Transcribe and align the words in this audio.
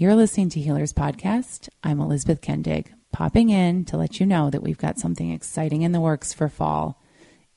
You're 0.00 0.16
listening 0.16 0.48
to 0.48 0.60
Healers 0.60 0.94
Podcast. 0.94 1.68
I'm 1.84 2.00
Elizabeth 2.00 2.40
Kendig, 2.40 2.86
popping 3.12 3.50
in 3.50 3.84
to 3.84 3.98
let 3.98 4.18
you 4.18 4.24
know 4.24 4.48
that 4.48 4.62
we've 4.62 4.78
got 4.78 4.98
something 4.98 5.30
exciting 5.30 5.82
in 5.82 5.92
the 5.92 6.00
works 6.00 6.32
for 6.32 6.48
fall. 6.48 7.02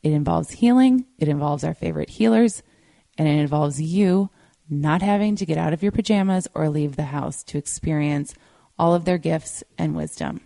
It 0.02 0.12
involves 0.12 0.52
healing, 0.52 1.06
it 1.18 1.30
involves 1.30 1.64
our 1.64 1.74
favorite 1.74 2.10
healers, 2.10 2.62
and 3.18 3.30
it 3.30 3.40
involves 3.40 3.82
you 3.82 4.30
not 4.70 5.02
having 5.02 5.38
to 5.38 5.46
get 5.46 5.58
out 5.58 5.72
of 5.72 5.82
your 5.82 5.94
pajamas 5.94 6.50
or 6.54 6.68
leave 6.68 6.98
the 6.98 7.04
house 7.04 7.44
to 7.46 7.58
experience 7.58 8.36
all 8.78 8.94
of 8.94 9.06
their 9.06 9.18
gifts 9.18 9.64
and 9.78 9.96
wisdom. 9.96 10.42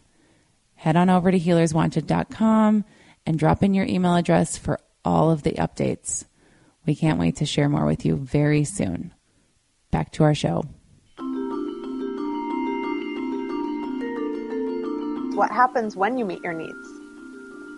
Head 0.76 0.96
on 0.96 1.10
over 1.10 1.32
to 1.32 1.40
healerswanted.com 1.40 2.86
and 3.26 3.40
drop 3.40 3.64
in 3.64 3.74
your 3.74 3.86
email 3.88 4.14
address 4.16 4.56
for 4.56 4.80
all 5.04 5.32
of 5.32 5.42
the 5.42 5.54
updates. 5.54 6.26
We 6.86 6.94
can't 6.94 7.20
wait 7.20 7.38
to 7.38 7.48
share 7.48 7.70
more 7.70 7.88
with 7.88 8.06
you 8.06 8.18
very 8.18 8.66
soon. 8.66 9.16
Back 9.90 10.12
to 10.12 10.24
our 10.24 10.36
show. 10.36 10.64
What 15.38 15.52
happens 15.52 15.96
when 15.96 16.18
you 16.18 16.26
meet 16.26 16.44
your 16.44 16.54
needs? 16.54 16.90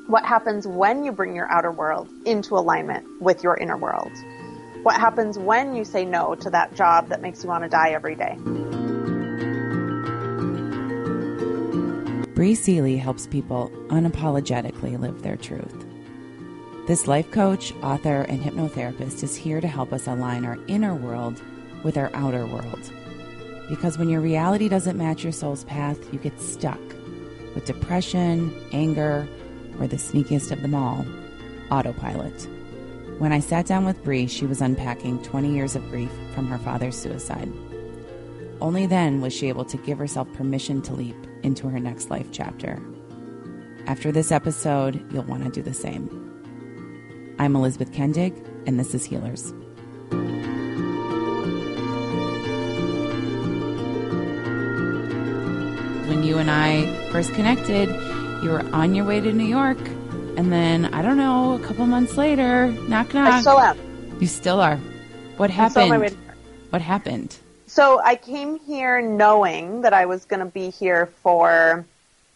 What 0.07 0.23
happens 0.23 0.65
when 0.65 1.03
you 1.03 1.11
bring 1.11 1.35
your 1.35 1.51
outer 1.51 1.73
world 1.73 2.07
into 2.25 2.55
alignment 2.55 3.05
with 3.21 3.43
your 3.43 3.57
inner 3.57 3.75
world? 3.75 4.13
What 4.83 4.95
happens 4.95 5.37
when 5.37 5.75
you 5.75 5.83
say 5.83 6.05
no 6.05 6.35
to 6.35 6.49
that 6.51 6.73
job 6.73 7.09
that 7.09 7.21
makes 7.21 7.43
you 7.43 7.49
want 7.49 7.65
to 7.65 7.69
die 7.69 7.89
every 7.89 8.15
day? 8.15 8.37
Bri 12.33 12.55
Seeley 12.55 12.95
helps 12.95 13.27
people 13.27 13.69
unapologetically 13.89 14.97
live 14.97 15.21
their 15.21 15.35
truth. 15.35 15.85
This 16.87 17.07
life 17.07 17.29
coach, 17.29 17.73
author, 17.83 18.21
and 18.21 18.41
hypnotherapist 18.41 19.21
is 19.21 19.35
here 19.35 19.59
to 19.59 19.67
help 19.67 19.91
us 19.91 20.07
align 20.07 20.45
our 20.45 20.57
inner 20.69 20.95
world 20.95 21.41
with 21.83 21.97
our 21.97 22.09
outer 22.13 22.45
world. 22.45 22.89
Because 23.67 23.97
when 23.97 24.07
your 24.07 24.21
reality 24.21 24.69
doesn't 24.69 24.97
match 24.97 25.23
your 25.23 25.33
soul's 25.33 25.65
path, 25.65 26.13
you 26.13 26.19
get 26.19 26.39
stuck 26.39 26.79
with 27.59 27.65
depression, 27.65 28.55
anger, 28.71 29.27
or 29.79 29.87
the 29.87 29.97
sneakiest 29.97 30.49
of 30.49 30.61
them 30.61 30.73
all, 30.73 31.05
autopilot. 31.71 32.47
When 33.17 33.33
I 33.33 33.41
sat 33.41 33.65
down 33.65 33.83
with 33.83 34.01
Bri, 34.01 34.27
she 34.27 34.45
was 34.45 34.61
unpacking 34.61 35.21
20 35.23 35.53
years 35.53 35.75
of 35.75 35.89
grief 35.89 36.11
from 36.33 36.47
her 36.47 36.57
father's 36.59 36.97
suicide. 36.97 37.51
Only 38.61 38.85
then 38.85 39.19
was 39.19 39.33
she 39.33 39.49
able 39.49 39.65
to 39.65 39.75
give 39.75 39.97
herself 39.97 40.31
permission 40.33 40.81
to 40.83 40.93
leap 40.93 41.17
into 41.43 41.67
her 41.67 41.81
next 41.81 42.09
life 42.09 42.27
chapter. 42.31 42.81
After 43.87 44.09
this 44.09 44.31
episode, 44.31 45.05
you'll 45.11 45.23
want 45.23 45.43
to 45.43 45.49
do 45.49 45.61
the 45.61 45.73
same. 45.73 46.07
I'm 47.39 47.57
Elizabeth 47.57 47.91
Kendig, 47.91 48.41
and 48.67 48.79
this 48.79 48.95
is 48.95 49.03
Healers. 49.03 49.53
When 56.19 56.27
you 56.27 56.37
and 56.37 56.51
I 56.51 56.85
first 57.11 57.33
connected, 57.33 57.87
you 58.43 58.49
were 58.49 58.61
on 58.73 58.93
your 58.93 59.05
way 59.05 59.21
to 59.21 59.31
New 59.31 59.45
York, 59.45 59.77
and 60.35 60.51
then 60.51 60.93
I 60.93 61.01
don't 61.01 61.15
know, 61.15 61.53
a 61.53 61.59
couple 61.59 61.85
months 61.85 62.17
later, 62.17 62.67
knock 62.89 63.13
knock. 63.13 63.31
I 63.31 63.39
still 63.39 63.57
am. 63.57 63.77
You 64.19 64.27
still 64.27 64.59
are. 64.59 64.75
What 65.37 65.49
happened? 65.49 66.17
What 66.71 66.81
happened? 66.81 67.37
So 67.67 68.01
I 68.03 68.17
came 68.17 68.59
here 68.59 69.01
knowing 69.01 69.83
that 69.83 69.93
I 69.93 70.07
was 70.07 70.25
going 70.25 70.41
to 70.41 70.45
be 70.45 70.71
here 70.71 71.05
for. 71.23 71.85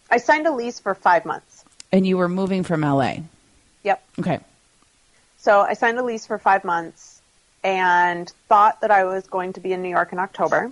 I 0.10 0.16
signed 0.16 0.48
a 0.48 0.54
lease 0.54 0.80
for 0.80 0.96
five 0.96 1.26
months. 1.26 1.66
And 1.92 2.08
you 2.08 2.16
were 2.16 2.30
moving 2.30 2.64
from 2.64 2.82
LA. 2.82 3.18
Yep. 3.84 4.02
Okay. 4.20 4.40
So 5.40 5.60
I 5.60 5.74
signed 5.74 6.00
a 6.00 6.04
lease 6.04 6.26
for 6.26 6.38
five 6.38 6.64
months 6.64 7.22
and 7.66 8.32
thought 8.48 8.80
that 8.80 8.92
I 8.92 9.04
was 9.04 9.28
going 9.28 9.52
to 9.54 9.60
be 9.60 9.74
in 9.74 9.82
New 9.82 9.90
York 9.90 10.14
in 10.14 10.20
October 10.20 10.72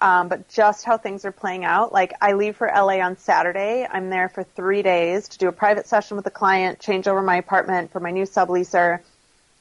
um, 0.00 0.28
but 0.28 0.48
just 0.48 0.84
how 0.84 0.96
things 0.96 1.24
are 1.24 1.32
playing 1.32 1.64
out. 1.64 1.92
Like 1.92 2.14
I 2.20 2.32
leave 2.32 2.56
for 2.56 2.66
LA 2.66 3.00
on 3.00 3.16
Saturday. 3.18 3.86
I'm 3.90 4.08
there 4.08 4.28
for 4.28 4.42
three 4.42 4.82
days 4.82 5.28
to 5.28 5.38
do 5.38 5.48
a 5.48 5.52
private 5.52 5.86
session 5.86 6.16
with 6.16 6.26
a 6.26 6.30
client, 6.30 6.80
change 6.80 7.06
over 7.06 7.20
my 7.22 7.36
apartment 7.36 7.92
for 7.92 8.00
my 8.00 8.10
new 8.10 8.24
subleaser. 8.24 9.00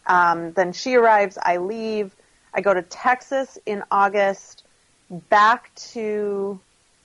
Um, 0.05 0.53
then 0.53 0.71
she 0.71 0.95
arrives. 0.95 1.37
I 1.41 1.57
leave. 1.57 2.15
I 2.53 2.61
go 2.61 2.73
to 2.73 2.81
Texas 2.81 3.57
in 3.65 3.83
August, 3.91 4.63
back 5.09 5.73
to 5.75 6.59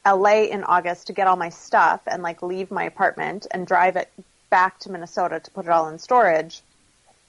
LA 0.07 0.45
in 0.45 0.63
August 0.65 1.09
to 1.09 1.13
get 1.13 1.27
all 1.27 1.37
my 1.37 1.49
stuff 1.49 2.01
and 2.07 2.23
like 2.23 2.43
leave 2.43 2.71
my 2.71 2.85
apartment 2.85 3.47
and 3.51 3.67
drive 3.67 3.97
it 3.97 4.11
back 4.49 4.79
to 4.81 4.93
Minnesota 4.93 5.41
to 5.41 5.51
put 5.51 5.65
it 5.65 5.71
all 5.71 5.89
in 5.89 5.99
storage. 5.99 6.63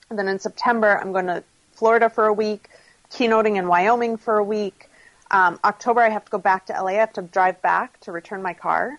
And 0.10 0.20
then 0.20 0.28
in 0.28 0.40
September, 0.40 1.00
I'm 1.00 1.12
going 1.12 1.26
to 1.26 1.44
Florida 1.74 2.10
for 2.10 2.26
a 2.26 2.34
week, 2.34 2.70
keynoting 3.10 3.58
in 3.58 3.68
Wyoming 3.68 4.18
for 4.18 4.38
a 4.38 4.44
week 4.44 4.90
um, 5.36 5.60
October, 5.66 6.00
I 6.00 6.08
have 6.08 6.24
to 6.24 6.32
go 6.32 6.38
back 6.38 6.66
to 6.68 6.74
LA. 6.74 6.92
I 6.92 6.94
have 6.94 7.12
to 7.14 7.22
drive 7.22 7.62
back 7.62 8.00
to 8.02 8.14
return 8.14 8.42
my 8.42 8.54
car 8.54 8.98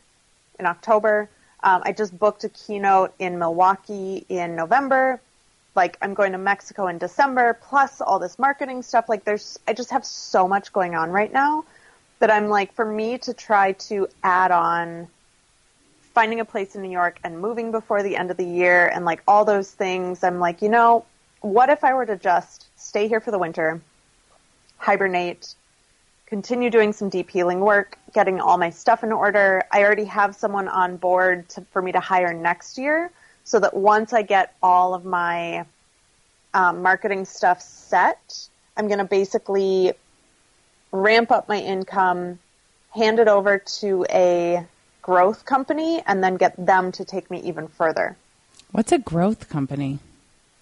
in 0.58 0.66
October. 0.66 1.30
Um, 1.62 1.80
I 1.82 1.92
just 1.92 2.16
booked 2.18 2.44
a 2.44 2.50
keynote 2.50 3.14
in 3.18 3.38
Milwaukee 3.38 4.26
in 4.28 4.54
November. 4.54 5.18
Like 5.74 5.96
I'm 6.02 6.12
going 6.12 6.32
to 6.32 6.38
Mexico 6.38 6.88
in 6.88 6.98
December, 6.98 7.58
plus 7.62 8.02
all 8.02 8.18
this 8.18 8.38
marketing 8.38 8.82
stuff. 8.82 9.08
Like 9.08 9.24
there's, 9.24 9.58
I 9.66 9.72
just 9.72 9.90
have 9.92 10.04
so 10.04 10.46
much 10.46 10.74
going 10.74 10.94
on 10.94 11.10
right 11.10 11.32
now 11.32 11.64
that 12.18 12.30
I'm 12.30 12.50
like, 12.50 12.74
for 12.74 12.84
me 12.84 13.16
to 13.16 13.32
try 13.32 13.72
to 13.72 14.06
add 14.22 14.50
on 14.50 15.08
finding 16.12 16.40
a 16.40 16.44
place 16.44 16.76
in 16.76 16.82
New 16.82 16.90
York 16.90 17.18
and 17.24 17.40
moving 17.40 17.70
before 17.70 18.02
the 18.02 18.14
end 18.14 18.30
of 18.30 18.36
the 18.36 18.44
year 18.44 18.88
and 18.88 19.06
like 19.06 19.22
all 19.26 19.46
those 19.46 19.70
things, 19.70 20.22
I'm 20.22 20.38
like, 20.38 20.60
you 20.60 20.68
know, 20.68 21.06
what 21.40 21.70
if 21.70 21.82
I 21.82 21.94
were 21.94 22.04
to 22.04 22.16
just 22.16 22.66
stay 22.76 23.08
here 23.08 23.20
for 23.20 23.30
the 23.30 23.38
winter, 23.38 23.80
hibernate, 24.76 25.54
continue 26.26 26.70
doing 26.70 26.92
some 26.92 27.08
deep 27.08 27.30
healing 27.30 27.60
work, 27.60 27.98
getting 28.12 28.40
all 28.40 28.58
my 28.58 28.70
stuff 28.70 29.04
in 29.04 29.12
order. 29.12 29.62
I 29.70 29.82
already 29.82 30.04
have 30.04 30.34
someone 30.34 30.68
on 30.68 30.96
board 30.96 31.48
to, 31.50 31.60
for 31.70 31.80
me 31.80 31.92
to 31.92 32.00
hire 32.00 32.34
next 32.34 32.78
year 32.78 33.10
so 33.44 33.60
that 33.60 33.74
once 33.74 34.12
I 34.12 34.22
get 34.22 34.54
all 34.62 34.92
of 34.92 35.04
my 35.04 35.64
um, 36.52 36.82
marketing 36.82 37.24
stuff 37.24 37.60
set, 37.62 38.48
I'm 38.76 38.88
going 38.88 38.98
to 38.98 39.04
basically 39.04 39.92
ramp 40.90 41.30
up 41.30 41.48
my 41.48 41.60
income, 41.60 42.38
hand 42.90 43.20
it 43.20 43.28
over 43.28 43.58
to 43.58 44.04
a 44.10 44.66
growth 45.02 45.44
company, 45.44 46.02
and 46.06 46.24
then 46.24 46.36
get 46.36 46.54
them 46.56 46.90
to 46.92 47.04
take 47.04 47.30
me 47.30 47.40
even 47.42 47.68
further. 47.68 48.16
What's 48.72 48.90
a 48.90 48.98
growth 48.98 49.48
company? 49.48 50.00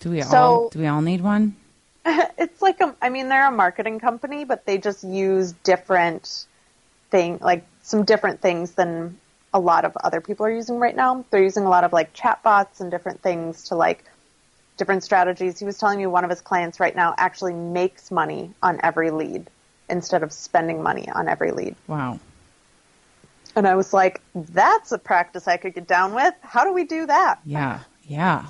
Do 0.01 0.11
we 0.11 0.21
so, 0.21 0.37
all 0.37 0.69
do 0.69 0.81
we 0.81 0.87
all 0.87 1.01
need 1.01 1.23
one? 1.23 1.57
it's 2.39 2.61
like 2.61 2.81
a, 2.81 2.95
I 3.01 3.09
mean, 3.09 3.29
they're 3.29 3.49
a 3.49 3.51
marketing 3.51 4.01
company, 4.01 4.45
but 4.45 4.67
they 4.67 4.79
just 4.79 5.05
use 5.05 5.53
different 5.65 6.47
thing, 7.11 7.39
like 7.41 7.65
some 7.83 8.05
different 8.05 8.41
things 8.41 8.73
than 8.73 9.19
a 9.53 9.61
lot 9.61 9.85
of 9.85 9.97
other 10.03 10.21
people 10.21 10.45
are 10.45 10.51
using 10.51 10.79
right 10.79 10.97
now. 10.97 11.25
They're 11.31 11.43
using 11.43 11.65
a 11.65 11.71
lot 11.71 11.85
of 11.85 11.93
like 11.93 12.13
chatbots 12.15 12.81
and 12.81 12.91
different 12.91 13.23
things 13.23 13.65
to 13.69 13.77
like 13.77 14.05
different 14.77 15.05
strategies. 15.05 15.59
He 15.59 15.65
was 15.65 15.79
telling 15.79 15.99
me 15.99 16.07
one 16.07 16.25
of 16.25 16.31
his 16.31 16.41
clients 16.41 16.81
right 16.81 16.95
now 16.95 17.15
actually 17.17 17.55
makes 17.55 18.11
money 18.11 18.51
on 18.63 18.81
every 18.83 19.11
lead 19.11 19.49
instead 19.89 20.23
of 20.23 20.33
spending 20.33 20.83
money 20.83 21.09
on 21.09 21.29
every 21.29 21.53
lead. 21.53 21.77
Wow. 21.87 22.19
And 23.57 23.69
I 23.69 23.77
was 23.77 23.93
like, 23.93 24.21
that's 24.35 24.91
a 24.91 24.99
practice 24.99 25.47
I 25.47 25.57
could 25.57 25.75
get 25.75 25.87
down 25.87 26.15
with. 26.15 26.35
How 26.41 26.65
do 26.65 26.73
we 26.73 26.85
do 26.85 27.07
that? 27.07 27.39
Yeah. 27.45 27.81
Yeah. 28.03 28.47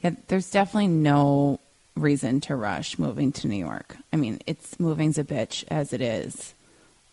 Yeah. 0.00 0.10
There's 0.28 0.50
definitely 0.50 0.88
no 0.88 1.60
reason 1.96 2.40
to 2.42 2.56
rush 2.56 2.98
moving 2.98 3.32
to 3.32 3.48
New 3.48 3.56
York. 3.56 3.96
I 4.12 4.16
mean, 4.16 4.40
it's 4.46 4.78
moving's 4.80 5.18
a 5.18 5.24
bitch 5.24 5.64
as 5.68 5.92
it 5.92 6.00
is, 6.00 6.54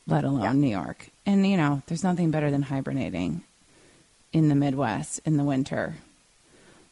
let 0.08 0.24
alone 0.24 0.42
yeah. 0.42 0.54
New 0.54 0.70
York. 0.70 1.10
And 1.26 1.46
you 1.46 1.58
know, 1.58 1.82
there's 1.88 2.04
nothing 2.04 2.32
better 2.32 2.52
than 2.52 2.64
hibernating 2.64 3.44
in 4.32 4.50
the 4.50 4.56
Midwest 4.56 5.22
in 5.26 5.38
the 5.38 5.44
winter. 5.44 5.96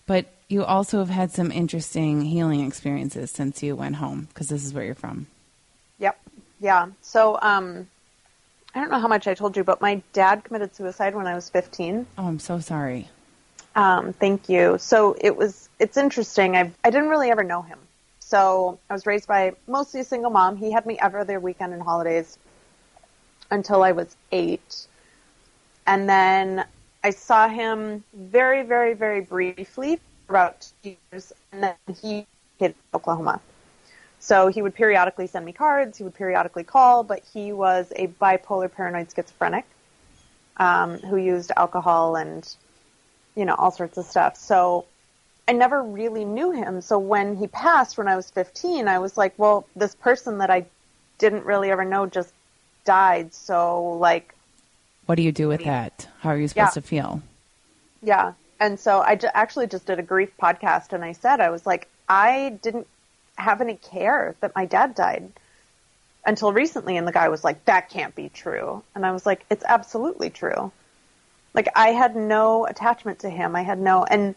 But 0.06 0.26
you 0.48 0.64
also 0.64 1.00
have 1.00 1.10
had 1.10 1.32
some 1.32 1.52
interesting 1.52 2.22
healing 2.22 2.66
experiences 2.66 3.32
since 3.32 3.62
you 3.62 3.76
went 3.76 3.98
home 3.98 4.28
because 4.30 4.48
this 4.48 4.66
is 4.66 4.74
where 4.74 4.86
you're 4.86 4.96
from. 4.96 5.28
Yep. 6.00 6.20
Yeah. 6.60 6.88
So, 7.02 7.38
um, 7.42 7.88
I 8.74 8.80
don't 8.80 8.92
know 8.92 9.00
how 9.00 9.08
much 9.08 9.28
I 9.28 9.34
told 9.34 9.58
you, 9.58 9.64
but 9.64 9.82
my 9.82 10.02
dad 10.14 10.44
committed 10.44 10.76
suicide 10.76 11.16
when 11.16 11.28
I 11.28 11.36
was 11.36 11.50
15. 11.50 12.06
Oh, 12.18 12.28
I'm 12.28 12.40
so 12.40 12.60
sorry. 12.60 13.10
Um, 13.78 14.12
thank 14.12 14.50
you. 14.50 14.78
So 14.80 15.16
it 15.22 15.38
was, 15.38 15.70
it's 15.78 15.98
interesting. 15.98 16.58
I, 16.58 16.72
I 16.84 16.90
didn't 16.90 17.10
really 17.10 17.30
ever 17.30 17.44
know 17.44 17.62
him. 17.62 17.78
So 18.20 18.80
I 18.90 18.94
was 18.94 19.06
raised 19.06 19.28
by 19.28 19.54
mostly 19.68 20.02
a 20.02 20.04
single 20.04 20.32
mom. 20.32 20.58
He 20.58 20.72
had 20.72 20.88
me 20.88 20.98
every 21.00 21.22
other 21.22 21.40
weekend 21.40 21.74
and 21.74 21.82
holidays 21.82 22.40
until 23.52 23.84
I 23.84 23.92
was 23.92 24.16
eight. 24.32 24.88
And 25.86 26.10
then 26.10 26.66
I 27.04 27.12
saw 27.12 27.48
him 27.48 28.04
very, 28.14 28.64
very, 28.64 28.96
very 28.96 29.22
briefly 29.22 30.00
about 30.28 30.68
two 30.82 30.96
years. 31.12 31.32
And 31.52 31.62
then 31.62 31.76
he 32.02 32.26
hit 32.58 32.76
Oklahoma. 32.96 33.40
So 34.20 34.48
he 34.48 34.64
would 34.64 34.74
periodically 34.74 35.28
send 35.28 35.46
me 35.46 35.54
cards. 35.54 36.00
He 36.00 36.04
would 36.04 36.16
periodically 36.16 36.64
call, 36.64 37.04
but 37.04 37.22
he 37.32 37.54
was 37.54 37.94
a 37.96 38.08
bipolar 38.08 38.74
paranoid 38.74 39.14
schizophrenic 39.14 39.66
um, 40.58 40.98
who 40.98 41.18
used 41.18 41.52
alcohol 41.56 42.16
and 42.16 42.56
you 43.38 43.46
know, 43.46 43.56
all 43.56 43.72
sorts 43.72 43.98
of 43.98 44.06
stuff. 44.06 44.36
So 44.36 44.86
I 45.48 45.54
never 45.54 45.82
really 45.82 46.26
knew 46.26 46.52
him. 46.52 46.82
So 46.82 46.98
when 46.98 47.38
he 47.38 47.48
passed 47.48 47.98
when 47.98 48.08
I 48.08 48.16
was 48.16 48.30
15, 48.32 48.88
I 48.88 49.00
was 49.00 49.16
like, 49.16 49.34
well, 49.38 49.68
this 49.76 49.96
person 49.96 50.40
that 50.40 50.50
I 50.50 50.66
didn't 51.20 51.46
really 51.46 51.70
ever 51.70 51.86
know 51.86 52.08
just 52.08 52.34
died. 52.84 53.34
So 53.34 53.94
like, 54.00 54.34
what 55.06 55.16
do 55.16 55.22
you 55.22 55.32
do 55.32 55.48
with 55.48 55.64
that? 55.64 56.08
How 56.20 56.32
are 56.32 56.38
you 56.38 56.48
supposed 56.48 56.76
yeah. 56.76 56.82
to 56.82 56.82
feel? 56.82 57.22
Yeah. 58.02 58.34
And 58.60 58.80
so 58.80 59.02
I 59.02 59.16
ju- 59.16 59.30
actually 59.34 59.68
just 59.68 59.86
did 59.86 60.00
a 60.00 60.04
grief 60.04 60.32
podcast 60.42 60.92
and 60.92 61.04
I 61.04 61.14
said, 61.14 61.40
I 61.40 61.52
was 61.52 61.66
like, 61.66 61.88
I 62.10 62.58
didn't 62.62 62.88
have 63.38 63.62
any 63.62 63.76
care 63.76 64.36
that 64.42 64.56
my 64.56 64.66
dad 64.66 64.96
died 64.96 65.32
until 66.26 66.52
recently. 66.52 66.98
And 66.98 67.08
the 67.08 67.12
guy 67.12 67.30
was 67.30 67.44
like, 67.44 67.64
that 67.66 67.90
can't 67.90 68.16
be 68.16 68.30
true. 68.30 68.84
And 68.96 69.06
I 69.06 69.12
was 69.12 69.26
like, 69.26 69.46
it's 69.50 69.64
absolutely 69.64 70.30
true. 70.32 70.72
Like 71.54 71.70
I 71.76 71.90
had 71.90 72.16
no 72.16 72.66
attachment 72.66 73.20
to 73.20 73.30
him. 73.30 73.56
I 73.56 73.64
had 73.64 73.80
no, 73.80 74.04
and 74.04 74.36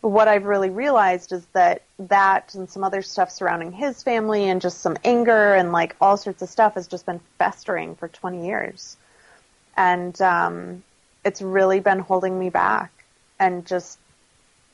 what 0.00 0.26
I've 0.26 0.44
really 0.44 0.70
realized 0.70 1.32
is 1.32 1.46
that 1.52 1.82
that 1.98 2.54
and 2.54 2.68
some 2.68 2.82
other 2.82 3.02
stuff 3.02 3.30
surrounding 3.30 3.72
his 3.72 4.02
family 4.02 4.48
and 4.48 4.60
just 4.60 4.80
some 4.80 4.96
anger 5.04 5.54
and 5.54 5.72
like 5.72 5.94
all 6.00 6.16
sorts 6.16 6.42
of 6.42 6.48
stuff 6.48 6.74
has 6.74 6.88
just 6.88 7.06
been 7.06 7.20
festering 7.38 7.94
for 7.94 8.08
20 8.08 8.46
years. 8.46 8.96
And, 9.76 10.20
um, 10.20 10.82
it's 11.24 11.40
really 11.40 11.78
been 11.78 12.00
holding 12.00 12.36
me 12.38 12.50
back 12.50 12.92
and 13.38 13.64
just, 13.64 13.98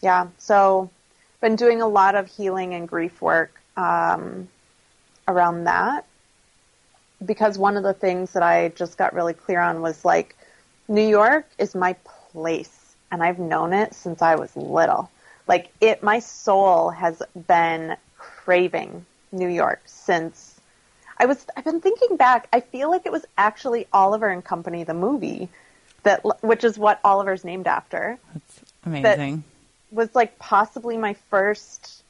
yeah. 0.00 0.28
So 0.38 0.90
been 1.42 1.56
doing 1.56 1.82
a 1.82 1.86
lot 1.86 2.14
of 2.14 2.26
healing 2.26 2.72
and 2.74 2.88
grief 2.88 3.20
work, 3.20 3.60
um, 3.76 4.48
around 5.28 5.64
that 5.64 6.06
because 7.24 7.58
one 7.58 7.76
of 7.76 7.82
the 7.82 7.92
things 7.92 8.32
that 8.32 8.42
I 8.42 8.68
just 8.70 8.96
got 8.96 9.12
really 9.12 9.34
clear 9.34 9.60
on 9.60 9.82
was 9.82 10.04
like, 10.04 10.36
New 10.88 11.06
York 11.06 11.46
is 11.58 11.74
my 11.74 11.92
place 12.32 12.94
and 13.10 13.22
I've 13.22 13.38
known 13.38 13.72
it 13.72 13.94
since 13.94 14.22
I 14.22 14.34
was 14.34 14.54
little. 14.56 15.10
Like 15.46 15.70
it, 15.80 16.02
my 16.02 16.18
soul 16.18 16.90
has 16.90 17.22
been 17.46 17.96
craving 18.16 19.04
New 19.32 19.48
York 19.48 19.82
since 19.86 20.60
I 21.18 21.26
was, 21.26 21.44
I've 21.56 21.64
been 21.64 21.80
thinking 21.80 22.16
back. 22.16 22.48
I 22.52 22.60
feel 22.60 22.90
like 22.90 23.04
it 23.04 23.12
was 23.12 23.24
actually 23.36 23.86
Oliver 23.92 24.28
and 24.28 24.44
Company, 24.44 24.84
the 24.84 24.94
movie 24.94 25.48
that, 26.04 26.22
which 26.44 26.64
is 26.64 26.78
what 26.78 27.00
Oliver's 27.04 27.44
named 27.44 27.66
after. 27.66 28.18
That's 28.32 28.60
amazing. 28.84 29.36
That 29.90 29.96
was 29.96 30.14
like 30.14 30.38
possibly 30.38 30.96
my 30.96 31.14
first 31.28 32.02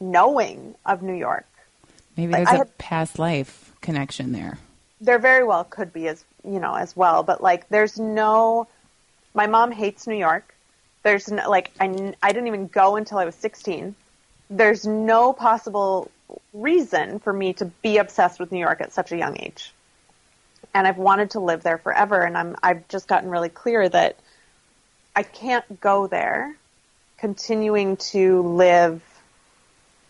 knowing 0.00 0.74
of 0.84 1.02
New 1.02 1.14
York. 1.14 1.46
Maybe 2.16 2.32
there's 2.32 2.48
a 2.48 2.58
had, 2.58 2.78
past 2.78 3.18
life 3.18 3.72
connection 3.80 4.32
there. 4.32 4.58
There 5.00 5.18
very 5.18 5.44
well 5.44 5.64
could 5.64 5.92
be 5.92 6.08
as 6.08 6.24
you 6.44 6.60
know 6.60 6.74
as 6.74 6.96
well, 6.96 7.22
but 7.22 7.42
like 7.42 7.68
there's 7.68 7.98
no. 7.98 8.66
My 9.34 9.46
mom 9.46 9.70
hates 9.72 10.06
New 10.06 10.16
York. 10.16 10.54
There's 11.02 11.30
no 11.30 11.48
like 11.48 11.70
I 11.80 12.14
I 12.22 12.32
didn't 12.32 12.48
even 12.48 12.66
go 12.66 12.96
until 12.96 13.18
I 13.18 13.24
was 13.24 13.34
16. 13.36 13.94
There's 14.50 14.86
no 14.86 15.32
possible 15.32 16.10
reason 16.52 17.18
for 17.18 17.32
me 17.32 17.52
to 17.54 17.66
be 17.66 17.98
obsessed 17.98 18.40
with 18.40 18.52
New 18.52 18.58
York 18.58 18.80
at 18.80 18.92
such 18.92 19.12
a 19.12 19.16
young 19.16 19.38
age. 19.40 19.72
And 20.74 20.86
I've 20.86 20.98
wanted 20.98 21.30
to 21.30 21.40
live 21.40 21.62
there 21.62 21.78
forever 21.78 22.20
and 22.20 22.36
I'm 22.36 22.56
I've 22.62 22.86
just 22.88 23.08
gotten 23.08 23.30
really 23.30 23.48
clear 23.48 23.88
that 23.88 24.16
I 25.14 25.22
can't 25.22 25.80
go 25.80 26.06
there 26.06 26.56
continuing 27.18 27.96
to 27.96 28.42
live 28.42 29.02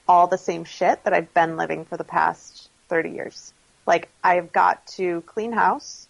all 0.06 0.26
the 0.26 0.38
same 0.38 0.64
shit 0.64 1.02
that 1.04 1.12
I've 1.12 1.32
been 1.34 1.56
living 1.56 1.84
for 1.84 1.96
the 1.96 2.04
past 2.04 2.68
30 2.88 3.10
years. 3.10 3.52
Like 3.86 4.08
I've 4.22 4.52
got 4.52 4.86
to 4.98 5.22
clean 5.22 5.52
house, 5.52 6.07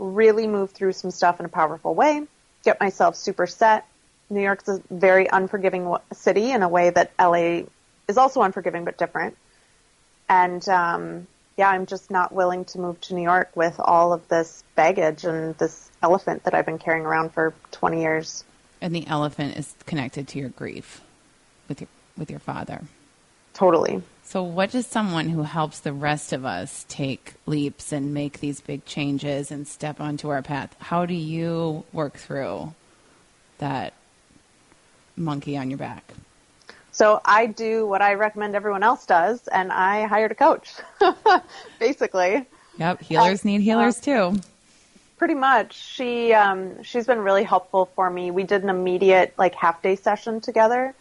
really 0.00 0.46
move 0.46 0.70
through 0.70 0.92
some 0.92 1.10
stuff 1.10 1.38
in 1.38 1.46
a 1.46 1.48
powerful 1.48 1.94
way, 1.94 2.26
get 2.64 2.80
myself 2.80 3.14
super 3.14 3.46
set. 3.46 3.86
New 4.30 4.40
York's 4.40 4.68
a 4.68 4.80
very 4.90 5.28
unforgiving 5.30 5.94
city 6.12 6.52
in 6.52 6.62
a 6.62 6.68
way 6.68 6.90
that 6.90 7.12
LA 7.18 7.62
is 8.08 8.16
also 8.16 8.42
unforgiving 8.42 8.84
but 8.84 8.96
different. 8.96 9.36
And 10.28 10.66
um, 10.68 11.26
yeah, 11.56 11.68
I'm 11.68 11.86
just 11.86 12.10
not 12.10 12.32
willing 12.32 12.64
to 12.66 12.78
move 12.78 13.00
to 13.02 13.14
New 13.14 13.22
York 13.22 13.50
with 13.54 13.78
all 13.78 14.12
of 14.12 14.26
this 14.28 14.64
baggage 14.76 15.24
and 15.24 15.56
this 15.58 15.90
elephant 16.02 16.44
that 16.44 16.54
I've 16.54 16.66
been 16.66 16.78
carrying 16.78 17.04
around 17.04 17.32
for 17.32 17.52
20 17.72 18.00
years. 18.00 18.44
And 18.80 18.94
the 18.94 19.06
elephant 19.06 19.56
is 19.56 19.74
connected 19.84 20.26
to 20.28 20.38
your 20.38 20.48
grief 20.48 21.02
with 21.68 21.80
your 21.80 21.88
with 22.16 22.30
your 22.30 22.38
father. 22.38 22.82
Totally. 23.54 24.02
So, 24.30 24.44
what 24.44 24.70
does 24.70 24.86
someone 24.86 25.28
who 25.28 25.42
helps 25.42 25.80
the 25.80 25.92
rest 25.92 26.32
of 26.32 26.44
us 26.44 26.86
take 26.88 27.34
leaps 27.46 27.90
and 27.90 28.14
make 28.14 28.38
these 28.38 28.60
big 28.60 28.84
changes 28.84 29.50
and 29.50 29.66
step 29.66 30.00
onto 30.00 30.28
our 30.28 30.40
path? 30.40 30.76
How 30.78 31.04
do 31.04 31.14
you 31.14 31.82
work 31.92 32.16
through 32.16 32.72
that 33.58 33.92
monkey 35.16 35.56
on 35.56 35.68
your 35.68 35.78
back? 35.78 36.14
So, 36.92 37.20
I 37.24 37.46
do 37.46 37.88
what 37.88 38.02
I 38.02 38.14
recommend 38.14 38.54
everyone 38.54 38.84
else 38.84 39.04
does, 39.04 39.48
and 39.48 39.72
I 39.72 40.06
hired 40.06 40.30
a 40.30 40.36
coach, 40.36 40.76
basically. 41.80 42.46
Yep, 42.78 43.00
healers 43.00 43.44
need 43.44 43.62
healers 43.62 43.98
too. 43.98 44.38
Pretty 45.18 45.34
much. 45.34 45.74
She 45.74 46.32
um, 46.34 46.84
she's 46.84 47.04
been 47.04 47.18
really 47.18 47.42
helpful 47.42 47.86
for 47.96 48.08
me. 48.08 48.30
We 48.30 48.44
did 48.44 48.62
an 48.62 48.68
immediate 48.68 49.34
like 49.36 49.56
half 49.56 49.82
day 49.82 49.96
session 49.96 50.40
together 50.40 50.94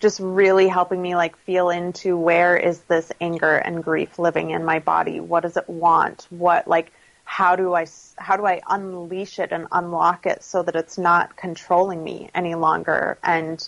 just 0.00 0.20
really 0.20 0.68
helping 0.68 1.00
me 1.00 1.16
like 1.16 1.36
feel 1.38 1.70
into 1.70 2.16
where 2.16 2.56
is 2.56 2.80
this 2.80 3.10
anger 3.20 3.56
and 3.56 3.82
grief 3.82 4.18
living 4.18 4.50
in 4.50 4.64
my 4.64 4.78
body? 4.78 5.20
What 5.20 5.40
does 5.40 5.56
it 5.56 5.68
want? 5.68 6.26
What 6.30 6.68
like 6.68 6.92
how 7.24 7.56
do 7.56 7.74
I 7.74 7.86
how 8.16 8.36
do 8.36 8.46
I 8.46 8.60
unleash 8.68 9.38
it 9.38 9.52
and 9.52 9.66
unlock 9.72 10.26
it 10.26 10.42
so 10.42 10.62
that 10.62 10.76
it's 10.76 10.98
not 10.98 11.36
controlling 11.36 12.02
me 12.02 12.30
any 12.34 12.54
longer? 12.54 13.18
And 13.22 13.66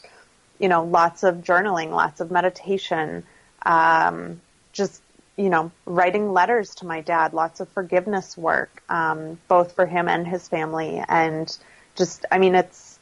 you 0.58 0.68
know, 0.68 0.84
lots 0.84 1.22
of 1.22 1.36
journaling, 1.36 1.90
lots 1.90 2.20
of 2.20 2.30
meditation, 2.30 3.24
um, 3.64 4.40
just 4.72 5.02
you 5.36 5.50
know, 5.50 5.70
writing 5.86 6.32
letters 6.32 6.74
to 6.76 6.86
my 6.86 7.00
dad, 7.00 7.32
lots 7.32 7.60
of 7.60 7.68
forgiveness 7.68 8.36
work, 8.36 8.82
um, 8.88 9.38
both 9.46 9.72
for 9.72 9.86
him 9.86 10.08
and 10.08 10.26
his 10.26 10.48
family, 10.48 11.02
and 11.08 11.56
just 11.94 12.26
I 12.30 12.38
mean, 12.38 12.54
it's 12.54 12.98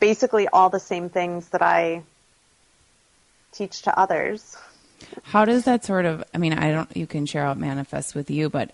basically 0.00 0.48
all 0.48 0.70
the 0.70 0.80
same 0.80 1.08
things 1.08 1.48
that 1.50 1.62
I 1.62 2.02
teach 3.52 3.82
to 3.82 3.98
others. 3.98 4.56
How 5.22 5.44
does 5.44 5.64
that 5.64 5.84
sort 5.84 6.04
of, 6.04 6.24
I 6.34 6.38
mean, 6.38 6.52
I 6.52 6.72
don't, 6.72 6.96
you 6.96 7.06
can 7.06 7.26
share 7.26 7.44
how 7.44 7.52
it 7.52 7.58
manifests 7.58 8.14
with 8.14 8.30
you, 8.30 8.48
but 8.48 8.70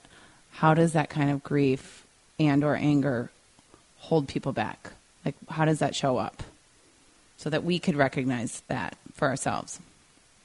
how 0.52 0.74
does 0.74 0.92
that 0.92 1.10
kind 1.10 1.30
of 1.30 1.42
grief 1.42 2.04
and 2.38 2.62
or 2.64 2.76
anger 2.76 3.30
hold 3.98 4.28
people 4.28 4.52
back? 4.52 4.90
Like, 5.24 5.34
how 5.48 5.64
does 5.64 5.78
that 5.80 5.94
show 5.94 6.16
up 6.16 6.42
so 7.36 7.50
that 7.50 7.64
we 7.64 7.78
could 7.78 7.96
recognize 7.96 8.62
that 8.68 8.96
for 9.12 9.28
ourselves? 9.28 9.80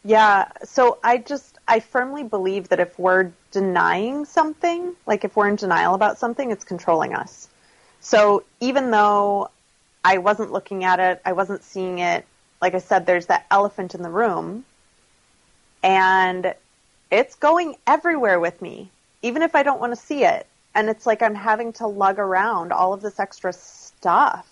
Yeah. 0.06 0.50
So 0.63 0.97
I 1.03 1.18
just, 1.19 1.57
I 1.68 1.79
firmly 1.79 2.24
believe 2.24 2.69
that 2.69 2.79
if 2.79 2.97
we're 3.00 3.31
denying 3.51 4.25
something, 4.25 4.95
like 5.06 5.24
if 5.24 5.36
we're 5.36 5.47
in 5.47 5.56
denial 5.56 5.95
about 5.95 6.17
something, 6.17 6.51
it's 6.51 6.63
controlling 6.63 7.13
us. 7.13 7.48
So 8.01 8.43
even 8.60 8.91
though 8.91 9.50
I 10.03 10.17
wasn't 10.17 10.51
looking 10.51 10.84
at 10.84 11.00
it, 11.00 11.22
I 11.25 11.31
wasn't 11.31 11.63
seeing 11.63 12.00
it, 12.00 12.25
like 12.63 12.75
I 12.75 12.79
said, 12.79 13.05
there's 13.05 13.25
that 13.25 13.46
elephant 13.51 13.93
in 13.93 14.03
the 14.03 14.10
room 14.10 14.63
and 15.84 16.55
it's 17.12 17.36
going 17.36 17.75
everywhere 17.86 18.39
with 18.39 18.62
me, 18.62 18.89
even 19.22 19.41
if 19.41 19.53
I 19.53 19.63
don't 19.63 19.82
want 19.82 19.91
to 19.91 19.98
see 19.98 20.24
it. 20.24 20.48
And 20.74 20.88
it's 20.88 21.05
like 21.05 21.22
I'm 21.22 21.36
having 21.36 21.74
to 21.74 21.88
lug 21.88 22.20
around 22.20 22.72
all 22.72 22.93
of 22.93 23.01
this 23.01 23.20
extra 23.20 23.51
stuff. 23.51 24.48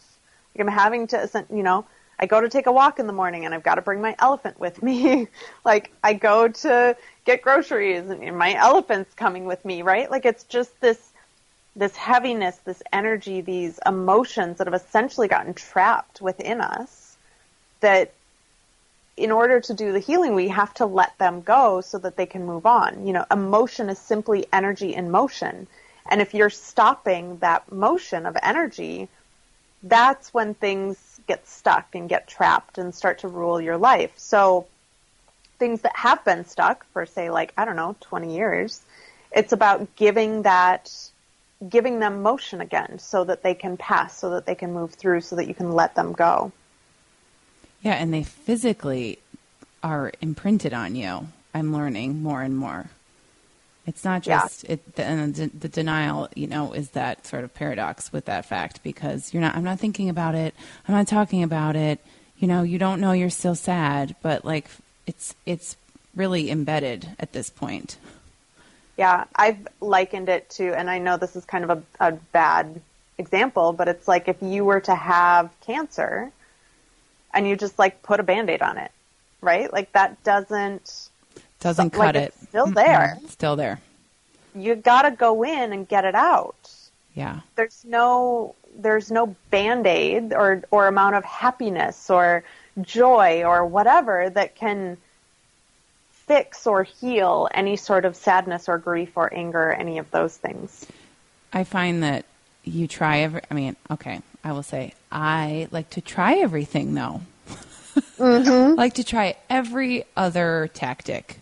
Like 0.54 0.68
I'm 0.68 0.74
having 0.74 1.08
to, 1.08 1.46
you 1.50 1.64
know, 1.64 1.86
I 2.20 2.26
go 2.26 2.42
to 2.42 2.50
take 2.50 2.68
a 2.68 2.72
walk 2.74 3.00
in 3.00 3.08
the 3.08 3.14
morning 3.14 3.46
and 3.46 3.54
I've 3.56 3.64
got 3.64 3.76
to 3.76 3.82
bring 3.82 4.02
my 4.02 4.14
elephant 4.20 4.60
with 4.60 4.84
me. 4.84 5.30
like 5.64 5.94
I 6.04 6.14
go 6.14 6.50
to 6.50 6.98
get 7.24 7.42
groceries 7.42 8.10
and 8.10 8.38
my 8.38 8.56
elephant's 8.56 9.14
coming 9.14 9.46
with 9.46 9.64
me, 9.64 9.84
right? 9.84 10.12
Like 10.12 10.26
it's 10.26 10.44
just 10.44 10.82
this, 10.82 11.14
this 11.78 11.96
heaviness, 11.96 12.58
this 12.58 12.84
energy, 12.92 13.40
these 13.40 13.80
emotions 13.86 14.58
that 14.58 14.68
have 14.68 14.74
essentially 14.74 15.30
gotten 15.30 15.54
trapped 15.54 16.20
within 16.20 16.60
us 16.60 17.01
that 17.82 18.14
in 19.18 19.32
order 19.32 19.60
to 19.60 19.74
do 19.74 19.92
the 19.92 20.00
healing, 20.00 20.34
we 20.34 20.48
have 20.48 20.74
to 20.76 20.86
let 20.86 21.18
them 21.18 21.42
go 21.42 21.82
so 21.82 21.98
that 22.00 22.16
they 22.16 22.26
can 22.26 22.46
move 22.46 22.66
on. 22.66 23.06
You 23.06 23.14
know, 23.14 23.26
emotion 23.30 23.90
is 23.90 24.00
simply 24.00 24.48
energy 24.52 24.96
in 24.96 25.12
motion. 25.12 25.68
And 26.10 26.22
if 26.22 26.34
you're 26.34 26.50
stopping 26.50 27.38
that 27.38 27.72
motion 27.72 28.26
of 28.26 28.36
energy, 28.42 29.10
that's 29.84 30.34
when 30.34 30.54
things 30.54 31.20
get 31.28 31.48
stuck 31.48 31.94
and 31.94 32.10
get 32.10 32.28
trapped 32.28 32.78
and 32.78 32.96
start 32.96 33.20
to 33.20 33.28
rule 33.28 33.62
your 33.62 33.78
life. 33.78 34.12
So 34.18 34.68
things 35.60 35.82
that 35.82 35.96
have 35.96 36.26
been 36.26 36.46
stuck 36.46 36.86
for 36.92 37.06
say 37.06 37.30
like, 37.30 37.54
I 37.58 37.66
don't 37.66 37.76
know, 37.76 37.96
20 38.02 38.36
years, 38.36 38.82
it's 39.32 39.54
about 39.54 39.96
giving 39.96 40.44
that, 40.44 40.92
giving 41.68 42.00
them 42.00 42.24
motion 42.24 42.62
again 42.62 42.98
so 43.00 43.24
that 43.24 43.44
they 43.44 43.54
can 43.54 43.78
pass, 43.78 44.18
so 44.18 44.32
that 44.32 44.46
they 44.46 44.56
can 44.56 44.74
move 44.74 44.94
through, 44.94 45.22
so 45.22 45.36
that 45.36 45.48
you 45.48 45.54
can 45.54 45.72
let 45.72 45.96
them 45.96 46.14
go. 46.14 46.52
Yeah, 47.82 47.94
and 47.94 48.14
they 48.14 48.24
physically 48.24 49.20
are 49.84 50.12
imprinted 50.22 50.74
on 50.74 50.96
you. 50.96 51.28
I'm 51.54 51.74
learning 51.74 52.22
more 52.22 52.42
and 52.42 52.56
more. 52.56 52.90
It's 53.88 54.06
not 54.06 54.22
just 54.22 54.64
yeah. 54.64 54.74
it, 54.74 54.96
the, 54.96 55.52
the 55.60 55.68
denial, 55.68 56.30
you 56.36 56.48
know, 56.48 56.72
is 56.74 56.92
that 56.92 57.26
sort 57.26 57.44
of 57.44 57.54
paradox 57.54 58.14
with 58.14 58.26
that 58.26 58.46
fact 58.46 58.84
because 58.84 59.34
you're 59.34 59.42
not. 59.42 59.56
I'm 59.56 59.64
not 59.64 59.80
thinking 59.80 60.08
about 60.10 60.36
it. 60.36 60.54
I'm 60.88 60.94
not 60.94 61.08
talking 61.08 61.42
about 61.42 61.76
it. 61.76 62.00
You 62.38 62.48
know, 62.48 62.62
you 62.62 62.78
don't 62.78 63.02
know 63.02 63.12
you're 63.12 63.32
still 63.32 63.56
sad, 63.56 64.16
but 64.22 64.46
like 64.46 64.70
it's 65.08 65.34
it's 65.46 65.76
really 66.16 66.52
embedded 66.52 67.10
at 67.20 67.34
this 67.34 67.50
point. 67.50 67.98
Yeah, 68.98 69.26
I've 69.36 69.68
likened 69.80 70.30
it 70.30 70.50
to, 70.52 70.78
and 70.78 70.90
I 70.90 71.00
know 71.00 71.18
this 71.18 71.36
is 71.36 71.44
kind 71.46 71.64
of 71.64 71.70
a, 71.72 71.84
a 72.00 72.12
bad 72.12 72.82
example, 73.18 73.74
but 73.74 73.88
it's 73.88 74.08
like 74.08 74.28
if 74.28 74.42
you 74.42 74.64
were 74.64 74.82
to 74.82 74.94
have 74.94 75.50
cancer 75.62 76.32
and 77.34 77.48
you 77.48 77.56
just 77.56 77.78
like 77.80 78.02
put 78.04 78.20
a 78.20 78.24
band-aid 78.24 78.62
on 78.62 78.78
it, 78.78 78.92
right? 79.42 79.72
Like 79.72 79.92
that 79.94 80.24
doesn't 80.24 81.10
doesn't 81.60 81.94
like 81.96 82.08
cut 82.08 82.16
it. 82.16 82.34
It's 82.36 82.50
still 82.50 82.68
there. 82.68 83.16
Mm-hmm. 83.18 83.28
Still 83.28 83.56
there. 83.56 83.80
You 84.56 84.76
got 84.76 85.04
to 85.04 85.12
go 85.12 85.44
in 85.44 85.72
and 85.72 85.88
get 85.88 86.06
it 86.06 86.16
out. 86.16 86.74
Yeah. 87.16 87.42
There's 87.56 87.84
no 87.86 88.56
there's 88.76 89.12
no 89.12 89.36
band-aid 89.50 90.34
or 90.34 90.64
or 90.72 90.88
amount 90.88 91.16
of 91.16 91.26
happiness 91.26 92.10
or 92.10 92.44
joy 92.82 93.44
or 93.44 93.66
whatever 93.66 94.30
that 94.30 94.56
can 94.56 94.98
fix 96.12 96.66
or 96.66 96.84
heal 96.84 97.50
any 97.54 97.76
sort 97.76 98.06
of 98.06 98.16
sadness 98.16 98.70
or 98.70 98.78
grief 98.78 99.12
or 99.16 99.34
anger 99.34 99.70
or 99.70 99.74
any 99.74 99.98
of 99.98 100.10
those 100.12 100.36
things. 100.38 100.86
I 101.52 101.66
find 101.66 102.04
that 102.04 102.26
you 102.64 102.88
try 102.88 103.20
every 103.20 103.42
I 103.50 103.54
mean, 103.54 103.76
okay, 103.90 104.22
I 104.44 104.52
will 104.54 104.64
say 104.64 104.94
I 105.12 105.68
like 105.72 105.90
to 105.92 106.02
try 106.02 106.36
everything 106.36 106.94
though. 106.94 107.22
Mm-hmm. 108.18 108.76
like 108.78 108.96
to 108.96 109.04
try 109.04 109.36
every 109.50 110.06
other 110.18 110.70
tactic 110.74 111.40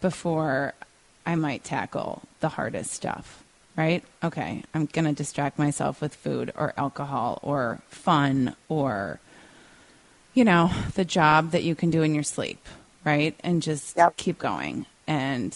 before 0.00 0.74
I 1.26 1.34
might 1.36 1.64
tackle 1.64 2.22
the 2.40 2.48
hardest 2.50 2.92
stuff, 2.92 3.44
right? 3.76 4.02
Okay, 4.24 4.64
I'm 4.74 4.86
going 4.86 5.04
to 5.04 5.12
distract 5.12 5.58
myself 5.58 6.00
with 6.00 6.14
food 6.14 6.52
or 6.56 6.74
alcohol 6.76 7.38
or 7.42 7.80
fun 7.88 8.56
or, 8.68 9.20
you 10.34 10.44
know, 10.44 10.70
the 10.94 11.04
job 11.04 11.52
that 11.52 11.62
you 11.62 11.74
can 11.74 11.90
do 11.90 12.02
in 12.02 12.14
your 12.14 12.24
sleep, 12.24 12.64
right? 13.04 13.36
And 13.44 13.62
just 13.62 13.96
Yep. 13.96 14.16
keep 14.16 14.38
going. 14.38 14.86
And 15.06 15.54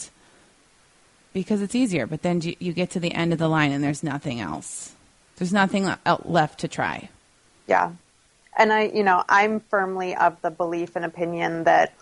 because 1.32 1.62
it's 1.62 1.74
easier, 1.74 2.06
but 2.06 2.22
then 2.22 2.40
you, 2.42 2.56
you 2.58 2.72
get 2.72 2.90
to 2.90 3.00
the 3.00 3.12
end 3.14 3.32
of 3.32 3.38
the 3.38 3.48
line 3.48 3.72
and 3.72 3.82
there's 3.82 4.02
nothing 4.04 4.40
else. 4.40 4.92
There's 5.36 5.52
nothing 5.52 5.88
left 6.24 6.60
to 6.60 6.68
try. 6.68 7.08
Yeah. 7.66 7.92
And 8.56 8.72
I, 8.72 8.84
you 8.84 9.02
know, 9.02 9.22
I'm 9.28 9.60
firmly 9.60 10.16
of 10.16 10.40
the 10.40 10.50
belief 10.50 10.96
and 10.96 11.04
opinion 11.04 11.64
that 11.64 11.92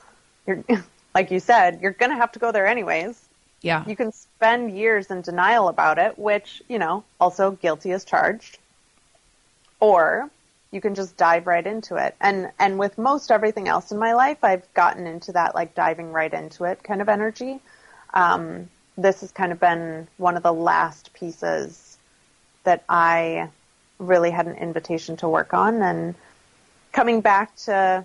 you're, 0.47 0.65
like 1.15 1.31
you 1.31 1.41
said, 1.41 1.81
you're 1.83 1.93
going 1.93 2.11
to 2.11 2.17
have 2.17 2.33
to 2.33 2.39
go 2.39 2.53
there 2.53 2.67
anyways. 2.67 3.21
Yeah. 3.61 3.85
You 3.87 3.97
can 3.97 4.13
spend 4.13 4.77
years 4.77 5.11
in 5.11 5.23
denial 5.23 5.69
about 5.69 5.99
it, 5.99 6.19
which, 6.19 6.63
you 6.69 6.79
know, 6.79 7.03
also 7.19 7.53
guilty 7.53 7.93
as 7.93 8.05
charged. 8.05 8.59
Or 9.81 10.31
you 10.71 10.81
can 10.81 10.95
just 10.95 11.17
dive 11.17 11.47
right 11.47 11.67
into 11.67 11.97
it. 11.97 12.15
And 12.21 12.51
and 12.59 12.79
with 12.79 12.99
most 12.99 13.31
everything 13.31 13.69
else 13.69 13.91
in 13.93 13.99
my 13.99 14.13
life, 14.15 14.39
I've 14.43 14.73
gotten 14.75 15.07
into 15.07 15.33
that 15.33 15.55
like 15.55 15.75
diving 15.75 16.13
right 16.13 16.33
into 16.33 16.65
it 16.65 16.83
kind 16.83 17.01
of 17.01 17.09
energy. 17.09 17.61
Um, 18.13 18.69
this 18.99 19.23
has 19.23 19.33
kind 19.33 19.53
of 19.53 19.61
been 19.61 20.09
one 20.19 20.37
of 20.37 20.43
the 20.43 20.53
last 20.53 21.13
pieces 21.15 21.84
that 22.65 22.85
I 22.89 23.49
really 23.99 24.31
had 24.31 24.47
an 24.47 24.57
invitation 24.57 25.17
to 25.19 25.29
work 25.29 25.55
on 25.55 25.81
and 25.81 26.15
coming 26.93 27.21
back 27.21 27.55
to 27.57 28.05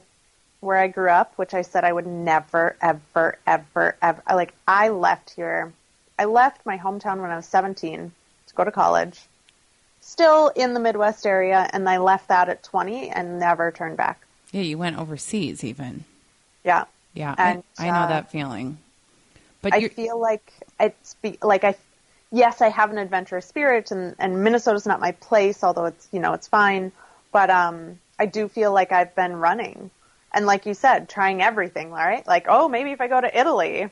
where 0.62 0.78
I 0.78 0.88
grew 0.88 1.10
up, 1.10 1.34
which 1.38 1.54
I 1.54 1.62
said 1.62 1.84
I 1.84 1.94
would 1.94 2.08
never, 2.08 2.76
ever, 2.82 3.38
ever, 3.48 3.96
ever. 4.02 4.22
Like 4.30 4.54
I 4.68 4.90
left 4.90 5.32
here. 5.32 5.74
I 6.18 6.26
left 6.26 6.66
my 6.66 6.78
hometown 6.78 7.22
when 7.22 7.32
I 7.32 7.38
was 7.38 7.46
17 7.46 8.12
to 8.48 8.56
go 8.56 8.64
to 8.64 8.72
college. 8.72 9.20
Still 10.02 10.50
in 10.50 10.74
the 10.74 10.80
Midwest 10.80 11.26
area, 11.26 11.70
and 11.72 11.88
I 11.88 11.98
left 11.98 12.30
that 12.30 12.50
at 12.50 12.64
20 12.64 13.10
and 13.10 13.40
never 13.40 13.72
turned 13.72 13.98
back. 13.98 14.20
Yeah, 14.52 14.62
you 14.62 14.78
went 14.78 14.98
overseas 14.98 15.64
even. 15.64 16.04
Yeah, 16.64 16.86
Yeah, 17.14 17.36
And, 17.38 17.64
I, 17.78 17.88
I 17.88 17.92
know 17.92 18.06
uh, 18.06 18.08
that 18.08 18.32
feeling. 18.32 18.78
But 19.62 19.74
I 19.74 19.88
feel 19.90 20.20
like 20.20 20.52
it's 20.80 21.16
be, 21.16 21.38
like 21.42 21.64
I. 21.64 21.76
Yes, 22.32 22.62
I 22.62 22.70
have 22.70 22.92
an 22.92 22.98
adventurous 22.98 23.46
spirit, 23.46 23.92
and 23.92 24.16
and 24.20 24.44
Minnesota's 24.44 24.86
not 24.86 25.00
my 25.00 25.14
place, 25.14 25.64
although 25.64 25.86
it's 25.86 26.08
you 26.12 26.20
know 26.20 26.34
it's 26.34 26.48
fine. 26.48 26.92
But 27.32 27.50
um, 27.50 28.00
I 28.20 28.26
do 28.26 28.48
feel 28.48 28.72
like 28.72 28.92
I've 28.92 29.16
been 29.16 29.36
running, 29.36 29.90
and 30.34 30.46
like 30.46 30.66
you 30.66 30.74
said, 30.74 31.10
trying 31.10 31.42
everything. 31.42 31.92
Right? 31.92 32.26
Like, 32.28 32.46
oh, 32.48 32.70
maybe 32.70 32.92
if 32.92 33.02
I 33.02 33.08
go 33.08 33.20
to 33.20 33.40
Italy, 33.40 33.90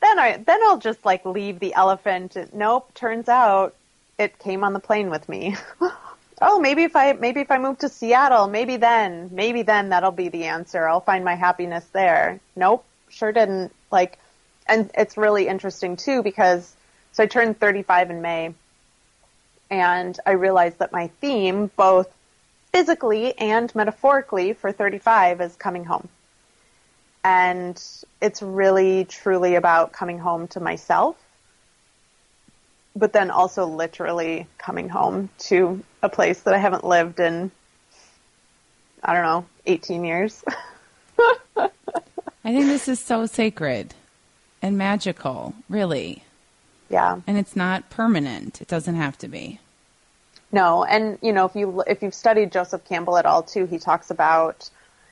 then 0.00 0.18
I 0.18 0.36
then 0.36 0.60
I'll 0.64 0.78
just 0.78 1.04
like 1.04 1.24
leave 1.24 1.58
the 1.58 1.74
elephant. 1.74 2.36
Nope. 2.52 2.94
Turns 2.94 3.28
out 3.28 3.74
it 4.18 4.38
came 4.38 4.62
on 4.64 4.72
the 4.72 4.80
plane 4.80 5.10
with 5.10 5.28
me. 5.28 5.56
oh, 6.42 6.60
maybe 6.60 6.84
if 6.84 6.94
I 6.94 7.12
maybe 7.14 7.40
if 7.40 7.50
I 7.50 7.58
move 7.58 7.78
to 7.78 7.88
Seattle, 7.88 8.46
maybe 8.46 8.76
then 8.76 9.30
maybe 9.32 9.62
then 9.62 9.88
that'll 9.88 10.12
be 10.12 10.28
the 10.28 10.44
answer. 10.44 10.86
I'll 10.86 11.00
find 11.00 11.24
my 11.24 11.34
happiness 11.34 11.84
there. 11.92 12.40
Nope, 12.54 12.84
sure 13.08 13.32
didn't. 13.32 13.72
Like, 13.90 14.18
and 14.66 14.90
it's 14.96 15.16
really 15.16 15.48
interesting 15.48 15.96
too 15.96 16.22
because 16.22 16.74
so 17.14 17.22
I 17.22 17.26
turned 17.26 17.60
35 17.60 18.10
in 18.10 18.22
May, 18.22 18.54
and 19.70 20.18
I 20.26 20.32
realized 20.32 20.80
that 20.80 20.90
my 20.90 21.06
theme, 21.20 21.70
both 21.76 22.12
physically 22.72 23.38
and 23.38 23.72
metaphorically, 23.72 24.52
for 24.52 24.72
35 24.72 25.40
is 25.40 25.54
coming 25.54 25.84
home. 25.84 26.08
And 27.22 27.80
it's 28.20 28.42
really 28.42 29.04
truly 29.04 29.54
about 29.54 29.92
coming 29.92 30.18
home 30.18 30.48
to 30.48 30.60
myself, 30.60 31.16
but 32.96 33.12
then 33.12 33.30
also 33.30 33.64
literally 33.64 34.48
coming 34.58 34.88
home 34.88 35.30
to 35.38 35.84
a 36.02 36.08
place 36.08 36.40
that 36.40 36.52
I 36.52 36.58
haven't 36.58 36.82
lived 36.82 37.20
in, 37.20 37.52
I 39.04 39.14
don't 39.14 39.22
know, 39.22 39.46
18 39.66 40.04
years. 40.04 40.44
I 41.56 41.70
think 42.42 42.66
this 42.66 42.88
is 42.88 42.98
so 42.98 43.26
sacred 43.26 43.94
and 44.60 44.76
magical, 44.76 45.54
really. 45.68 46.23
Yeah. 46.94 47.20
And 47.26 47.36
it's 47.36 47.56
not 47.56 47.90
permanent. 47.90 48.62
It 48.62 48.68
doesn't 48.68 48.94
have 48.94 49.18
to 49.18 49.26
be. 49.26 49.58
No, 50.52 50.84
and 50.84 51.18
you 51.22 51.32
know 51.32 51.44
if 51.44 51.56
you 51.56 51.82
if 51.88 52.04
you've 52.04 52.14
studied 52.14 52.52
Joseph 52.52 52.84
Campbell 52.84 53.18
at 53.18 53.26
all 53.26 53.42
too, 53.42 53.66
he 53.66 53.78
talks 53.78 54.10
about 54.12 54.70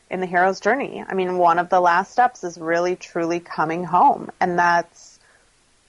in 0.08 0.20
the 0.20 0.26
hero's 0.26 0.60
journey. 0.60 1.04
I 1.06 1.14
mean, 1.14 1.38
one 1.38 1.58
of 1.58 1.70
the 1.70 1.80
last 1.80 2.12
steps 2.12 2.44
is 2.44 2.56
really 2.56 2.94
truly 2.94 3.40
coming 3.40 3.82
home, 3.82 4.30
and 4.38 4.56
that's 4.56 5.18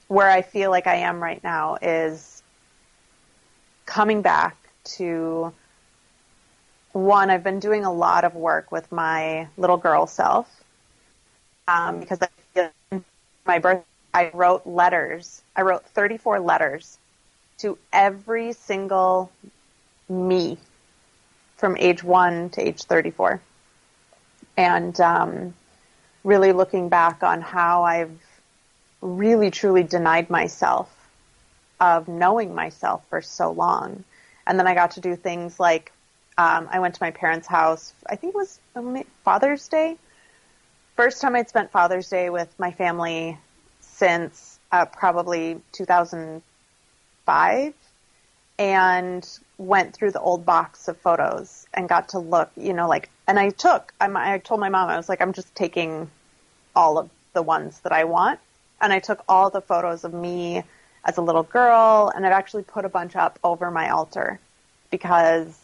where 0.08 0.32
I 0.32 0.42
feel 0.42 0.72
like 0.72 0.88
I 0.88 0.96
am 0.96 1.22
right 1.22 1.44
now 1.44 1.78
is 1.80 2.42
coming 3.86 4.24
back 4.24 4.58
to 4.98 5.54
one. 6.94 7.30
I've 7.30 7.44
been 7.44 7.60
doing 7.60 7.86
a 7.86 7.94
lot 7.94 8.24
of 8.24 8.34
work 8.34 8.72
with 8.72 8.92
my 8.92 9.48
little 9.58 9.78
girl 9.78 10.08
self 10.08 10.50
um, 11.68 12.00
because 12.00 12.20
I 12.24 12.30
feel 12.56 13.04
my 13.46 13.60
birth. 13.60 13.84
I 14.14 14.30
wrote 14.34 14.66
letters. 14.66 15.42
I 15.56 15.62
wrote 15.62 15.86
34 15.86 16.40
letters 16.40 16.98
to 17.60 17.78
every 17.92 18.54
single 18.54 19.32
me 20.10 20.58
from 21.58 21.78
age 21.78 22.04
one 22.04 22.50
to 22.52 22.62
age 22.62 22.84
34. 22.84 23.42
And 24.58 25.00
um, 25.00 25.54
really 26.24 26.52
looking 26.52 26.90
back 26.90 27.24
on 27.24 27.42
how 27.42 27.84
I've 27.84 28.20
really 29.02 29.52
truly 29.52 29.84
denied 29.84 30.30
myself 30.30 30.90
of 31.80 32.08
knowing 32.08 32.54
myself 32.54 33.04
for 33.10 33.22
so 33.22 33.52
long. 33.52 34.04
And 34.46 34.60
then 34.60 34.68
I 34.68 34.74
got 34.74 34.92
to 34.92 35.02
do 35.02 35.16
things 35.16 35.60
like 35.60 35.92
um, 36.38 36.68
I 36.72 36.80
went 36.80 36.96
to 36.96 37.04
my 37.04 37.12
parents' 37.12 37.48
house, 37.48 37.94
I 38.08 38.16
think 38.16 38.34
it 38.34 38.38
was 38.38 38.60
um, 38.76 39.04
Father's 39.24 39.68
Day. 39.68 39.98
First 40.96 41.22
time 41.22 41.36
I'd 41.36 41.50
spent 41.50 41.72
Father's 41.72 42.10
Day 42.10 42.30
with 42.30 42.54
my 42.58 42.72
family 42.72 43.38
since 43.94 44.60
uh, 44.72 44.86
probably 44.86 45.62
2005 45.72 47.74
and 48.58 49.40
went 49.58 49.94
through 49.94 50.12
the 50.12 50.20
old 50.20 50.46
box 50.46 50.88
of 50.88 50.98
photos 50.98 51.68
and 51.74 51.88
got 51.88 52.10
to 52.10 52.20
look, 52.20 52.52
you 52.58 52.74
know, 52.74 52.88
like, 52.88 53.10
and 53.28 53.40
I 53.40 53.50
took, 53.50 53.94
I'm, 54.02 54.18
I 54.18 54.40
told 54.40 54.60
my 54.60 54.70
mom, 54.70 54.90
I 54.90 54.98
was 54.98 55.10
like, 55.10 55.22
I'm 55.22 55.34
just 55.34 55.54
taking 55.56 56.10
all 56.76 56.98
of 56.98 57.10
the 57.34 57.44
ones 57.44 57.80
that 57.82 57.92
I 57.92 58.06
want. 58.06 58.40
And 58.82 58.92
I 58.92 59.00
took 59.00 59.24
all 59.30 59.50
the 59.50 59.62
photos 59.62 60.04
of 60.04 60.14
me 60.14 60.64
as 61.06 61.18
a 61.18 61.22
little 61.22 61.44
girl 61.44 62.12
and 62.16 62.26
I've 62.26 62.32
actually 62.32 62.64
put 62.64 62.86
a 62.86 62.90
bunch 62.90 63.16
up 63.16 63.38
over 63.44 63.70
my 63.70 63.90
altar 63.90 64.40
because 64.90 65.60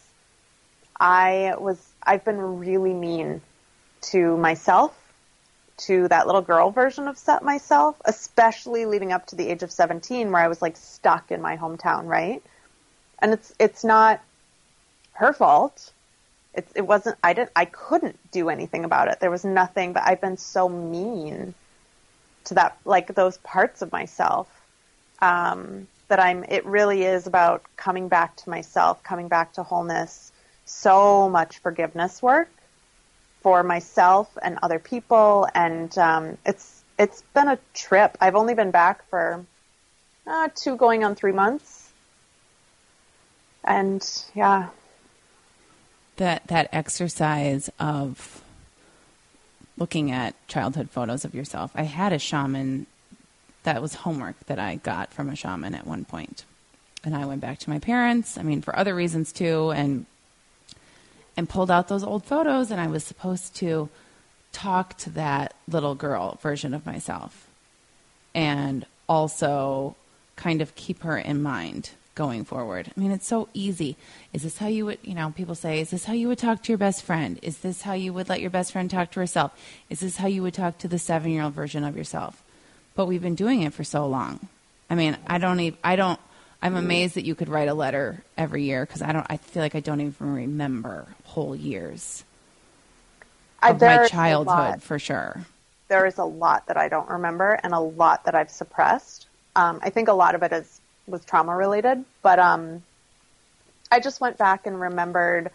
I 0.98 1.54
was, 1.58 1.84
I've 2.02 2.24
been 2.24 2.58
really 2.58 2.94
mean 2.94 3.40
to 4.02 4.36
myself 4.36 4.99
to 5.80 6.08
that 6.08 6.26
little 6.26 6.42
girl 6.42 6.70
version 6.70 7.08
of 7.08 7.16
set 7.16 7.42
myself, 7.42 8.00
especially 8.04 8.86
leading 8.86 9.12
up 9.12 9.26
to 9.26 9.36
the 9.36 9.48
age 9.48 9.62
of 9.62 9.72
17 9.72 10.30
where 10.30 10.42
I 10.42 10.48
was 10.48 10.60
like 10.60 10.76
stuck 10.76 11.30
in 11.30 11.40
my 11.40 11.56
hometown, 11.56 12.06
right? 12.06 12.42
And 13.20 13.32
it's 13.32 13.54
it's 13.58 13.84
not 13.84 14.20
her 15.12 15.32
fault. 15.32 15.92
It's 16.54 16.72
it 16.74 16.82
wasn't 16.82 17.16
I 17.22 17.32
didn't 17.32 17.50
I 17.56 17.64
couldn't 17.64 18.18
do 18.30 18.48
anything 18.48 18.84
about 18.84 19.08
it. 19.08 19.20
There 19.20 19.30
was 19.30 19.44
nothing, 19.44 19.92
but 19.92 20.02
I've 20.06 20.20
been 20.20 20.36
so 20.36 20.68
mean 20.68 21.54
to 22.44 22.54
that 22.54 22.76
like 22.84 23.14
those 23.14 23.38
parts 23.38 23.82
of 23.82 23.92
myself. 23.92 24.48
Um 25.20 25.86
that 26.08 26.20
I'm 26.20 26.44
it 26.44 26.64
really 26.66 27.04
is 27.04 27.26
about 27.26 27.62
coming 27.76 28.08
back 28.08 28.36
to 28.36 28.50
myself, 28.50 29.02
coming 29.02 29.28
back 29.28 29.54
to 29.54 29.62
wholeness. 29.62 30.32
So 30.64 31.28
much 31.28 31.58
forgiveness 31.58 32.22
work 32.22 32.48
for 33.42 33.62
myself 33.62 34.36
and 34.42 34.58
other 34.62 34.78
people 34.78 35.48
and 35.54 35.96
um, 35.98 36.36
it's 36.44 36.82
it's 37.00 37.22
been 37.32 37.48
a 37.48 37.58
trip. 37.72 38.18
I've 38.20 38.34
only 38.34 38.54
been 38.54 38.70
back 38.70 39.08
for 39.08 39.44
uh, 40.26 40.48
two 40.54 40.76
going 40.76 41.02
on 41.02 41.14
three 41.14 41.32
months. 41.32 41.90
And 43.64 44.06
yeah. 44.34 44.68
That, 46.16 46.46
that 46.48 46.68
exercise 46.72 47.70
of 47.80 48.42
looking 49.78 50.10
at 50.10 50.34
childhood 50.46 50.90
photos 50.90 51.24
of 51.24 51.34
yourself. 51.34 51.70
I 51.74 51.84
had 51.84 52.12
a 52.12 52.18
shaman 52.18 52.86
that 53.62 53.80
was 53.80 53.94
homework 53.94 54.38
that 54.46 54.58
I 54.58 54.76
got 54.76 55.12
from 55.12 55.30
a 55.30 55.36
shaman 55.36 55.74
at 55.74 55.86
one 55.86 56.04
point. 56.04 56.44
And 57.02 57.16
I 57.16 57.24
went 57.24 57.40
back 57.40 57.58
to 57.60 57.70
my 57.70 57.78
parents, 57.78 58.36
I 58.36 58.42
mean, 58.42 58.60
for 58.60 58.78
other 58.78 58.94
reasons 58.94 59.32
too, 59.32 59.70
and 59.70 60.04
and 61.36 61.48
pulled 61.48 61.70
out 61.70 61.88
those 61.88 62.04
old 62.04 62.24
photos 62.24 62.70
and 62.70 62.80
I 62.80 62.86
was 62.86 63.04
supposed 63.04 63.56
to 63.56 63.88
talk 64.52 64.96
to 64.98 65.10
that 65.10 65.54
little 65.68 65.94
girl 65.94 66.38
version 66.42 66.74
of 66.74 66.84
myself 66.86 67.48
and 68.34 68.84
also 69.08 69.96
kind 70.36 70.60
of 70.60 70.74
keep 70.74 71.02
her 71.02 71.18
in 71.18 71.42
mind 71.42 71.90
going 72.14 72.44
forward. 72.44 72.90
I 72.94 73.00
mean, 73.00 73.12
it's 73.12 73.26
so 73.26 73.48
easy. 73.54 73.96
Is 74.32 74.42
this 74.42 74.58
how 74.58 74.66
you 74.66 74.86
would, 74.86 74.98
you 75.02 75.14
know, 75.14 75.32
people 75.34 75.54
say, 75.54 75.80
is 75.80 75.90
this 75.90 76.04
how 76.04 76.12
you 76.12 76.28
would 76.28 76.38
talk 76.38 76.62
to 76.62 76.72
your 76.72 76.78
best 76.78 77.02
friend? 77.02 77.38
Is 77.42 77.58
this 77.58 77.82
how 77.82 77.92
you 77.94 78.12
would 78.12 78.28
let 78.28 78.40
your 78.40 78.50
best 78.50 78.72
friend 78.72 78.90
talk 78.90 79.10
to 79.12 79.20
herself? 79.20 79.52
Is 79.88 80.00
this 80.00 80.16
how 80.16 80.26
you 80.26 80.42
would 80.42 80.54
talk 80.54 80.78
to 80.78 80.88
the 80.88 80.98
seven 80.98 81.30
year 81.30 81.42
old 81.42 81.54
version 81.54 81.84
of 81.84 81.96
yourself? 81.96 82.42
But 82.94 83.06
we've 83.06 83.22
been 83.22 83.36
doing 83.36 83.62
it 83.62 83.72
for 83.72 83.84
so 83.84 84.06
long. 84.06 84.48
I 84.90 84.96
mean, 84.96 85.16
I 85.26 85.38
don't 85.38 85.60
even, 85.60 85.78
I 85.84 85.96
don't, 85.96 86.20
I'm 86.62 86.76
amazed 86.76 87.14
that 87.14 87.24
you 87.24 87.34
could 87.34 87.48
write 87.48 87.68
a 87.68 87.74
letter 87.74 88.22
every 88.36 88.64
year 88.64 88.84
because 88.84 89.00
I 89.00 89.12
don't, 89.12 89.26
I 89.30 89.38
feel 89.38 89.62
like 89.62 89.74
I 89.74 89.80
don't 89.80 90.00
even 90.00 90.34
remember 90.34 91.06
whole 91.24 91.56
years 91.56 92.22
of 93.62 93.80
my 93.80 94.06
childhood 94.06 94.82
for 94.82 94.98
sure. 94.98 95.44
There 95.88 96.06
is 96.06 96.18
a 96.18 96.24
lot 96.24 96.66
that 96.66 96.76
I 96.76 96.88
don't 96.88 97.08
remember 97.08 97.58
and 97.62 97.72
a 97.72 97.80
lot 97.80 98.24
that 98.24 98.34
I've 98.34 98.50
suppressed. 98.50 99.26
Um, 99.56 99.80
I 99.82 99.90
think 99.90 100.08
a 100.08 100.12
lot 100.12 100.34
of 100.34 100.42
it 100.42 100.52
is 100.52 100.80
was 101.06 101.24
trauma 101.24 101.56
related, 101.56 102.04
but 102.22 102.38
um, 102.38 102.82
I 103.90 104.00
just 104.00 104.20
went 104.20 104.38
back 104.38 104.66
and 104.66 104.80
remembered. 104.80 105.50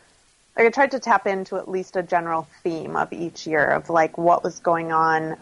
Like 0.57 0.67
I 0.67 0.69
tried 0.69 0.91
to 0.91 0.99
tap 0.99 1.27
into 1.27 1.57
at 1.57 1.69
least 1.69 1.95
a 1.95 2.03
general 2.03 2.47
theme 2.63 2.95
of 2.95 3.13
each 3.13 3.45
year 3.47 3.65
of 3.65 3.89
like 3.89 4.17
what 4.17 4.43
was 4.43 4.59
going 4.59 4.91
on 4.91 5.37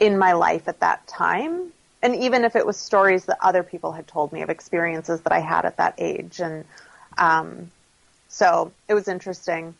in 0.00 0.18
my 0.18 0.32
life 0.32 0.68
at 0.68 0.80
that 0.80 1.06
time, 1.06 1.72
and 2.06 2.14
even 2.14 2.44
if 2.44 2.54
it 2.54 2.64
was 2.64 2.76
stories 2.76 3.24
that 3.24 3.36
other 3.40 3.64
people 3.64 3.90
had 3.90 4.06
told 4.06 4.32
me 4.32 4.42
of 4.42 4.48
experiences 4.48 5.22
that 5.22 5.32
I 5.32 5.40
had 5.40 5.64
at 5.64 5.78
that 5.78 5.94
age, 5.98 6.38
and 6.38 6.64
um, 7.18 7.72
so 8.28 8.70
it 8.86 8.94
was 8.94 9.08
interesting. 9.08 9.74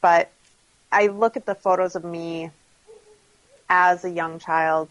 But 0.00 0.30
I 0.92 1.08
look 1.08 1.36
at 1.36 1.44
the 1.44 1.56
photos 1.56 1.96
of 1.96 2.04
me 2.04 2.52
as 3.68 4.04
a 4.04 4.10
young 4.10 4.38
child. 4.38 4.88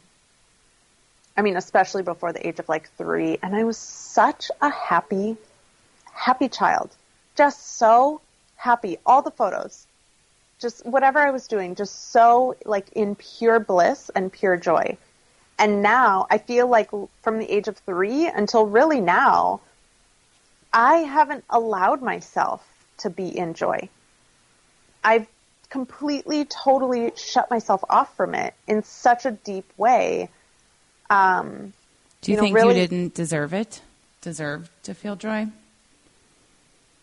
I 1.38 1.42
mean, 1.42 1.56
especially 1.56 2.04
before 2.04 2.34
the 2.34 2.46
age 2.46 2.60
of 2.60 2.68
like 2.68 2.90
three, 2.98 3.38
and 3.42 3.56
I 3.56 3.64
was 3.64 3.78
such 3.78 4.52
a 4.60 4.70
happy, 4.70 5.38
happy 6.12 6.50
child. 6.50 6.90
Just 7.38 7.78
so 7.78 8.20
happy. 8.58 8.98
All 9.06 9.22
the 9.22 9.32
photos. 9.32 9.88
Just 10.60 10.86
whatever 10.86 11.20
I 11.20 11.32
was 11.32 11.48
doing, 11.48 11.76
just 11.76 12.12
so 12.12 12.58
like 12.66 12.92
in 12.92 13.16
pure 13.16 13.62
bliss 13.62 14.12
and 14.14 14.30
pure 14.30 14.58
joy. 14.58 14.98
And 15.62 15.84
now 15.84 16.26
I 16.32 16.40
feel 16.40 16.68
like 16.68 16.90
from 17.22 17.38
the 17.38 17.50
age 17.50 17.68
of 17.68 17.78
three 17.78 18.26
until 18.26 18.66
really 18.66 19.00
now, 19.00 19.62
I 20.74 20.96
haven't 20.96 21.44
allowed 21.52 22.02
myself 22.02 22.66
to 22.98 23.12
be 23.12 23.28
in 23.38 23.54
joy. 23.54 23.88
I've 25.04 25.28
completely, 25.70 26.46
totally 26.46 27.12
shut 27.16 27.52
myself 27.52 27.84
off 27.92 28.16
from 28.18 28.34
it 28.34 28.56
in 28.68 28.82
such 28.82 29.28
a 29.28 29.32
deep 29.32 29.72
way. 29.78 30.30
Um, 31.12 31.74
Do 32.22 32.32
you, 32.32 32.36
you 32.36 32.38
know, 32.38 32.42
think 32.42 32.56
really, 32.56 32.82
you 32.82 32.88
didn't 32.88 33.14
deserve 33.14 33.54
it? 33.54 33.82
Deserve 34.22 34.68
to 34.82 34.96
feel 34.96 35.16
joy? 35.16 35.44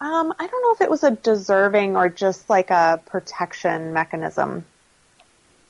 Um, 0.01 0.35
I 0.37 0.47
don't 0.49 0.63
know 0.63 0.73
if 0.73 0.81
it 0.81 0.91
was 0.91 1.05
a 1.05 1.13
deserving 1.13 1.97
or 1.97 2.09
just 2.09 2.51
like 2.51 2.71
a 2.71 3.01
protection 3.07 3.93
mechanism. 3.93 4.65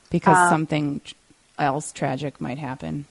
Because 0.08 0.38
um, 0.38 0.48
something 0.48 1.02
else 1.58 1.92
tragic 1.92 2.40
might 2.40 2.58
happen. 2.58 3.06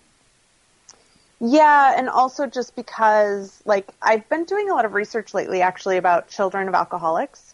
Yeah, 1.39 1.93
and 1.95 2.09
also 2.09 2.47
just 2.47 2.75
because, 2.75 3.61
like, 3.63 3.87
I've 4.01 4.27
been 4.27 4.45
doing 4.45 4.69
a 4.69 4.73
lot 4.73 4.85
of 4.85 4.93
research 4.93 5.33
lately 5.33 5.61
actually 5.61 5.97
about 5.97 6.29
children 6.29 6.67
of 6.67 6.73
alcoholics. 6.73 7.53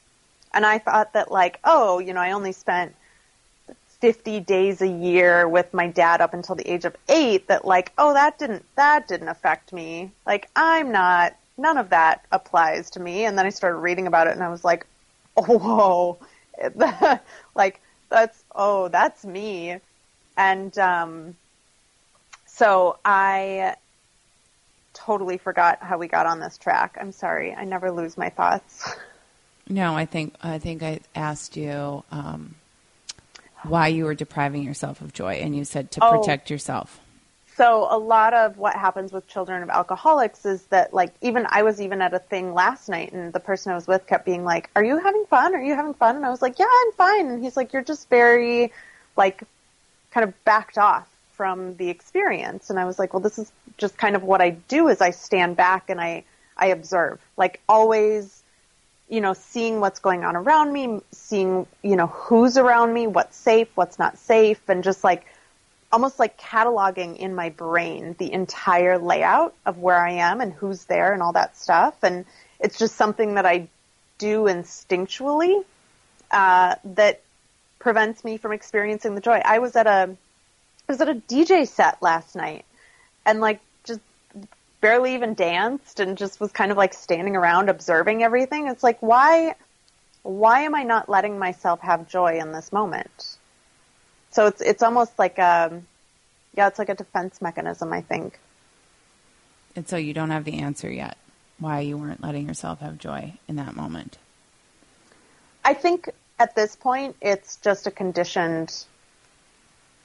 And 0.53 0.65
I 0.65 0.77
thought 0.77 1.13
that 1.13 1.32
like, 1.32 1.60
oh, 1.63 1.99
you 1.99 2.13
know, 2.13 2.21
I 2.21 2.32
only 2.32 2.51
spent 2.51 2.95
50 3.99 4.41
days 4.41 4.82
a 4.82 4.88
year 4.88 5.47
with 5.47 5.73
my 5.73 5.88
dad 5.88 6.21
up 6.21 6.34
until 6.34 6.56
the 6.56 6.69
age 6.71 6.86
of 6.86 6.95
eight 7.10 7.47
that 7.47 7.65
like, 7.65 7.91
oh, 7.97 8.13
that 8.13 8.38
didn't, 8.38 8.63
that 8.75 9.08
didn't 9.08 9.29
affect 9.29 9.73
me. 9.73 10.12
Like, 10.25 10.49
I'm 10.56 10.91
not, 10.91 11.36
none 11.58 11.77
of 11.77 11.89
that 11.89 12.23
applies 12.32 12.91
to 12.91 12.99
me. 12.99 13.25
And 13.25 13.38
then 13.38 13.45
I 13.45 13.49
started 13.49 13.77
reading 13.77 14.08
about 14.08 14.27
it 14.27 14.34
and 14.34 14.43
I 14.43 14.49
was 14.49 14.63
like, 14.63 14.86
oh, 15.36 16.17
whoa, 16.77 17.19
like 17.56 17.82
that's, 18.10 18.43
oh, 18.56 18.88
that's 18.89 19.25
me. 19.25 19.79
And, 20.38 20.78
um, 20.78 21.36
so 22.46 22.98
I 23.04 23.76
totally 24.93 25.38
forgot 25.38 25.82
how 25.82 25.98
we 25.98 26.08
got 26.08 26.26
on 26.26 26.39
this 26.39 26.58
track. 26.58 26.98
I'm 27.00 27.12
sorry. 27.12 27.54
I 27.54 27.65
never 27.65 27.91
lose 27.91 28.17
my 28.17 28.30
thoughts. 28.30 28.89
No, 29.67 29.96
I 29.96 30.06
think 30.06 30.36
I 30.43 30.60
think 30.60 30.84
I 30.84 31.00
asked 31.15 31.56
you 31.56 32.04
um, 32.12 32.56
why 33.63 33.88
you 33.88 34.06
were 34.06 34.13
depriving 34.13 34.63
yourself 34.63 35.02
of 35.02 35.13
joy, 35.13 35.36
and 35.36 35.56
you 35.56 35.63
said 35.63 35.89
to 35.91 36.06
oh. 36.06 36.17
protect 36.19 36.50
yourself. 36.50 37.00
So 37.56 37.88
a 37.89 37.98
lot 37.98 38.34
of 38.34 38.58
what 38.58 38.76
happens 38.76 39.13
with 39.13 39.28
children 39.28 39.62
of 39.63 39.69
alcoholics 39.69 40.46
is 40.46 40.63
that 40.65 40.93
like 40.93 41.13
even 41.22 41.46
I 41.50 41.63
was 41.63 41.80
even 41.80 42.02
at 42.02 42.13
a 42.13 42.19
thing 42.19 42.54
last 42.54 42.89
night 42.89 43.13
and 43.13 43.32
the 43.32 43.39
person 43.39 43.72
I 43.72 43.76
was 43.76 43.88
with 43.88 44.06
kept 44.06 44.26
being 44.26 44.43
like, 44.43 44.69
"Are 44.76 44.84
you 44.84 44.98
having 44.98 45.26
fun? 45.28 45.56
Are 45.56 45.62
you 45.62 45.76
having 45.76 45.93
fun?" 45.93 46.15
And 46.15 46.26
I 46.26 46.30
was 46.30 46.41
like, 46.41 46.60
"Yeah, 46.60 46.67
I'm 46.69 46.91
fine." 46.93 47.28
And 47.30 47.43
he's 47.43 47.56
like, 47.56 47.72
"You're 47.72 47.84
just 47.84 48.10
very 48.10 48.74
like 49.15 49.43
kind 50.13 50.23
of 50.23 50.43
backed 50.45 50.78
off 50.78 51.08
from 51.34 51.76
the 51.78 51.89
experience." 51.89 52.69
And 52.69 52.80
I 52.80 52.86
was 52.86 52.99
like, 52.99 53.13
"Well, 53.13 53.21
this 53.21 53.38
is 53.39 53.52
just 53.78 53.97
kind 53.97 54.15
of 54.15 54.23
what 54.23 54.41
I 54.41 54.52
do 54.52 54.88
is 54.88 55.02
I 55.02 55.12
stand 55.12 55.58
back 55.58 55.89
and 55.89 55.99
I 55.99 56.23
I 56.58 56.67
observe. 56.67 57.19
Like 57.38 57.62
always 57.67 58.43
you 59.10 59.21
know, 59.21 59.34
seeing 59.34 59.80
what's 59.80 59.99
going 59.99 60.23
on 60.23 60.36
around 60.36 60.73
me, 60.73 60.99
seeing, 61.12 61.67
you 61.84 61.95
know, 61.95 62.08
who's 62.08 62.58
around 62.58 62.93
me, 62.93 63.06
what's 63.06 63.38
safe, 63.38 63.67
what's 63.76 63.99
not 63.99 64.17
safe, 64.17 64.60
and 64.67 64.84
just 64.84 65.04
like 65.04 65.26
almost 65.91 66.17
like 66.17 66.36
cataloging 66.39 67.17
in 67.17 67.36
my 67.36 67.49
brain 67.49 68.15
the 68.17 68.34
entire 68.34 68.97
layout 68.97 69.54
of 69.67 69.78
where 69.78 70.04
I 70.04 70.13
am 70.13 70.41
and 70.41 70.52
who's 70.52 70.86
there 70.86 71.13
and 71.13 71.21
all 71.21 71.34
that 71.34 71.56
stuff. 71.56 71.93
And 72.02 72.26
it's 72.60 72.80
just 72.80 72.95
something 72.95 73.36
that 73.36 73.45
I 73.45 73.67
do 74.17 74.45
instinctually 74.45 75.63
uh, 76.32 76.76
that 76.84 77.21
prevents 77.84 78.24
me 78.24 78.38
from 78.38 78.54
experiencing 78.54 79.13
the 79.13 79.22
joy. 79.22 79.41
I 79.43 79.60
was 79.60 79.76
at 79.76 79.86
a 79.86 80.15
I 80.89 80.91
was 80.91 81.02
at 81.02 81.10
a 81.10 81.15
DJ 81.15 81.67
set 81.67 82.02
last 82.02 82.36
night, 82.36 82.65
and 83.26 83.41
like 83.41 83.60
just 83.84 84.00
barely 84.82 85.15
even 85.15 85.34
danced 85.34 86.00
and 86.00 86.17
just 86.17 86.39
was 86.39 86.52
kind 86.52 86.72
of 86.72 86.78
like 86.78 86.93
standing 86.93 87.36
around 87.36 87.69
observing 87.69 88.24
everything. 88.24 88.67
It's 88.67 88.84
like, 88.84 89.02
why, 89.02 89.56
why 90.24 90.62
am 90.62 90.76
I 90.76 90.84
not 90.84 91.08
letting 91.08 91.38
myself 91.38 91.82
have 91.82 92.10
joy 92.10 92.39
in 92.39 92.52
this 92.52 92.74
moment? 92.74 93.38
So 94.32 94.48
it's, 94.48 94.62
it's 94.62 94.84
almost 94.84 95.17
like 95.17 95.38
a, 95.38 95.82
yeah, 96.56 96.67
it's 96.67 96.80
like 96.80 96.89
a 96.89 96.96
defense 96.96 97.41
mechanism, 97.41 97.93
I 97.93 98.02
think. 98.02 98.39
And 99.76 99.88
so 99.88 99.96
you 99.96 100.13
don't 100.13 100.32
have 100.32 100.43
the 100.43 100.60
answer 100.60 100.91
yet 100.91 101.17
why 101.60 101.80
you 101.80 101.98
weren't 101.98 102.22
letting 102.22 102.48
yourself 102.48 102.82
have 102.82 102.98
joy 102.98 103.34
in 103.48 103.56
that 103.56 103.76
moment. 103.76 104.17
I 105.63 105.74
think 105.74 106.10
at 106.39 106.56
this 106.56 106.76
point 106.76 107.15
it's 107.22 107.58
just 107.58 107.88
a 107.88 107.91
conditioned 107.91 108.86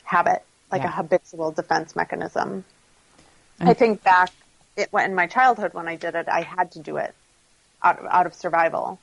habit, 0.04 0.42
like 0.70 0.82
yeah. 0.82 0.88
a 0.88 0.90
habitual 0.90 1.50
defense 1.50 1.94
mechanism. 1.94 2.64
I 3.60 3.74
think 3.74 4.02
back 4.04 4.30
it 4.76 4.90
in 4.92 5.14
my 5.14 5.26
childhood 5.26 5.74
when 5.74 5.88
I 5.88 5.96
did 5.96 6.14
it, 6.14 6.28
I 6.28 6.42
had 6.42 6.72
to 6.72 6.78
do 6.78 6.96
it 6.96 7.14
out 7.82 7.98
of, 7.98 8.06
out 8.06 8.26
of 8.26 8.34
survival. 8.34 8.98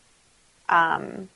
Um, 0.69 1.29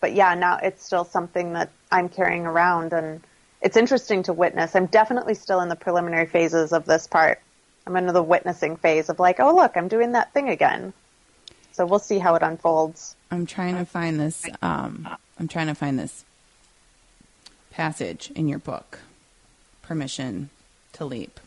but 0.00 0.14
yeah, 0.14 0.34
now 0.34 0.58
it's 0.62 0.84
still 0.84 1.04
something 1.04 1.52
that 1.52 1.70
I'm 1.90 2.08
carrying 2.08 2.46
around 2.46 2.92
and 2.92 3.20
it's 3.60 3.76
interesting 3.76 4.22
to 4.24 4.32
witness. 4.32 4.74
I'm 4.74 4.86
definitely 4.86 5.34
still 5.34 5.60
in 5.60 5.68
the 5.68 5.76
preliminary 5.76 6.26
phases 6.26 6.72
of 6.72 6.86
this 6.86 7.06
part. 7.06 7.40
I'm 7.86 7.96
in 7.96 8.06
the 8.06 8.22
witnessing 8.22 8.76
phase 8.76 9.08
of 9.08 9.18
like, 9.18 9.40
oh 9.40 9.54
look, 9.54 9.76
I'm 9.76 9.88
doing 9.88 10.12
that 10.12 10.32
thing 10.32 10.48
again. 10.48 10.92
So 11.72 11.86
we'll 11.86 11.98
see 11.98 12.18
how 12.18 12.34
it 12.34 12.42
unfolds. 12.42 13.16
I'm 13.30 13.46
trying 13.46 13.76
to 13.76 13.84
find 13.84 14.18
this. 14.18 14.46
Um, 14.62 15.08
I'm 15.38 15.48
trying 15.48 15.66
to 15.66 15.74
find 15.74 15.98
this 15.98 16.24
passage 17.70 18.30
in 18.34 18.48
your 18.48 18.58
book, 18.58 19.00
"Permission 19.82 20.50
to 20.94 21.04
Leap." 21.04 21.40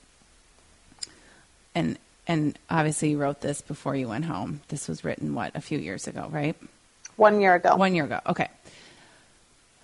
and 1.76 1.98
and 2.28 2.58
obviously 2.70 3.12
you 3.12 3.18
wrote 3.18 3.42
this 3.42 3.62
before 3.62 3.96
you 3.96 4.08
went 4.08 4.26
home. 4.26 4.62
This 4.70 4.88
was 4.88 5.04
written 5.04 5.34
what 5.34 5.56
a 5.56 5.62
few 5.62 5.80
years 5.80 6.08
ago, 6.08 6.28
right? 6.32 6.56
One 7.18 7.42
year 7.42 7.56
ago. 7.56 7.76
One 7.76 7.96
year 7.96 8.06
ago. 8.06 8.20
Okay. 8.28 8.48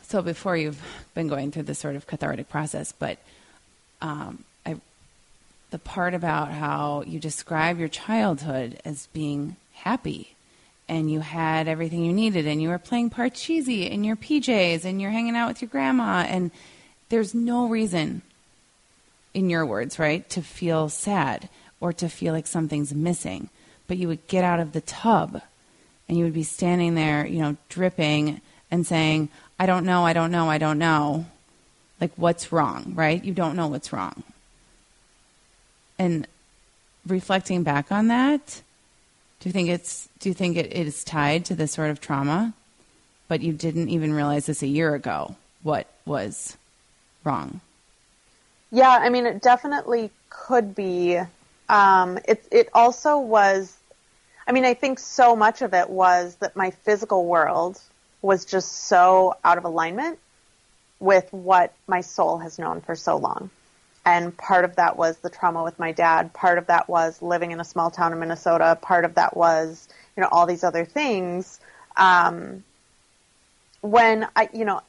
so 0.03 0.21
before 0.21 0.55
you've 0.55 0.81
been 1.13 1.27
going 1.27 1.51
through 1.51 1.63
this 1.63 1.79
sort 1.79 1.95
of 1.95 2.07
cathartic 2.07 2.47
process, 2.49 2.93
but 2.93 3.17
um, 4.01 4.43
I, 4.65 4.77
the 5.71 5.79
part 5.79 6.13
about 6.13 6.51
how 6.51 7.03
you 7.05 7.19
describe 7.19 7.79
your 7.79 7.89
childhood 7.89 8.79
as 8.85 9.07
being 9.07 9.57
happy 9.73 10.35
and 10.89 11.11
you 11.11 11.19
had 11.19 11.67
everything 11.67 12.05
you 12.05 12.13
needed 12.13 12.47
and 12.47 12.61
you 12.61 12.69
were 12.69 12.79
playing 12.79 13.09
parcheesi 13.09 13.89
in 13.89 14.03
your 14.03 14.15
PJs 14.15 14.85
and 14.85 15.01
you're 15.01 15.11
hanging 15.11 15.35
out 15.35 15.47
with 15.47 15.61
your 15.61 15.69
grandma 15.69 16.25
and 16.27 16.51
there's 17.09 17.33
no 17.33 17.67
reason 17.67 18.21
in 19.33 19.49
your 19.49 19.65
words, 19.65 19.99
right, 19.99 20.27
to 20.29 20.41
feel 20.41 20.89
sad 20.89 21.49
or 21.79 21.93
to 21.93 22.09
feel 22.09 22.33
like 22.33 22.47
something's 22.47 22.93
missing. 22.93 23.49
But 23.87 23.97
you 23.97 24.07
would 24.07 24.27
get 24.27 24.43
out 24.43 24.59
of 24.59 24.73
the 24.73 24.81
tub 24.81 25.41
and 26.07 26.17
you 26.17 26.23
would 26.23 26.33
be 26.33 26.43
standing 26.43 26.95
there, 26.95 27.25
you 27.27 27.39
know, 27.39 27.57
dripping 27.69 28.41
and 28.71 28.85
saying, 28.85 29.29
I 29.59 29.65
don't 29.65 29.85
know, 29.85 30.05
I 30.05 30.13
don't 30.13 30.31
know, 30.31 30.49
I 30.49 30.57
don't 30.57 30.79
know. 30.79 31.25
Like, 31.99 32.11
what's 32.15 32.51
wrong, 32.51 32.93
right? 32.95 33.23
You 33.23 33.33
don't 33.33 33.55
know 33.55 33.67
what's 33.67 33.91
wrong. 33.91 34.23
And 35.97 36.27
reflecting 37.07 37.63
back 37.63 37.91
on 37.91 38.07
that, 38.07 38.61
do 39.39 39.49
you 39.49 39.53
think 39.53 39.69
it's 39.69 40.09
do 40.19 40.29
you 40.29 40.35
think 40.35 40.57
it 40.57 40.73
is 40.73 41.03
tied 41.03 41.45
to 41.45 41.55
this 41.55 41.71
sort 41.71 41.89
of 41.89 42.01
trauma, 42.01 42.53
but 43.27 43.41
you 43.41 43.53
didn't 43.53 43.89
even 43.89 44.13
realize 44.13 44.45
this 44.47 44.63
a 44.63 44.67
year 44.67 44.95
ago? 44.95 45.35
What 45.63 45.87
was 46.05 46.57
wrong? 47.23 47.61
Yeah, 48.71 48.89
I 48.89 49.09
mean, 49.09 49.25
it 49.25 49.41
definitely 49.41 50.11
could 50.29 50.75
be. 50.75 51.19
Um, 51.69 52.17
it 52.27 52.45
it 52.51 52.69
also 52.73 53.19
was. 53.19 53.75
I 54.47 54.53
mean, 54.53 54.65
I 54.65 54.73
think 54.73 54.97
so 54.97 55.35
much 55.35 55.61
of 55.61 55.73
it 55.73 55.89
was 55.89 56.35
that 56.35 56.55
my 56.55 56.71
physical 56.71 57.25
world 57.25 57.79
was 58.21 58.45
just 58.45 58.71
so 58.87 59.35
out 59.43 59.57
of 59.57 59.65
alignment 59.65 60.19
with 60.99 61.31
what 61.31 61.73
my 61.85 62.01
soul 62.01 62.39
has 62.39 62.57
known 62.57 62.81
for 62.81 62.95
so 62.95 63.17
long. 63.17 63.49
And 64.07 64.37
part 64.37 64.63
of 64.63 64.77
that 64.77 64.95
was 64.95 65.17
the 65.17 65.29
trauma 65.29 65.65
with 65.65 65.77
my 65.79 65.91
dad. 65.91 66.31
Part 66.31 66.57
of 66.57 66.67
that 66.67 66.87
was 66.87 67.21
living 67.21 67.51
in 67.51 67.59
a 67.59 67.65
small 67.65 67.91
town 67.91 68.13
in 68.13 68.19
Minnesota. 68.19 68.79
Part 68.81 69.03
of 69.03 69.15
that 69.15 69.35
was, 69.35 69.89
you 70.15 70.21
know, 70.23 70.29
all 70.31 70.45
these 70.45 70.63
other 70.63 70.85
things. 70.85 71.59
Um, 71.97 72.63
when 73.81 74.25
I, 74.33 74.47
you 74.53 74.63
know, 74.63 74.79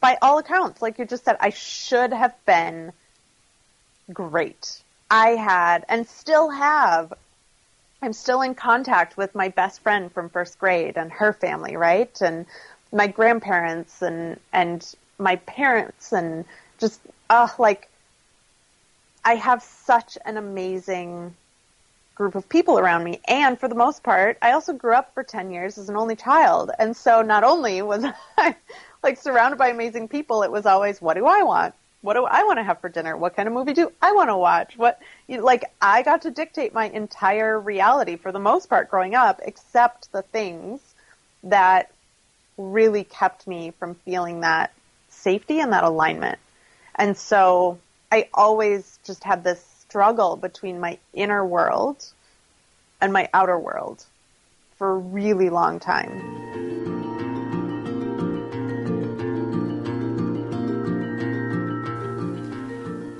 by 0.00 0.18
all 0.20 0.38
accounts, 0.38 0.82
like 0.82 0.98
you 0.98 1.04
just 1.04 1.24
said, 1.24 1.36
I 1.38 1.50
should 1.50 2.12
have 2.12 2.34
been 2.46 2.92
great. 4.12 4.82
I 5.08 5.36
had 5.36 5.84
and 5.88 6.08
still 6.08 6.50
have 6.50 7.12
I'm 8.02 8.12
still 8.12 8.42
in 8.42 8.56
contact 8.56 9.16
with 9.16 9.36
my 9.36 9.50
best 9.50 9.82
friend 9.82 10.10
from 10.10 10.30
first 10.30 10.58
grade 10.58 10.96
and 10.96 11.12
her 11.12 11.32
family, 11.32 11.76
right? 11.76 12.20
And 12.20 12.44
my 12.92 13.06
grandparents 13.06 14.02
and 14.02 14.40
and 14.52 14.84
my 15.16 15.36
parents 15.36 16.12
and 16.12 16.44
just 16.80 17.00
uh 17.30 17.46
like 17.60 17.88
I 19.24 19.34
have 19.34 19.62
such 19.62 20.18
an 20.24 20.36
amazing 20.36 21.34
group 22.14 22.34
of 22.34 22.48
people 22.48 22.78
around 22.78 23.04
me 23.04 23.20
and 23.28 23.58
for 23.60 23.68
the 23.68 23.76
most 23.76 24.02
part 24.02 24.38
I 24.42 24.52
also 24.52 24.72
grew 24.72 24.92
up 24.94 25.14
for 25.14 25.22
10 25.22 25.52
years 25.52 25.78
as 25.78 25.88
an 25.88 25.96
only 25.96 26.16
child 26.16 26.72
and 26.76 26.96
so 26.96 27.22
not 27.22 27.44
only 27.44 27.80
was 27.80 28.04
I 28.38 28.56
like 29.04 29.18
surrounded 29.18 29.56
by 29.56 29.68
amazing 29.68 30.08
people 30.08 30.42
it 30.42 30.50
was 30.50 30.66
always 30.66 31.00
what 31.00 31.14
do 31.14 31.26
I 31.26 31.44
want 31.44 31.74
what 32.00 32.14
do 32.14 32.24
I 32.24 32.44
want 32.44 32.58
to 32.58 32.62
have 32.62 32.80
for 32.80 32.88
dinner? 32.88 33.16
What 33.16 33.34
kind 33.34 33.48
of 33.48 33.54
movie 33.54 33.72
do 33.72 33.92
I 34.00 34.12
want 34.12 34.30
to 34.30 34.36
watch? 34.36 34.76
What, 34.76 35.00
you 35.26 35.40
like, 35.40 35.64
I 35.82 36.02
got 36.02 36.22
to 36.22 36.30
dictate 36.30 36.72
my 36.72 36.88
entire 36.88 37.58
reality 37.58 38.16
for 38.16 38.30
the 38.30 38.38
most 38.38 38.68
part 38.68 38.88
growing 38.88 39.14
up, 39.14 39.40
except 39.44 40.12
the 40.12 40.22
things 40.22 40.80
that 41.44 41.90
really 42.56 43.04
kept 43.04 43.46
me 43.46 43.72
from 43.78 43.94
feeling 43.94 44.40
that 44.40 44.72
safety 45.08 45.60
and 45.60 45.72
that 45.72 45.84
alignment. 45.84 46.38
And 46.94 47.16
so 47.16 47.78
I 48.10 48.28
always 48.32 48.98
just 49.04 49.22
had 49.22 49.44
this 49.44 49.62
struggle 49.80 50.36
between 50.36 50.80
my 50.80 50.98
inner 51.12 51.44
world 51.44 52.06
and 53.00 53.12
my 53.12 53.28
outer 53.34 53.58
world 53.58 54.04
for 54.76 54.92
a 54.92 54.96
really 54.96 55.50
long 55.50 55.78
time. 55.78 56.36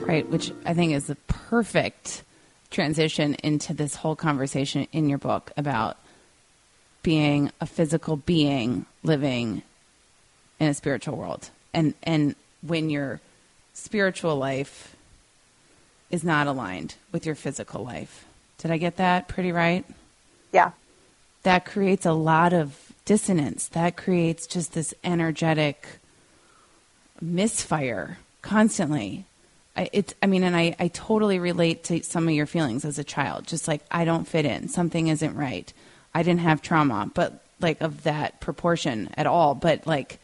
Right, 0.07 0.27
which 0.31 0.53
I 0.65 0.73
think 0.73 0.95
is 0.95 1.09
the 1.09 1.17
perfect 1.27 2.25
transition 2.71 3.35
into 3.43 3.75
this 3.75 3.95
whole 3.95 4.17
conversation 4.17 4.87
in 4.93 5.11
your 5.11 5.19
book 5.19 5.53
about 5.57 5.99
being 7.03 7.51
a 7.61 7.67
physical 7.67 8.17
being 8.17 8.87
living 9.03 9.63
in 10.59 10.69
a 10.69 10.75
spiritual 10.75 11.17
world. 11.17 11.51
And 11.75 11.93
and 12.03 12.35
when 12.63 12.89
your 12.89 13.21
spiritual 13.79 14.37
life 14.37 14.97
is 16.11 16.25
not 16.25 16.47
aligned 16.47 16.95
with 17.13 17.27
your 17.27 17.35
physical 17.35 17.85
life. 17.85 18.25
Did 18.59 18.71
I 18.71 18.79
get 18.79 18.97
that 18.97 19.29
pretty 19.29 19.53
right? 19.53 19.85
Yeah. 20.53 20.73
That 21.43 21.65
creates 21.65 22.07
a 22.07 22.13
lot 22.13 22.53
of 22.53 22.93
dissonance. 23.05 23.69
That 23.69 23.97
creates 23.97 24.47
just 24.47 24.73
this 24.73 24.95
energetic 25.05 25.87
misfire 27.21 28.19
constantly 28.43 29.25
I, 29.79 29.89
it's, 29.93 30.13
I 30.21 30.27
mean, 30.27 30.43
and 30.43 30.57
I, 30.57 30.75
I 30.81 30.89
totally 30.89 31.39
relate 31.39 31.85
to 31.85 32.03
some 32.03 32.27
of 32.27 32.35
your 32.35 32.47
feelings 32.47 32.85
as 32.85 32.99
a 32.99 33.05
child. 33.05 33.47
Just 33.47 33.69
like, 33.69 33.81
I 33.93 34.05
don't 34.05 34.27
fit 34.27 34.45
in. 34.45 34.67
Something 34.67 35.07
isn't 35.07 35.37
right. 35.37 35.73
I 36.13 36.25
didn't 36.25 36.41
have 36.41 36.61
trauma, 36.61 37.09
but 37.15 37.45
like 37.61 37.81
of 37.81 38.03
that 38.03 38.41
proportion 38.41 39.09
at 39.17 39.29
all. 39.29 39.55
But 39.55 39.87
like, 39.87 40.19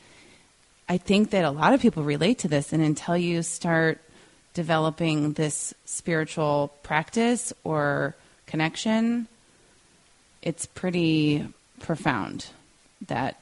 I 0.88 0.98
think 0.98 1.30
that 1.30 1.44
a 1.44 1.50
lot 1.50 1.72
of 1.72 1.80
people 1.80 2.02
relate 2.02 2.40
to 2.40 2.48
this. 2.48 2.72
And 2.72 2.82
until 2.82 3.16
you 3.16 3.42
start 3.42 4.00
developing 4.52 5.32
this 5.32 5.74
spiritual 5.84 6.72
practice 6.82 7.52
or 7.64 8.14
connection, 8.46 9.26
it's 10.42 10.66
pretty 10.66 11.46
profound 11.80 12.46
that 13.08 13.40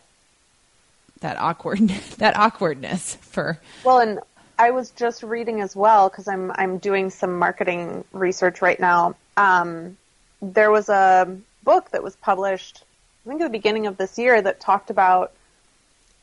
that 1.20 1.36
awkward 1.38 1.78
that 2.18 2.36
awkwardness 2.36 3.14
for 3.16 3.60
well 3.84 4.00
and 4.00 4.18
I 4.58 4.70
was 4.70 4.90
just 4.90 5.22
reading 5.22 5.60
as 5.60 5.74
well 5.74 6.08
because 6.08 6.28
I'm 6.28 6.52
I'm 6.52 6.78
doing 6.78 7.10
some 7.10 7.38
marketing 7.38 8.04
research 8.12 8.62
right 8.62 8.78
now. 8.78 9.16
Um, 9.36 9.96
there 10.40 10.70
was 10.70 10.88
a 10.88 11.36
book 11.64 11.90
that 11.90 12.02
was 12.02 12.16
published, 12.16 12.84
I 13.24 13.30
think 13.30 13.40
at 13.40 13.44
the 13.46 13.50
beginning 13.50 13.86
of 13.86 13.96
this 13.96 14.18
year, 14.18 14.42
that 14.42 14.60
talked 14.60 14.90
about 14.90 15.32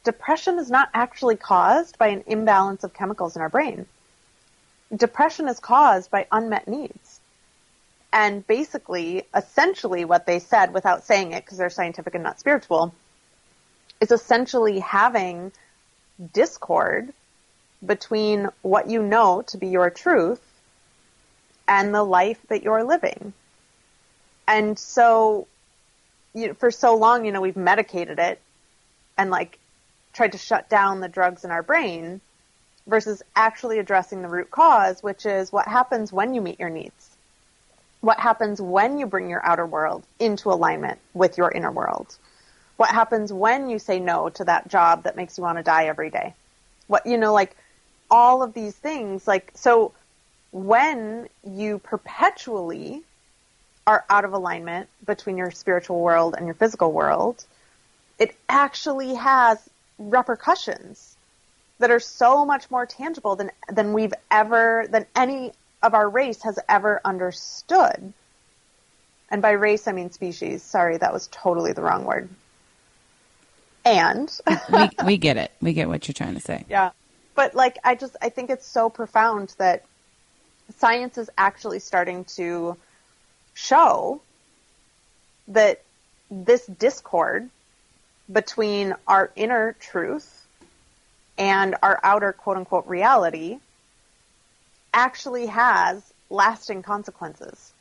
depression 0.04 0.60
is 0.60 0.70
not 0.70 0.90
actually 0.94 1.36
caused 1.36 1.98
by 1.98 2.08
an 2.08 2.24
imbalance 2.28 2.84
of 2.84 2.94
chemicals 2.94 3.36
in 3.36 3.42
our 3.42 3.50
brain. 3.50 3.86
Depression 4.96 5.48
is 5.48 5.60
caused 5.60 6.10
by 6.10 6.28
unmet 6.32 6.68
needs. 6.68 7.20
And 8.12 8.46
basically, 8.48 9.24
essentially, 9.36 10.04
what 10.04 10.26
they 10.26 10.40
said, 10.40 10.74
without 10.74 11.04
saying 11.04 11.32
it 11.34 11.46
because 11.46 11.60
they're 11.60 11.70
scientific 11.70 12.16
and 12.16 12.24
not 12.24 12.40
spiritual, 12.40 12.94
is 14.02 14.12
essentially 14.12 14.80
having 14.80 15.52
discord 16.34 17.14
between 17.86 18.50
what 18.62 18.90
you 18.90 19.02
know 19.04 19.44
to 19.44 19.58
be 19.58 19.68
your 19.68 19.90
truth 19.90 20.42
and 21.68 21.94
the 21.94 22.04
life 22.04 22.40
that 22.48 22.64
you're 22.64 22.84
living. 22.84 23.32
And 24.48 24.78
so, 24.78 25.48
you 26.34 26.48
know, 26.48 26.54
for 26.56 26.72
so 26.72 26.96
long, 26.96 27.26
you 27.26 27.32
know, 27.32 27.42
we've 27.42 27.56
medicated 27.56 28.18
it 28.18 28.42
and 29.18 29.30
like 29.30 29.60
tried 30.14 30.32
to 30.34 30.38
shut 30.38 30.70
down 30.70 31.00
the 31.00 31.08
drugs 31.08 31.46
in 31.46 31.52
our 31.52 31.64
brain 31.64 32.22
versus 32.88 33.22
actually 33.36 33.80
addressing 33.80 34.22
the 34.22 34.28
root 34.28 34.50
cause, 34.50 35.04
which 35.04 35.26
is 35.26 35.52
what 35.52 35.68
happens 35.68 36.12
when 36.12 36.34
you 36.34 36.42
meet 36.42 36.60
your 36.60 36.70
needs. 36.70 37.10
What 38.02 38.20
happens 38.20 38.62
when 38.62 38.98
you 38.98 39.06
bring 39.06 39.30
your 39.30 39.46
outer 39.46 39.66
world 39.66 40.04
into 40.20 40.52
alignment 40.52 41.00
with 41.14 41.38
your 41.38 41.52
inner 41.52 41.72
world? 41.72 42.16
What 42.78 42.90
happens 42.90 43.32
when 43.34 43.70
you 43.70 43.78
say 43.78 44.00
no 44.00 44.30
to 44.30 44.46
that 44.46 44.70
job 44.70 45.04
that 45.04 45.18
makes 45.18 45.38
you 45.38 45.44
want 45.44 45.58
to 45.58 45.64
die 45.64 45.86
every 45.86 46.10
day? 46.10 46.34
What, 46.88 47.06
you 47.06 47.18
know, 47.18 47.34
like 47.34 47.56
all 48.10 48.42
of 48.42 48.54
these 48.54 48.76
things. 48.76 49.28
Like, 49.28 49.52
so 49.54 49.92
when 50.52 51.28
you 51.44 51.80
perpetually 51.80 53.04
are 53.86 54.06
out 54.10 54.26
of 54.26 54.34
alignment 54.34 54.90
between 55.06 55.38
your 55.38 55.52
spiritual 55.52 56.00
world 56.00 56.36
and 56.38 56.46
your 56.46 56.56
physical 56.56 56.92
world, 56.92 57.44
it 58.18 58.36
actually 58.48 59.16
has 59.16 59.58
repercussions 60.00 61.16
that 61.78 61.92
are 61.92 62.00
so 62.00 62.46
much 62.46 62.72
more 62.72 62.86
tangible 62.86 63.36
than 63.36 63.52
than 63.72 63.94
we've 63.94 64.14
ever 64.32 64.88
than 64.90 65.06
any 65.16 65.52
of 65.84 65.94
our 65.94 66.10
race 66.10 66.42
has 66.42 66.58
ever 66.68 67.00
understood. 67.06 68.14
And 69.30 69.42
by 69.42 69.52
race 69.52 69.88
I 69.88 69.92
mean 69.92 70.12
species. 70.12 70.64
Sorry, 70.64 70.98
that 70.98 71.14
was 71.14 71.30
totally 71.32 71.74
the 71.74 71.84
wrong 71.84 72.06
word. 72.06 72.30
And 73.86 74.36
we 74.74 74.90
we 75.06 75.18
get 75.18 75.38
it. 75.38 75.52
We 75.62 75.74
get 75.74 75.88
what 75.88 76.08
you're 76.08 76.14
trying 76.14 76.34
to 76.34 76.42
say. 76.42 76.66
Yeah 76.68 76.92
but 77.40 77.56
like 77.56 77.78
I 77.86 77.96
just 77.96 78.18
I 78.22 78.28
think 78.28 78.50
it's 78.50 78.66
so 78.66 78.90
profound 78.90 79.56
that 79.60 79.86
science 80.76 81.18
is 81.18 81.30
actually 81.38 81.80
starting 81.80 82.26
to 82.36 82.76
show 83.54 84.20
that 85.48 85.82
this 86.30 86.66
discord 86.66 87.50
between 88.32 88.94
our 89.08 89.32
inner 89.36 89.76
truth 89.80 90.46
and 91.38 91.76
our 91.82 92.00
outer 92.04 92.34
quote 92.34 92.58
unquote 92.58 92.88
reality 92.88 93.60
actually 94.94 95.48
has 95.48 96.02
lasting 96.30 96.84
consequences. 96.84 97.72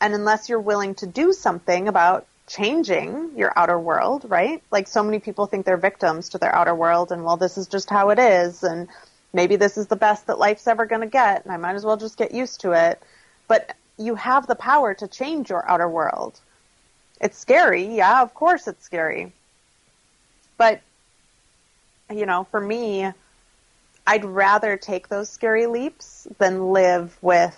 And 0.00 0.14
unless 0.14 0.48
you're 0.48 0.60
willing 0.60 0.94
to 0.96 1.06
do 1.06 1.32
something 1.32 1.88
about 1.88 2.26
changing 2.46 3.32
your 3.36 3.52
outer 3.56 3.78
world, 3.78 4.24
right? 4.28 4.62
Like 4.70 4.86
so 4.86 5.02
many 5.02 5.18
people 5.18 5.46
think 5.46 5.66
they're 5.66 5.76
victims 5.76 6.30
to 6.30 6.38
their 6.38 6.54
outer 6.54 6.74
world 6.74 7.12
and 7.12 7.24
well, 7.24 7.36
this 7.36 7.58
is 7.58 7.66
just 7.66 7.90
how 7.90 8.10
it 8.10 8.18
is 8.18 8.62
and 8.62 8.88
maybe 9.32 9.56
this 9.56 9.76
is 9.76 9.88
the 9.88 9.96
best 9.96 10.28
that 10.28 10.38
life's 10.38 10.66
ever 10.66 10.86
going 10.86 11.00
to 11.00 11.06
get 11.06 11.44
and 11.44 11.52
I 11.52 11.56
might 11.56 11.74
as 11.74 11.84
well 11.84 11.96
just 11.96 12.16
get 12.16 12.32
used 12.32 12.60
to 12.60 12.72
it. 12.72 13.02
But 13.48 13.74
you 13.98 14.14
have 14.14 14.46
the 14.46 14.54
power 14.54 14.94
to 14.94 15.08
change 15.08 15.50
your 15.50 15.68
outer 15.68 15.88
world. 15.88 16.38
It's 17.20 17.38
scary. 17.38 17.86
Yeah, 17.96 18.22
of 18.22 18.34
course 18.34 18.68
it's 18.68 18.84
scary. 18.84 19.32
But, 20.58 20.80
you 22.10 22.26
know, 22.26 22.44
for 22.50 22.60
me, 22.60 23.10
I'd 24.06 24.24
rather 24.24 24.76
take 24.76 25.08
those 25.08 25.28
scary 25.28 25.66
leaps 25.66 26.26
than 26.38 26.72
live 26.72 27.16
with 27.20 27.56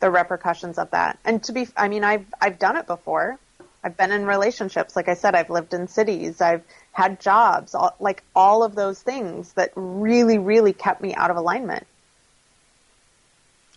the 0.00 0.10
repercussions 0.10 0.78
of 0.78 0.90
that. 0.90 1.18
And 1.24 1.42
to 1.44 1.52
be, 1.52 1.68
I 1.76 1.88
mean, 1.88 2.04
I've, 2.04 2.26
I've 2.40 2.58
done 2.58 2.76
it 2.76 2.86
before. 2.86 3.38
I've 3.82 3.96
been 3.96 4.10
in 4.10 4.26
relationships. 4.26 4.96
Like 4.96 5.08
I 5.08 5.14
said, 5.14 5.34
I've 5.34 5.48
lived 5.48 5.72
in 5.72 5.86
cities. 5.86 6.40
I've 6.40 6.62
had 6.92 7.20
jobs, 7.20 7.74
all, 7.74 7.94
like 8.00 8.22
all 8.34 8.64
of 8.64 8.74
those 8.74 9.00
things 9.00 9.52
that 9.52 9.70
really, 9.76 10.38
really 10.38 10.72
kept 10.72 11.00
me 11.00 11.14
out 11.14 11.30
of 11.30 11.36
alignment. 11.36 11.86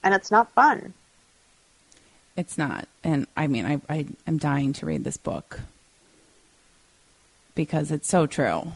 And 0.03 0.13
it's 0.13 0.31
not 0.31 0.51
fun. 0.53 0.93
It's 2.35 2.57
not. 2.57 2.87
And 3.03 3.27
I 3.37 3.47
mean, 3.47 3.65
I, 3.65 3.81
I 3.89 4.07
am 4.25 4.37
dying 4.37 4.73
to 4.73 4.85
read 4.85 5.03
this 5.03 5.17
book 5.17 5.59
because 7.55 7.91
it's 7.91 8.07
so 8.07 8.25
true. 8.25 8.73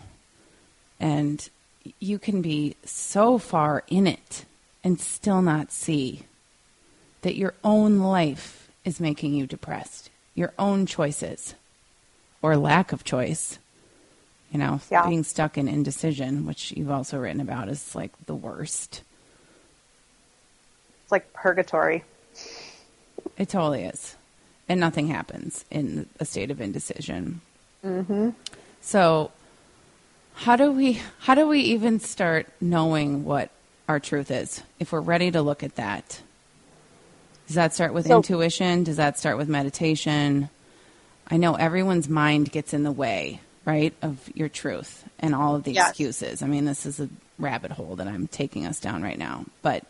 And 0.99 1.49
you 1.99 2.19
can 2.19 2.41
be 2.41 2.75
so 2.85 3.37
far 3.37 3.83
in 3.87 4.07
it 4.07 4.45
and 4.83 4.99
still 4.99 5.41
not 5.41 5.71
see 5.71 6.23
that 7.21 7.35
your 7.35 7.53
own 7.63 7.99
life 7.99 8.69
is 8.85 8.99
making 8.99 9.33
you 9.33 9.47
depressed, 9.47 10.09
your 10.35 10.53
own 10.59 10.85
choices 10.85 11.55
or 12.41 12.57
lack 12.57 12.91
of 12.91 13.03
choice. 13.03 13.57
You 14.51 14.59
know, 14.59 14.81
yeah. 14.91 15.07
being 15.07 15.23
stuck 15.23 15.57
in 15.57 15.67
indecision, 15.67 16.45
which 16.45 16.71
you've 16.73 16.91
also 16.91 17.17
written 17.17 17.41
about, 17.41 17.69
is 17.69 17.95
like 17.95 18.11
the 18.27 18.35
worst. 18.35 19.01
It's 21.01 21.11
like 21.11 21.33
purgatory. 21.33 22.03
It 23.35 23.49
totally 23.49 23.85
is. 23.85 24.15
And 24.69 24.79
nothing 24.79 25.07
happens 25.07 25.65
in 25.71 26.07
a 26.19 26.25
state 26.25 26.51
of 26.51 26.61
indecision. 26.61 27.41
Mm-hmm. 27.83 28.29
So, 28.83 29.31
how 30.35 30.57
do 30.57 30.71
we 30.71 31.01
how 31.19 31.35
do 31.35 31.47
we 31.47 31.61
even 31.61 31.99
start 31.99 32.47
knowing 32.59 33.23
what 33.23 33.49
our 33.87 33.99
truth 33.99 34.29
is 34.29 34.61
if 34.77 34.91
we're 34.91 34.99
ready 34.99 35.31
to 35.31 35.41
look 35.41 35.63
at 35.63 35.75
that? 35.75 36.21
Does 37.47 37.55
that 37.55 37.73
start 37.73 37.93
with 37.93 38.07
so, 38.07 38.17
intuition? 38.17 38.83
Does 38.83 38.97
that 38.97 39.17
start 39.17 39.37
with 39.37 39.47
meditation? 39.47 40.49
I 41.27 41.37
know 41.37 41.55
everyone's 41.55 42.09
mind 42.09 42.51
gets 42.51 42.73
in 42.73 42.83
the 42.83 42.91
way, 42.91 43.39
right, 43.65 43.93
of 44.01 44.29
your 44.35 44.49
truth 44.49 45.05
and 45.17 45.33
all 45.33 45.55
of 45.55 45.63
the 45.63 45.71
yes. 45.71 45.89
excuses. 45.89 46.43
I 46.43 46.47
mean, 46.47 46.65
this 46.65 46.85
is 46.85 46.99
a 46.99 47.09
rabbit 47.39 47.71
hole 47.71 47.95
that 47.95 48.07
I'm 48.07 48.27
taking 48.27 48.65
us 48.65 48.81
down 48.81 49.01
right 49.01 49.17
now. 49.17 49.45
But 49.61 49.85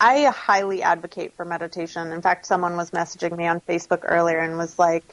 I 0.00 0.24
highly 0.26 0.82
advocate 0.82 1.34
for 1.34 1.44
meditation. 1.44 2.12
In 2.12 2.22
fact, 2.22 2.46
someone 2.46 2.76
was 2.76 2.92
messaging 2.92 3.36
me 3.36 3.46
on 3.46 3.60
Facebook 3.60 4.00
earlier 4.04 4.38
and 4.38 4.56
was 4.56 4.78
like, 4.78 5.04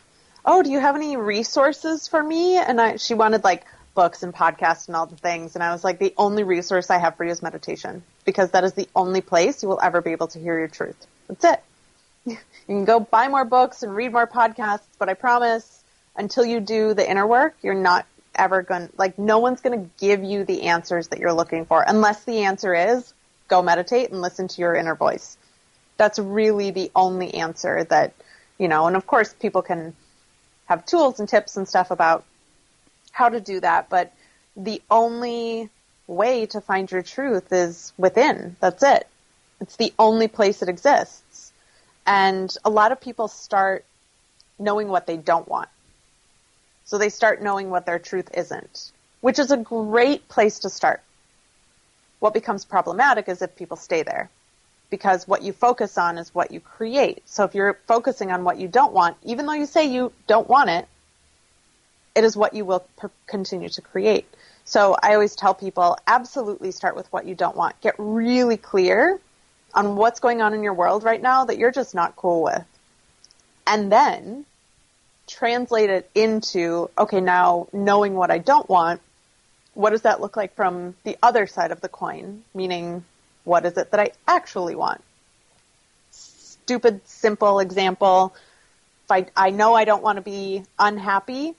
"Oh, 0.46 0.64
do 0.64 0.72
you 0.72 0.80
have 0.80 0.96
any 0.96 1.18
resources 1.18 2.08
for 2.08 2.22
me?" 2.22 2.58
And 2.58 2.80
I, 2.80 2.96
she 2.98 3.14
wanted 3.14 3.44
like 3.44 3.66
books 3.94 4.24
and 4.24 4.34
podcasts 4.34 4.88
and 4.88 4.96
all 4.96 5.06
the 5.06 5.16
things. 5.16 5.56
And 5.56 5.64
I 5.64 5.72
was 5.72 5.84
like, 5.84 6.00
the 6.00 6.14
only 6.18 6.44
resource 6.44 6.90
I 6.90 6.98
have 6.98 7.16
for 7.18 7.26
you 7.26 7.32
is 7.32 7.42
meditation 7.42 8.04
because 8.26 8.52
that 8.52 8.64
is 8.64 8.74
the 8.74 8.88
only 8.96 9.22
place 9.22 9.64
you 9.64 9.70
will 9.70 9.80
ever 9.82 10.02
be 10.02 10.12
able 10.12 10.28
to 10.28 10.40
hear 10.40 10.58
your 10.58 10.68
truth. 10.68 11.08
That's 11.28 11.46
it. 11.46 11.64
You 12.68 12.78
can 12.78 12.86
go 12.86 13.00
buy 13.00 13.28
more 13.28 13.44
books 13.44 13.82
and 13.82 13.94
read 13.94 14.14
more 14.14 14.28
podcasts, 14.28 14.86
but 15.00 15.10
I 15.10 15.16
promise 15.16 15.84
until 16.16 16.46
you 16.46 16.60
do 16.60 16.94
the 16.94 17.10
inner 17.10 17.26
work, 17.26 17.56
you're 17.64 17.74
not 17.74 18.06
ever 18.36 18.62
going 18.62 18.88
to, 18.88 18.94
like 18.98 19.18
no 19.18 19.40
one's 19.40 19.62
going 19.62 19.78
to 19.78 19.90
give 20.00 20.24
you 20.24 20.46
the 20.46 20.64
answers 20.64 21.08
that 21.10 21.20
you're 21.20 21.34
looking 21.34 21.66
for 21.66 21.84
unless 21.86 22.24
the 22.24 22.44
answer 22.44 22.74
is 22.74 23.14
go 23.48 23.62
meditate 23.62 24.12
and 24.12 24.22
listen 24.22 24.48
to 24.48 24.62
your 24.62 24.76
inner 24.76 24.96
voice. 24.96 25.38
That's 25.98 26.20
really 26.20 26.72
the 26.72 26.92
only 26.96 27.34
answer 27.34 27.84
that, 27.86 28.14
you 28.58 28.68
know, 28.68 28.86
and 28.86 28.96
of 28.96 29.08
course 29.08 29.34
people 29.34 29.64
can 29.64 29.96
have 30.72 30.86
tools 30.86 31.20
and 31.20 31.28
tips 31.28 31.58
and 31.58 31.68
stuff 31.68 31.92
about 31.92 32.24
how 33.12 33.28
to 33.28 33.42
do 33.42 33.60
that, 33.60 33.90
but 33.90 34.14
the 34.56 34.82
only 34.90 35.70
way 36.08 36.46
to 36.46 36.62
find 36.62 36.90
your 36.90 37.02
truth 37.02 37.52
is 37.52 37.92
within. 37.98 38.56
That's 38.62 38.82
it. 38.82 39.06
It's 39.60 39.76
the 39.76 39.94
only 40.00 40.30
place 40.30 40.62
it 40.62 40.70
exists. 40.70 41.52
And 42.08 42.56
a 42.64 42.70
lot 42.70 42.94
of 42.94 43.02
people 43.02 43.28
start 43.28 43.84
knowing 44.58 44.88
what 44.88 45.08
they 45.08 45.18
don't 45.18 45.48
want. 45.48 45.68
So 46.86 46.98
they 46.98 47.10
start 47.10 47.42
knowing 47.42 47.70
what 47.70 47.86
their 47.86 48.00
truth 48.00 48.30
isn't, 48.34 48.92
which 49.20 49.40
is 49.40 49.52
a 49.52 49.58
great 49.58 50.28
place 50.30 50.60
to 50.60 50.70
start. 50.70 51.02
What 52.20 52.34
becomes 52.34 52.64
problematic 52.64 53.28
is 53.28 53.42
if 53.42 53.58
people 53.58 53.76
stay 53.78 54.04
there 54.04 54.30
because 54.92 55.28
what 55.28 55.42
you 55.42 55.54
focus 55.54 55.98
on 55.98 56.20
is 56.20 56.36
what 56.36 56.52
you 56.52 56.60
create. 56.60 57.24
So 57.26 57.46
if 57.46 57.56
you're 57.56 57.80
focusing 57.88 58.32
on 58.32 58.44
what 58.44 58.60
you 58.60 58.68
don't 58.68 58.94
want, 58.94 59.18
even 59.24 59.48
though 59.48 59.54
you 59.54 59.66
say 59.66 59.86
you 59.86 60.12
don't 60.28 60.48
want 60.48 60.70
it, 60.70 60.88
it 62.14 62.24
is 62.24 62.38
what 62.38 62.54
you 62.54 62.66
will 62.66 62.86
per- 62.98 63.10
continue 63.26 63.70
to 63.70 63.82
create. 63.82 64.28
So 64.66 64.96
I 65.02 65.14
always 65.14 65.36
tell 65.36 65.56
people 65.56 65.98
absolutely 66.06 66.72
start 66.72 66.96
with 66.96 67.12
what 67.12 67.26
you 67.26 67.34
don't 67.34 67.56
want. 67.56 67.80
Get 67.82 67.96
really 67.98 68.58
clear 68.58 69.20
on 69.74 69.96
what's 69.96 70.20
going 70.20 70.42
on 70.42 70.54
in 70.54 70.62
your 70.62 70.74
world 70.74 71.04
right 71.04 71.22
now 71.22 71.46
that 71.46 71.58
you're 71.58 71.72
just 71.72 71.96
not 71.96 72.16
cool 72.18 72.44
with. 72.44 72.66
And 73.66 73.92
then 73.92 74.46
translate 75.26 75.90
it 75.90 76.10
into, 76.14 76.90
okay, 76.98 77.22
now 77.22 77.68
knowing 77.72 78.14
what 78.14 78.30
I 78.30 78.40
don't 78.40 78.68
want, 78.68 79.02
what 79.74 79.92
does 79.92 80.02
that 80.02 80.20
look 80.20 80.36
like 80.36 80.54
from 80.56 80.96
the 81.06 81.18
other 81.24 81.48
side 81.48 81.72
of 81.72 81.80
the 81.80 81.88
coin? 81.88 82.44
Meaning, 82.54 83.06
what 83.44 83.66
is 83.66 83.78
it 83.78 83.92
that 83.92 84.00
I 84.00 84.12
actually 84.28 84.76
want? 84.76 85.02
Stupid, 86.12 87.02
simple 87.08 87.60
example. 87.60 88.34
If 89.06 89.12
I, 89.12 89.26
I 89.36 89.50
know 89.50 89.74
I 89.74 89.86
don't 89.86 90.04
want 90.04 90.18
to 90.18 90.22
be 90.22 90.64
unhappy, 90.78 91.56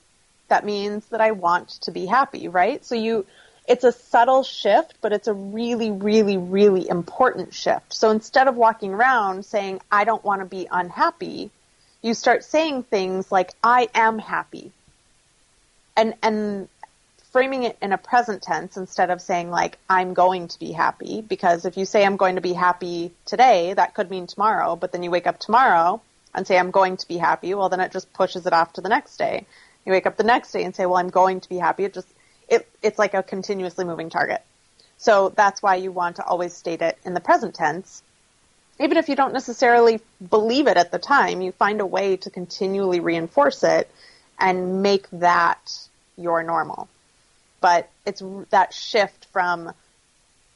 that 0.48 0.64
means 0.64 1.06
that 1.06 1.20
I 1.20 1.32
want 1.32 1.68
to 1.82 1.90
be 1.90 2.06
happy, 2.06 2.48
right? 2.48 2.84
So 2.84 2.94
you, 2.94 3.26
it's 3.66 3.84
a 3.84 3.92
subtle 3.92 4.42
shift, 4.42 4.94
but 5.00 5.12
it's 5.12 5.28
a 5.28 5.34
really, 5.34 5.90
really, 5.90 6.36
really 6.36 6.88
important 6.88 7.54
shift. 7.54 7.92
So 7.92 8.10
instead 8.10 8.48
of 8.48 8.56
walking 8.56 8.92
around 8.92 9.44
saying, 9.44 9.80
I 9.90 10.04
don't 10.04 10.24
want 10.24 10.40
to 10.40 10.46
be 10.46 10.68
unhappy, 10.70 11.50
you 12.02 12.14
start 12.14 12.44
saying 12.44 12.84
things 12.84 13.30
like, 13.30 13.52
I 13.62 13.88
am 13.94 14.18
happy. 14.18 14.72
And, 15.96 16.14
and 16.22 16.68
framing 17.32 17.62
it 17.62 17.78
in 17.80 17.92
a 17.92 17.98
present 17.98 18.42
tense 18.42 18.76
instead 18.76 19.10
of 19.10 19.20
saying 19.20 19.50
like, 19.50 19.78
I'm 19.88 20.12
going 20.12 20.48
to 20.48 20.58
be 20.58 20.72
happy. 20.72 21.22
Because 21.22 21.64
if 21.64 21.76
you 21.76 21.86
say 21.86 22.04
I'm 22.04 22.18
going 22.18 22.36
to 22.36 22.42
be 22.42 22.52
happy 22.52 23.10
today, 23.24 23.72
that 23.72 23.94
could 23.94 24.10
mean 24.10 24.26
tomorrow, 24.26 24.76
but 24.76 24.92
then 24.92 25.02
you 25.02 25.10
wake 25.10 25.26
up 25.26 25.40
tomorrow 25.40 26.00
and 26.34 26.46
say 26.46 26.58
I'm 26.58 26.70
going 26.70 26.98
to 26.98 27.08
be 27.08 27.16
happy, 27.16 27.54
well 27.54 27.68
then 27.68 27.80
it 27.80 27.92
just 27.92 28.12
pushes 28.12 28.46
it 28.46 28.52
off 28.52 28.74
to 28.74 28.80
the 28.80 28.88
next 28.88 29.16
day. 29.16 29.46
You 29.84 29.92
wake 29.92 30.06
up 30.06 30.16
the 30.16 30.24
next 30.24 30.52
day 30.52 30.62
and 30.62 30.76
say, 30.76 30.86
well, 30.86 30.98
I'm 30.98 31.10
going 31.10 31.40
to 31.40 31.48
be 31.48 31.58
happy. 31.58 31.84
It 31.84 31.94
just, 31.94 32.08
it, 32.48 32.68
it's 32.82 32.98
like 32.98 33.14
a 33.14 33.22
continuously 33.22 33.84
moving 33.84 34.10
target. 34.10 34.42
So 34.98 35.30
that's 35.30 35.62
why 35.62 35.76
you 35.76 35.90
want 35.90 36.16
to 36.16 36.24
always 36.24 36.54
state 36.54 36.82
it 36.82 36.96
in 37.04 37.14
the 37.14 37.20
present 37.20 37.54
tense. 37.54 38.02
Even 38.78 38.96
if 38.96 39.08
you 39.08 39.16
don't 39.16 39.32
necessarily 39.32 40.00
believe 40.30 40.66
it 40.66 40.76
at 40.76 40.92
the 40.92 40.98
time, 40.98 41.40
you 41.40 41.52
find 41.52 41.80
a 41.80 41.86
way 41.86 42.16
to 42.18 42.30
continually 42.30 43.00
reinforce 43.00 43.64
it 43.64 43.90
and 44.38 44.82
make 44.82 45.08
that 45.10 45.88
your 46.16 46.42
normal. 46.42 46.88
But 47.62 47.88
it's 48.04 48.22
that 48.50 48.74
shift 48.74 49.26
from 49.32 49.72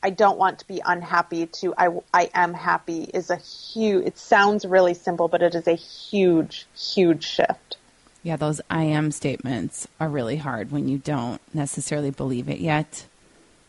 I 0.02 0.10
don't 0.10 0.38
want 0.38 0.58
to 0.58 0.66
be 0.68 0.82
unhappy 0.84 1.46
to 1.46 1.74
I, 1.76 1.88
I 2.12 2.30
am 2.34 2.52
happy 2.52 3.04
is 3.04 3.30
a 3.30 3.36
huge, 3.36 4.04
it 4.04 4.18
sounds 4.18 4.66
really 4.66 4.94
simple, 4.94 5.28
but 5.28 5.42
it 5.42 5.54
is 5.54 5.66
a 5.66 5.74
huge, 5.74 6.66
huge 6.76 7.24
shift. 7.24 7.78
Yeah, 8.22 8.36
those 8.36 8.60
I 8.68 8.84
am 8.84 9.10
statements 9.12 9.88
are 9.98 10.08
really 10.08 10.36
hard 10.36 10.70
when 10.70 10.88
you 10.88 10.98
don't 10.98 11.40
necessarily 11.54 12.10
believe 12.10 12.48
it 12.48 12.60
yet, 12.60 13.06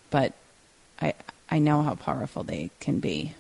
but 0.10 0.34
I 1.02 1.14
I 1.50 1.60
know 1.60 1.82
how 1.82 1.96
powerful 1.96 2.44
they 2.44 2.72
can 2.80 3.00
be 3.00 3.34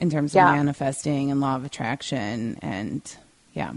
in 0.00 0.10
terms 0.10 0.34
yeah. 0.34 0.48
of 0.48 0.56
manifesting 0.56 1.30
and 1.30 1.40
law 1.40 1.56
of 1.56 1.64
attraction 1.64 2.58
and 2.60 3.16
yeah. 3.52 3.72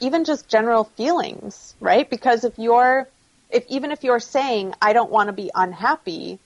Even 0.00 0.24
just 0.24 0.48
general 0.48 0.84
feelings, 0.84 1.74
right? 1.80 2.08
Because 2.08 2.44
if 2.44 2.58
you're 2.58 3.08
if 3.50 3.64
even 3.68 3.92
if 3.92 4.04
you're 4.04 4.20
saying 4.20 4.74
I 4.80 4.92
don't 4.92 5.10
want 5.10 5.28
to 5.28 5.32
be 5.32 5.50
unhappy, 5.54 6.38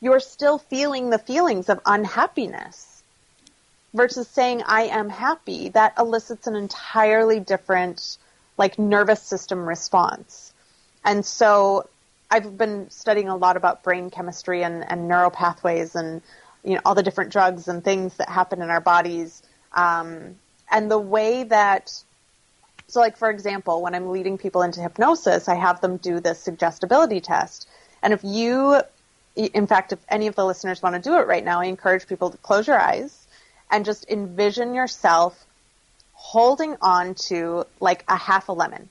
you're 0.00 0.20
still 0.20 0.58
feeling 0.58 1.10
the 1.10 1.18
feelings 1.18 1.68
of 1.68 1.80
unhappiness 1.86 3.02
versus 3.94 4.28
saying 4.28 4.62
I 4.66 4.82
am 4.82 5.08
happy, 5.08 5.68
that 5.70 5.94
elicits 5.98 6.46
an 6.46 6.56
entirely 6.56 7.40
different 7.40 8.18
like 8.58 8.78
nervous 8.78 9.22
system 9.22 9.66
response. 9.66 10.52
And 11.04 11.24
so 11.24 11.88
I've 12.30 12.58
been 12.58 12.90
studying 12.90 13.28
a 13.28 13.36
lot 13.36 13.56
about 13.56 13.82
brain 13.82 14.10
chemistry 14.10 14.64
and, 14.64 14.84
and 14.90 15.08
neural 15.08 15.30
pathways 15.30 15.94
and 15.94 16.22
you 16.64 16.74
know 16.74 16.80
all 16.84 16.94
the 16.94 17.02
different 17.02 17.30
drugs 17.30 17.68
and 17.68 17.84
things 17.84 18.14
that 18.16 18.28
happen 18.28 18.62
in 18.62 18.70
our 18.70 18.80
bodies. 18.80 19.42
Um, 19.72 20.36
and 20.70 20.90
the 20.90 20.98
way 20.98 21.44
that 21.44 21.92
so 22.86 23.00
like 23.00 23.16
for 23.16 23.30
example, 23.30 23.82
when 23.82 23.94
I'm 23.94 24.10
leading 24.10 24.38
people 24.38 24.62
into 24.62 24.80
hypnosis, 24.80 25.48
I 25.48 25.54
have 25.54 25.80
them 25.80 25.96
do 25.96 26.20
this 26.20 26.40
suggestibility 26.40 27.20
test. 27.20 27.68
And 28.02 28.12
if 28.12 28.22
you 28.22 28.82
in 29.36 29.66
fact, 29.66 29.92
if 29.92 29.98
any 30.08 30.28
of 30.28 30.36
the 30.36 30.46
listeners 30.46 30.80
want 30.82 30.94
to 30.94 31.00
do 31.00 31.18
it 31.18 31.26
right 31.26 31.44
now, 31.44 31.60
I 31.60 31.64
encourage 31.64 32.06
people 32.06 32.30
to 32.30 32.36
close 32.38 32.66
your 32.66 32.78
eyes 32.78 33.26
and 33.70 33.84
just 33.84 34.08
envision 34.08 34.74
yourself 34.74 35.44
holding 36.12 36.76
on 36.80 37.14
to 37.14 37.66
like 37.80 38.04
a 38.08 38.16
half 38.16 38.48
a 38.48 38.52
lemon, 38.52 38.88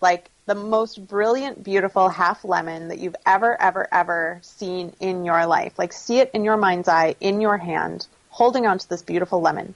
like 0.00 0.30
the 0.46 0.54
most 0.54 1.06
brilliant, 1.06 1.62
beautiful 1.62 2.08
half 2.08 2.44
lemon 2.44 2.88
that 2.88 2.98
you've 2.98 3.16
ever, 3.24 3.60
ever, 3.60 3.88
ever 3.92 4.40
seen 4.42 4.92
in 5.00 5.24
your 5.24 5.46
life. 5.46 5.78
Like 5.78 5.92
see 5.92 6.18
it 6.18 6.30
in 6.34 6.44
your 6.44 6.56
mind's 6.56 6.88
eye, 6.88 7.14
in 7.20 7.40
your 7.40 7.56
hand, 7.56 8.06
holding 8.28 8.66
on 8.66 8.78
to 8.78 8.88
this 8.88 9.02
beautiful 9.02 9.40
lemon. 9.40 9.74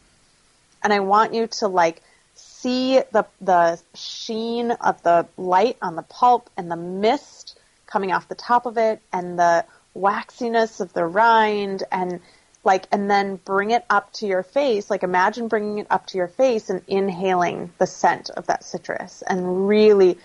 And 0.82 0.92
I 0.92 1.00
want 1.00 1.34
you 1.34 1.46
to 1.46 1.68
like 1.68 2.02
see 2.58 3.00
the, 3.12 3.26
the 3.40 3.80
sheen 3.94 4.70
of 4.72 5.02
the 5.02 5.26
light 5.36 5.76
on 5.82 5.96
the 5.96 6.02
pulp 6.02 6.50
and 6.56 6.70
the 6.70 6.76
mist 6.76 7.58
coming 7.86 8.12
off 8.12 8.28
the 8.28 8.34
top 8.34 8.66
of 8.66 8.76
it 8.76 9.00
and 9.12 9.38
the 9.38 9.64
waxiness 9.94 10.80
of 10.80 10.92
the 10.92 11.04
rind 11.04 11.82
and 11.90 12.20
like 12.64 12.86
and 12.92 13.10
then 13.10 13.36
bring 13.36 13.70
it 13.70 13.84
up 13.88 14.12
to 14.12 14.26
your 14.26 14.42
face 14.42 14.90
like 14.90 15.02
imagine 15.02 15.48
bringing 15.48 15.78
it 15.78 15.86
up 15.90 16.06
to 16.06 16.18
your 16.18 16.28
face 16.28 16.68
and 16.70 16.82
inhaling 16.86 17.70
the 17.78 17.86
scent 17.86 18.30
of 18.30 18.46
that 18.46 18.62
citrus 18.62 19.22
and 19.22 19.66
really 19.66 20.18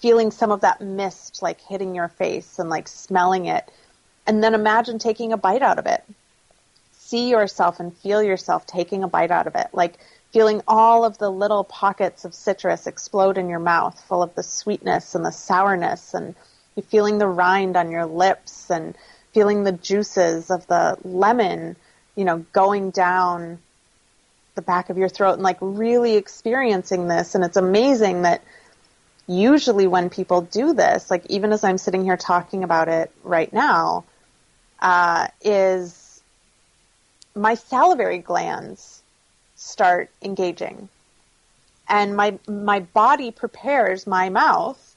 feeling 0.00 0.30
some 0.30 0.50
of 0.50 0.62
that 0.62 0.80
mist 0.80 1.42
like 1.42 1.60
hitting 1.60 1.94
your 1.94 2.08
face 2.08 2.58
and 2.58 2.70
like 2.70 2.88
smelling 2.88 3.46
it. 3.46 3.70
And 4.26 4.42
then 4.42 4.54
imagine 4.54 4.98
taking 4.98 5.32
a 5.32 5.36
bite 5.36 5.62
out 5.62 5.78
of 5.78 5.86
it. 5.86 6.02
See 6.92 7.30
yourself 7.30 7.80
and 7.80 7.96
feel 7.96 8.22
yourself 8.22 8.66
taking 8.66 9.02
a 9.02 9.08
bite 9.08 9.30
out 9.30 9.46
of 9.46 9.54
it. 9.54 9.68
Like 9.72 9.98
feeling 10.32 10.62
all 10.68 11.04
of 11.04 11.18
the 11.18 11.30
little 11.30 11.64
pockets 11.64 12.24
of 12.24 12.34
citrus 12.34 12.86
explode 12.86 13.36
in 13.36 13.48
your 13.48 13.58
mouth 13.58 14.00
full 14.08 14.22
of 14.22 14.34
the 14.34 14.42
sweetness 14.42 15.14
and 15.14 15.24
the 15.24 15.30
sourness 15.30 16.14
and 16.14 16.34
you 16.76 16.82
feeling 16.82 17.18
the 17.18 17.26
rind 17.26 17.76
on 17.76 17.90
your 17.90 18.06
lips 18.06 18.70
and 18.70 18.96
feeling 19.32 19.64
the 19.64 19.72
juices 19.72 20.50
of 20.50 20.66
the 20.66 20.96
lemon, 21.02 21.76
you 22.14 22.24
know, 22.24 22.44
going 22.52 22.90
down 22.90 23.58
the 24.54 24.62
back 24.62 24.90
of 24.90 24.98
your 24.98 25.08
throat 25.08 25.34
and 25.34 25.42
like 25.42 25.58
really 25.60 26.16
experiencing 26.16 27.08
this. 27.08 27.34
And 27.34 27.44
it's 27.44 27.56
amazing 27.56 28.22
that 28.22 28.42
usually 29.26 29.86
when 29.86 30.10
people 30.10 30.42
do 30.42 30.72
this, 30.74 31.10
like 31.10 31.26
even 31.26 31.52
as 31.52 31.64
I'm 31.64 31.78
sitting 31.78 32.04
here 32.04 32.16
talking 32.16 32.64
about 32.64 32.88
it 32.88 33.10
right 33.24 33.52
now, 33.52 34.04
uh, 34.80 35.28
is 35.42 36.22
my 37.34 37.54
salivary 37.54 38.18
glands 38.18 38.99
start 39.60 40.10
engaging. 40.22 40.88
And 41.86 42.16
my, 42.16 42.38
my 42.48 42.80
body 42.80 43.30
prepares 43.30 44.06
my 44.06 44.30
mouth 44.30 44.96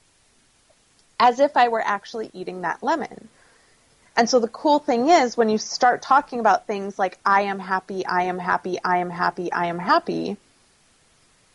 as 1.20 1.38
if 1.38 1.56
I 1.56 1.68
were 1.68 1.82
actually 1.84 2.30
eating 2.32 2.62
that 2.62 2.82
lemon. 2.82 3.28
And 4.16 4.30
so 4.30 4.38
the 4.38 4.48
cool 4.48 4.78
thing 4.78 5.10
is 5.10 5.36
when 5.36 5.48
you 5.48 5.58
start 5.58 6.00
talking 6.00 6.40
about 6.40 6.66
things 6.66 6.98
like 6.98 7.18
I 7.26 7.42
am 7.42 7.58
happy, 7.58 8.06
I 8.06 8.22
am 8.24 8.38
happy, 8.38 8.78
I 8.82 8.98
am 8.98 9.10
happy, 9.10 9.52
I 9.52 9.66
am 9.66 9.78
happy, 9.78 10.36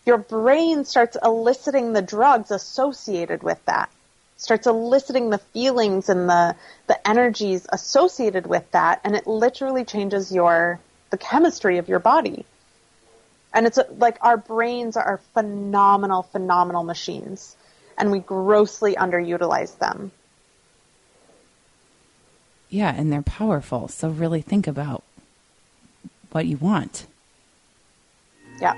your 0.05 0.17
brain 0.17 0.85
starts 0.85 1.17
eliciting 1.23 1.93
the 1.93 2.01
drugs 2.01 2.51
associated 2.51 3.43
with 3.43 3.63
that. 3.65 3.89
Starts 4.37 4.67
eliciting 4.67 5.29
the 5.29 5.37
feelings 5.37 6.09
and 6.09 6.29
the 6.29 6.55
the 6.87 7.07
energies 7.07 7.65
associated 7.69 8.45
with 8.47 8.69
that 8.71 9.01
and 9.03 9.15
it 9.15 9.27
literally 9.27 9.83
changes 9.83 10.31
your 10.31 10.79
the 11.09 11.17
chemistry 11.17 11.77
of 11.77 11.89
your 11.89 11.99
body. 11.99 12.45
And 13.53 13.65
it's 13.65 13.79
like 13.97 14.17
our 14.21 14.37
brains 14.37 14.95
are 14.95 15.19
phenomenal 15.33 16.23
phenomenal 16.23 16.83
machines 16.83 17.55
and 17.97 18.11
we 18.11 18.19
grossly 18.19 18.95
underutilize 18.95 19.77
them. 19.79 20.11
Yeah, 22.69 22.93
and 22.95 23.11
they're 23.11 23.21
powerful. 23.21 23.87
So 23.87 24.09
really 24.09 24.41
think 24.41 24.67
about 24.67 25.03
what 26.31 26.45
you 26.45 26.57
want. 26.57 27.07
Yeah. 28.61 28.75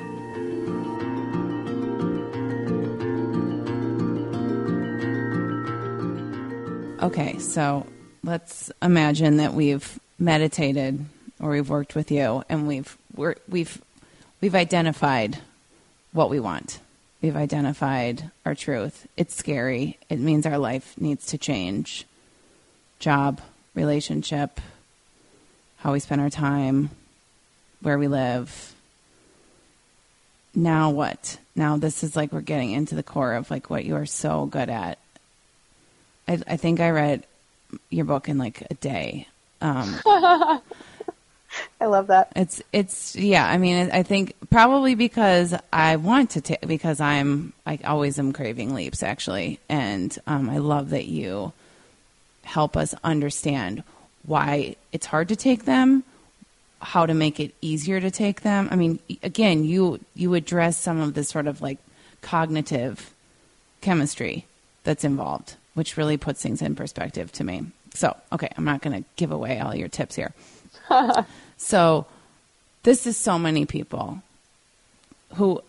Okay, 7.02 7.38
so 7.40 7.86
let's 8.24 8.72
imagine 8.82 9.38
that 9.38 9.54
we've 9.54 10.00
meditated 10.20 11.04
or 11.40 11.50
we've 11.50 11.70
worked 11.70 11.96
with 11.96 12.12
you 12.12 12.44
and 12.48 12.68
we've 12.68 12.96
we're, 13.16 13.36
we've 13.50 13.82
we've 14.42 14.56
identified 14.56 15.38
what 16.12 16.30
we 16.30 16.40
want. 16.40 16.80
We've 17.22 17.36
identified 17.36 18.32
our 18.46 18.56
truth. 18.56 19.08
It's 19.16 19.36
scary. 19.36 20.00
It 20.10 20.20
means 20.20 20.46
our 20.46 20.58
life 20.58 21.00
needs 21.00 21.28
to 21.28 21.38
change. 21.38 22.06
Job, 23.00 23.40
relationship, 23.76 24.60
how 25.78 25.94
we 25.94 26.00
spend 26.00 26.22
our 26.22 26.30
time, 26.30 26.90
where 27.82 27.98
we 27.98 28.08
live. 28.08 28.74
Now 30.54 30.90
what? 30.90 31.38
Now 31.56 31.78
this 31.78 32.04
is 32.04 32.16
like 32.16 32.34
we're 32.34 32.42
getting 32.42 32.72
into 32.72 32.96
the 32.96 33.04
core 33.04 33.34
of 33.34 33.52
like 33.52 33.70
what 33.70 33.86
you 33.86 33.96
are 33.96 34.06
so 34.06 34.46
good 34.48 34.70
at. 34.70 34.98
I, 36.28 36.40
I 36.48 36.58
think 36.58 36.80
I 36.80 36.90
read 36.90 37.26
your 37.90 38.06
book 38.06 38.28
in 38.28 38.38
like 38.38 38.64
a 38.70 38.74
day. 38.76 39.28
Um, 39.62 40.00
I 41.80 41.86
love 41.86 42.08
that. 42.08 42.32
It's 42.36 42.62
it's 42.72 43.16
yeah. 43.16 43.46
I 43.46 43.58
mean, 43.58 43.90
I 43.92 44.04
think 44.04 44.36
probably 44.50 44.96
because 44.96 45.54
I 45.74 45.96
want 45.98 46.32
to 46.32 46.42
take 46.42 46.62
because 46.68 47.02
I'm 47.02 47.54
I 47.66 47.80
always 47.86 48.20
am 48.20 48.34
craving 48.34 48.74
leaps 48.74 49.04
actually, 49.04 49.60
and 49.68 50.18
um, 50.28 50.50
I 50.50 50.58
love 50.60 50.92
that 50.92 51.06
you 51.06 51.54
help 52.44 52.78
us 52.78 52.96
understand 53.04 53.84
why 54.26 54.76
it's 54.92 55.06
hard 55.06 55.30
to 55.30 55.36
take 55.36 55.66
them, 55.66 56.04
how 56.82 57.06
to 57.06 57.14
make 57.14 57.40
it 57.40 57.54
easier 57.62 58.00
to 58.00 58.12
take 58.12 58.42
them. 58.42 58.68
I 58.72 58.76
mean, 58.76 59.00
again, 59.24 59.64
you 59.64 60.00
you 60.16 60.34
address 60.36 60.78
some 60.78 61.00
of 61.00 61.14
the 61.14 61.24
sort 61.24 61.48
of 61.48 61.62
like 61.62 61.80
cognitive 62.22 63.12
chemistry 63.82 64.46
that's 64.84 65.04
involved, 65.04 65.56
which 65.74 65.98
really 65.98 66.18
puts 66.18 66.42
things 66.42 66.62
in 66.62 66.76
perspective 66.76 67.32
to 67.34 67.44
me. 67.44 67.66
So, 67.94 68.16
okay, 68.32 68.50
I'm 68.56 68.64
not 68.64 68.82
going 68.82 69.04
to 69.04 69.10
give 69.16 69.32
away 69.32 69.60
all 69.60 69.76
your 69.76 69.90
tips 69.90 70.16
here. 70.16 70.34
so, 71.62 72.06
this 72.84 73.06
is 73.06 73.16
so 73.16 73.38
many 73.38 73.66
people 73.66 74.22
who 75.36 75.62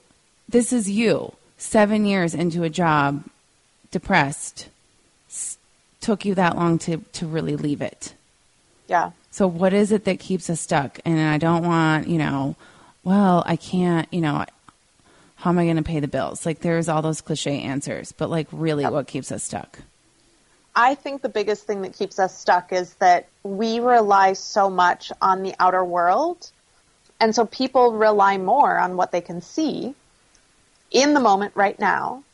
this 0.48 0.72
is 0.72 0.90
you 0.90 1.34
7 1.58 2.04
years 2.04 2.34
into 2.34 2.62
a 2.62 2.70
job 2.70 3.24
depressed 3.90 4.68
took 6.00 6.24
you 6.24 6.34
that 6.34 6.56
long 6.56 6.78
to, 6.80 6.98
to 7.12 7.26
really 7.26 7.56
leave 7.56 7.80
it? 7.80 8.14
Yeah. 8.88 9.12
So 9.30 9.46
what 9.46 9.72
is 9.72 9.92
it 9.92 10.04
that 10.04 10.18
keeps 10.18 10.50
us 10.50 10.60
stuck? 10.60 10.98
And 11.04 11.20
I 11.20 11.38
don't 11.38 11.64
want, 11.64 12.08
you 12.08 12.18
know, 12.18 12.56
well, 13.04 13.42
I 13.46 13.56
can't, 13.56 14.08
you 14.12 14.20
know, 14.20 14.44
how 15.36 15.50
am 15.50 15.58
I 15.58 15.64
going 15.64 15.76
to 15.76 15.82
pay 15.82 16.00
the 16.00 16.08
bills? 16.08 16.44
Like 16.44 16.60
there's 16.60 16.88
all 16.88 17.02
those 17.02 17.20
cliche 17.20 17.60
answers, 17.60 18.12
but 18.12 18.30
like 18.30 18.48
really 18.50 18.82
yep. 18.82 18.92
what 18.92 19.06
keeps 19.06 19.30
us 19.30 19.44
stuck? 19.44 19.78
I 20.74 20.94
think 20.94 21.20
the 21.20 21.28
biggest 21.28 21.66
thing 21.66 21.82
that 21.82 21.94
keeps 21.94 22.18
us 22.18 22.36
stuck 22.36 22.72
is 22.72 22.94
that 22.94 23.28
we 23.42 23.80
rely 23.80 24.32
so 24.32 24.70
much 24.70 25.12
on 25.20 25.42
the 25.42 25.54
outer 25.58 25.84
world. 25.84 26.50
And 27.20 27.34
so 27.34 27.44
people 27.46 27.92
rely 27.92 28.38
more 28.38 28.78
on 28.78 28.96
what 28.96 29.12
they 29.12 29.20
can 29.20 29.42
see 29.42 29.94
in 30.90 31.14
the 31.14 31.20
moment 31.20 31.52
right 31.54 31.78
now 31.78 32.24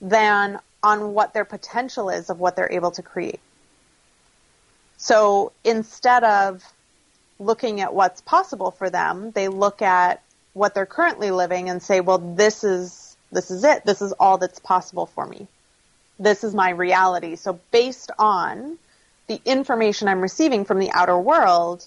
than 0.00 0.58
on 0.82 1.12
what 1.12 1.34
their 1.34 1.44
potential 1.44 2.08
is 2.08 2.30
of 2.30 2.40
what 2.40 2.56
they're 2.56 2.72
able 2.72 2.92
to 2.92 3.02
create. 3.02 3.40
So 4.96 5.52
instead 5.64 6.24
of 6.24 6.62
looking 7.38 7.80
at 7.80 7.94
what's 7.94 8.20
possible 8.20 8.70
for 8.70 8.90
them, 8.90 9.32
they 9.32 9.48
look 9.48 9.82
at 9.82 10.22
what 10.54 10.74
they're 10.74 10.86
currently 10.86 11.30
living 11.30 11.68
and 11.68 11.82
say, 11.82 12.00
well, 12.00 12.18
this 12.18 12.64
is, 12.64 13.16
this 13.30 13.50
is 13.50 13.64
it. 13.64 13.84
This 13.84 14.02
is 14.02 14.12
all 14.12 14.38
that's 14.38 14.58
possible 14.58 15.06
for 15.06 15.26
me. 15.26 15.46
This 16.18 16.44
is 16.44 16.54
my 16.54 16.70
reality. 16.70 17.36
So 17.36 17.60
based 17.70 18.10
on 18.18 18.78
the 19.26 19.40
information 19.44 20.08
I'm 20.08 20.20
receiving 20.20 20.64
from 20.64 20.78
the 20.78 20.90
outer 20.92 21.18
world, 21.18 21.86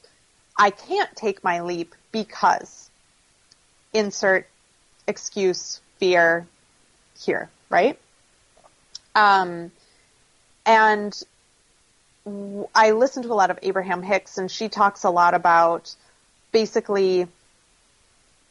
I 0.58 0.70
can't 0.70 1.14
take 1.16 1.44
my 1.44 1.62
leap 1.62 1.96
because 2.12 2.90
insert 3.94 4.48
excuse, 5.08 5.82
fear 5.98 6.48
here, 7.20 7.50
right? 7.70 8.00
Um, 9.16 9.72
and 10.66 11.22
I 12.76 12.92
listen 12.92 13.24
to 13.24 13.34
a 13.34 13.36
lot 13.36 13.52
of 13.52 13.60
Abraham 13.62 14.04
Hicks, 14.04 14.38
and 14.38 14.50
she 14.50 14.70
talks 14.70 15.04
a 15.04 15.10
lot 15.10 15.34
about 15.34 15.96
basically, 16.52 17.28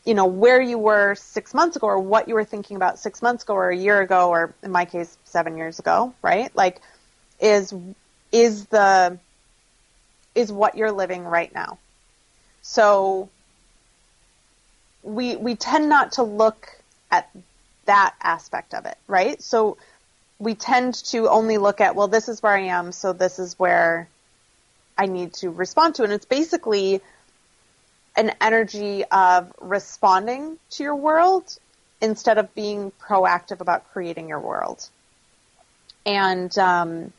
you 0.05 0.15
know, 0.15 0.27
where 0.27 0.61
you 0.61 0.79
were 0.79 1.15
six 1.15 1.53
months 1.53 1.77
ago, 1.77 1.87
or 1.87 1.99
what 1.99 2.29
you 2.29 2.35
were 2.35 2.45
thinking 2.45 2.77
about 2.77 2.99
six 2.99 3.21
months 3.23 3.43
ago, 3.45 3.55
or 3.55 3.71
a 3.71 3.77
year 3.77 4.01
ago, 4.01 4.31
or 4.31 4.55
in 4.63 4.71
my 4.71 4.85
case, 4.85 5.17
seven 5.25 5.57
years 5.57 5.79
ago, 5.79 6.15
right? 6.23 6.55
Like, 6.57 6.81
is 7.41 7.75
is 8.33 8.67
the 8.67 9.19
is 10.35 10.53
what 10.53 10.77
you're 10.77 10.93
living 10.93 11.25
right 11.25 11.53
now. 11.55 11.79
So 12.63 13.29
we 15.03 15.37
we 15.37 15.55
tend 15.57 15.89
not 15.89 16.13
to 16.13 16.23
look 16.23 16.69
at 17.11 17.31
that 17.87 18.15
aspect 18.23 18.75
of 18.75 18.87
it, 18.87 18.97
right? 19.07 19.41
So 19.43 19.77
we 20.39 20.55
tend 20.55 20.95
to 20.95 21.29
only 21.29 21.59
look 21.59 21.81
at 21.81 21.95
well 21.95 22.09
this 22.09 22.29
is 22.29 22.43
where 22.43 22.55
I 22.55 22.63
am, 22.63 22.93
so 22.93 23.13
this 23.13 23.39
is 23.39 23.59
where 23.59 24.09
I 24.97 25.07
need 25.07 25.35
to 25.35 25.51
respond 25.51 25.97
to 25.97 26.05
and 26.05 26.13
it's 26.13 26.27
basically 26.27 27.01
an 28.21 28.33
energy 28.39 29.03
of 29.11 29.51
responding 29.61 30.59
to 30.69 30.83
your 30.83 30.95
world 30.95 31.59
instead 32.03 32.37
of 32.37 32.55
being 32.55 32.93
proactive 33.01 33.61
about 33.61 33.91
creating 33.93 34.29
your 34.29 34.39
world. 34.41 34.89
And 36.05 36.57
um, 36.59 37.13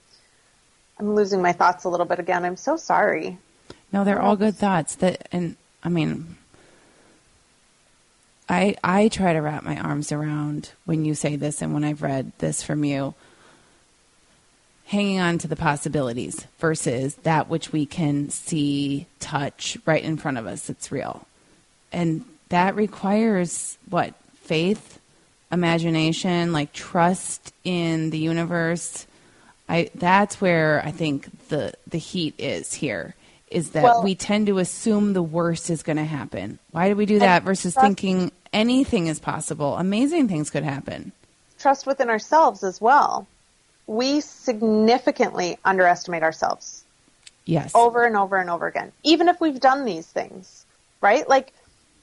I'm 1.00 1.16
losing 1.16 1.42
my 1.42 1.54
thoughts 1.54 1.86
a 1.86 1.90
little 1.90 2.06
bit 2.06 2.20
again. 2.20 2.46
I'm 2.46 2.56
so 2.56 2.78
sorry. 2.78 3.40
No, 3.92 4.04
they're 4.04 4.22
all 4.22 4.36
good 4.36 4.56
thoughts. 4.56 4.96
That 4.96 5.28
and 5.32 5.56
I 5.84 5.90
mean, 5.90 6.38
I 8.48 8.76
I 8.84 9.08
try 9.08 9.34
to 9.34 9.40
wrap 9.40 9.64
my 9.64 9.78
arms 9.78 10.12
around 10.12 10.72
when 10.86 11.04
you 11.04 11.16
say 11.16 11.36
this 11.36 11.64
and 11.64 11.74
when 11.74 11.84
I've 11.84 12.04
read 12.04 12.32
this 12.38 12.62
from 12.62 12.84
you. 12.84 13.16
Hanging 14.92 15.22
on 15.22 15.38
to 15.38 15.48
the 15.48 15.56
possibilities 15.56 16.46
versus 16.60 17.16
that 17.24 17.48
which 17.48 17.72
we 17.72 17.86
can 17.86 18.30
see, 18.30 19.08
touch 19.22 19.78
right 19.86 20.04
in 20.04 20.18
front 20.18 20.38
of 20.38 20.46
us. 20.46 20.70
It's 20.70 20.92
real, 20.92 21.26
and 21.94 22.26
that 22.50 22.76
requires 22.76 23.78
what 23.90 24.14
faith, 24.42 25.00
imagination, 25.50 26.52
like 26.52 26.74
trust 26.74 27.54
in 27.64 28.10
the 28.10 28.18
universe. 28.18 29.08
I 29.70 29.90
that's 29.96 30.42
where 30.42 30.82
I 30.84 30.92
think 30.92 31.48
the 31.48 31.74
the 31.88 31.98
heat 31.98 32.36
is 32.38 32.74
here 32.74 33.16
is 33.48 33.70
that 33.70 33.84
well, 33.84 34.04
we 34.04 34.14
tend 34.14 34.48
to 34.48 34.58
assume 34.58 35.14
the 35.14 35.24
worst 35.24 35.70
is 35.70 35.84
going 35.84 35.98
to 35.98 36.04
happen. 36.04 36.60
Why 36.72 36.90
do 36.90 36.98
we 36.98 37.06
do 37.06 37.20
that 37.20 37.44
versus 37.44 37.76
trust, 37.76 37.86
thinking 37.86 38.34
anything 38.52 39.08
is 39.08 39.22
possible? 39.22 39.78
Amazing 39.78 40.28
things 40.28 40.50
could 40.50 40.64
happen. 40.64 41.14
Trust 41.60 41.88
within 41.88 42.10
ourselves 42.10 42.62
as 42.62 42.82
well. 42.82 43.26
We 43.92 44.22
significantly 44.22 45.58
underestimate 45.66 46.24
ourselves. 46.24 46.86
Yes. 47.44 47.76
Over 47.76 48.06
and 48.06 48.16
over 48.16 48.38
and 48.38 48.50
over 48.50 48.66
again. 48.66 48.94
Even 49.04 49.28
if 49.28 49.42
we've 49.42 49.60
done 49.60 49.84
these 49.84 50.08
things, 50.08 50.66
right? 51.02 51.28
Like 51.28 51.52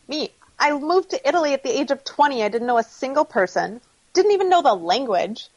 me, 0.06 0.28
I 0.58 0.70
moved 0.72 1.10
to 1.10 1.26
Italy 1.26 1.54
at 1.54 1.62
the 1.62 1.80
age 1.80 1.90
of 1.90 2.04
20. 2.04 2.44
I 2.44 2.48
didn't 2.48 2.66
know 2.66 2.76
a 2.76 2.82
single 2.82 3.24
person, 3.24 3.80
didn't 4.12 4.32
even 4.32 4.50
know 4.50 4.60
the 4.60 4.74
language, 4.74 5.48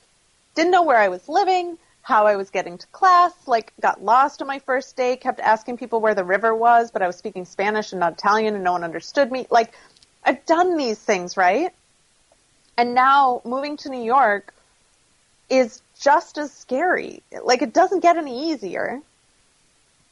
didn't 0.55 0.71
know 0.71 0.83
where 0.83 0.95
I 0.97 1.09
was 1.09 1.27
living, 1.27 1.77
how 2.01 2.27
I 2.27 2.37
was 2.37 2.49
getting 2.49 2.77
to 2.77 2.87
class, 2.87 3.33
like 3.45 3.73
got 3.81 4.01
lost 4.01 4.41
on 4.41 4.47
my 4.47 4.59
first 4.59 4.95
day, 4.95 5.17
kept 5.17 5.41
asking 5.41 5.79
people 5.79 5.99
where 5.99 6.15
the 6.15 6.23
river 6.23 6.55
was, 6.55 6.91
but 6.91 7.01
I 7.01 7.07
was 7.07 7.17
speaking 7.17 7.43
Spanish 7.43 7.91
and 7.91 7.99
not 7.99 8.13
Italian 8.13 8.55
and 8.55 8.63
no 8.63 8.71
one 8.71 8.85
understood 8.85 9.29
me. 9.29 9.47
Like 9.49 9.73
I've 10.23 10.45
done 10.45 10.77
these 10.77 10.97
things, 10.97 11.35
right? 11.35 11.73
And 12.77 12.93
now 12.93 13.41
moving 13.43 13.75
to 13.77 13.89
New 13.89 14.01
York 14.01 14.53
is 15.51 15.81
just 15.99 16.37
as 16.37 16.51
scary. 16.51 17.21
Like 17.43 17.61
it 17.61 17.73
doesn't 17.73 17.99
get 17.99 18.17
any 18.17 18.51
easier, 18.51 19.01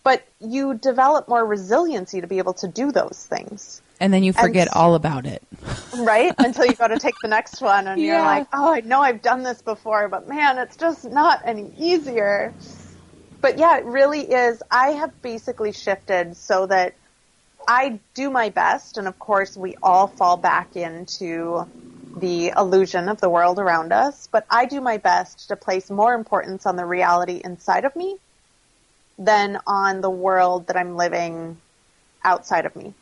but 0.04 0.24
you 0.40 0.76
develop 0.76 1.28
more 1.28 1.46
resiliency 1.46 2.22
to 2.22 2.28
be 2.28 2.38
able 2.38 2.54
to 2.56 2.68
do 2.68 2.92
those 2.92 3.26
things. 3.26 3.82
And 4.02 4.14
then 4.14 4.24
you 4.24 4.34
forget 4.34 4.68
and, 4.68 4.76
all 4.76 4.96
about 4.96 5.26
it. 5.26 5.42
right? 5.98 6.34
Until 6.38 6.66
you 6.66 6.74
go 6.74 6.88
to 6.88 7.00
take 7.00 7.16
the 7.22 7.28
next 7.28 7.62
one 7.62 7.88
and 7.88 8.00
yeah. 8.00 8.08
you're 8.08 8.22
like, 8.22 8.48
oh, 8.54 8.74
I 8.74 8.82
know 8.82 9.02
I've 9.02 9.22
done 9.22 9.44
this 9.44 9.62
before, 9.62 10.08
but 10.08 10.28
man, 10.28 10.58
it's 10.58 10.78
just 10.78 11.06
not 11.06 11.42
any 11.46 11.72
easier. 11.78 12.54
But 13.42 13.58
yeah, 13.58 13.78
it 13.78 13.86
really 13.86 14.22
is. 14.22 14.62
I 14.70 14.90
have 14.92 15.22
basically 15.22 15.72
shifted 15.72 16.36
so 16.36 16.66
that 16.68 16.94
I 17.68 18.00
do 18.14 18.30
my 18.30 18.50
best, 18.50 18.98
and 18.98 19.08
of 19.08 19.20
course, 19.20 19.56
we 19.56 19.76
all 19.82 20.08
fall 20.08 20.38
back 20.38 20.76
into 20.76 21.68
the 22.20 22.50
illusion 22.56 23.10
of 23.10 23.22
the 23.22 23.30
world 23.30 23.60
around 23.60 23.92
us, 23.92 24.28
but 24.32 24.46
I 24.50 24.66
do 24.66 24.82
my 24.82 24.98
best 24.98 25.48
to 25.48 25.56
place 25.56 25.90
more 25.90 26.14
importance 26.14 26.66
on 26.66 26.76
the 26.76 26.86
reality 26.86 27.42
inside 27.44 27.86
of 27.86 27.96
me 27.96 28.18
than 29.18 29.60
on 29.68 30.02
the 30.02 30.10
world 30.10 30.68
that 30.68 30.78
I'm 30.78 30.96
living 30.96 31.58
outside 32.24 32.66
of 32.66 32.76
me. 32.76 32.94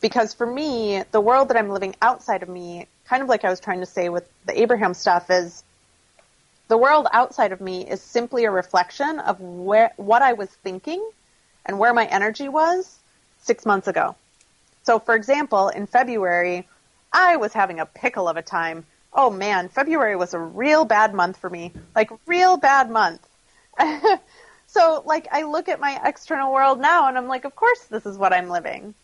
Because 0.00 0.34
for 0.34 0.46
me, 0.46 1.02
the 1.10 1.20
world 1.20 1.48
that 1.48 1.56
I'm 1.56 1.70
living 1.70 1.94
outside 2.02 2.42
of 2.42 2.48
me, 2.48 2.86
kind 3.06 3.22
of 3.22 3.28
like 3.28 3.44
I 3.44 3.50
was 3.50 3.60
trying 3.60 3.80
to 3.80 3.86
say 3.86 4.08
with 4.08 4.28
the 4.46 4.60
Abraham 4.60 4.94
stuff, 4.94 5.30
is 5.30 5.64
the 6.68 6.76
world 6.76 7.06
outside 7.12 7.52
of 7.52 7.60
me 7.60 7.88
is 7.88 8.00
simply 8.00 8.44
a 8.44 8.50
reflection 8.50 9.18
of 9.20 9.40
where 9.40 9.92
what 9.96 10.22
I 10.22 10.32
was 10.34 10.48
thinking 10.48 11.06
and 11.66 11.78
where 11.78 11.94
my 11.94 12.06
energy 12.06 12.48
was 12.48 12.98
six 13.38 13.66
months 13.66 13.88
ago. 13.88 14.16
So, 14.82 14.98
for 14.98 15.14
example, 15.14 15.68
in 15.68 15.86
February, 15.86 16.68
I 17.14 17.36
was 17.36 17.54
having 17.54 17.80
a 17.80 17.86
pickle 17.86 18.28
of 18.28 18.36
a 18.36 18.42
time. 18.42 18.84
Oh 19.12 19.30
man, 19.30 19.70
February 19.70 20.16
was 20.16 20.34
a 20.34 20.38
real 20.38 20.84
bad 20.84 21.14
month 21.14 21.38
for 21.38 21.48
me. 21.48 21.72
Like, 21.94 22.10
real 22.26 22.58
bad 22.58 22.90
month. 22.90 23.26
so, 24.66 25.02
like, 25.06 25.28
I 25.32 25.44
look 25.44 25.70
at 25.70 25.80
my 25.80 25.98
external 26.04 26.52
world 26.52 26.80
now 26.80 27.08
and 27.08 27.16
I'm 27.16 27.28
like, 27.28 27.46
of 27.46 27.56
course 27.56 27.84
this 27.84 28.04
is 28.04 28.18
what 28.18 28.34
I'm 28.34 28.50
living 28.50 28.94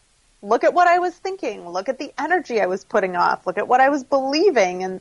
look 0.43 0.65
at 0.65 0.75
what 0.75 0.89
I 0.89 0.99
was 0.99 1.15
thinking, 1.15 1.69
look 1.69 1.89
at 1.89 1.99
the 1.99 2.13
energy 2.19 2.61
I 2.61 2.67
was 2.67 2.85
putting 2.85 3.17
off, 3.17 3.47
look 3.47 3.59
at 3.59 3.69
what 3.69 3.81
I 3.81 3.91
was 3.91 4.05
believing 4.05 4.83
and 4.83 5.01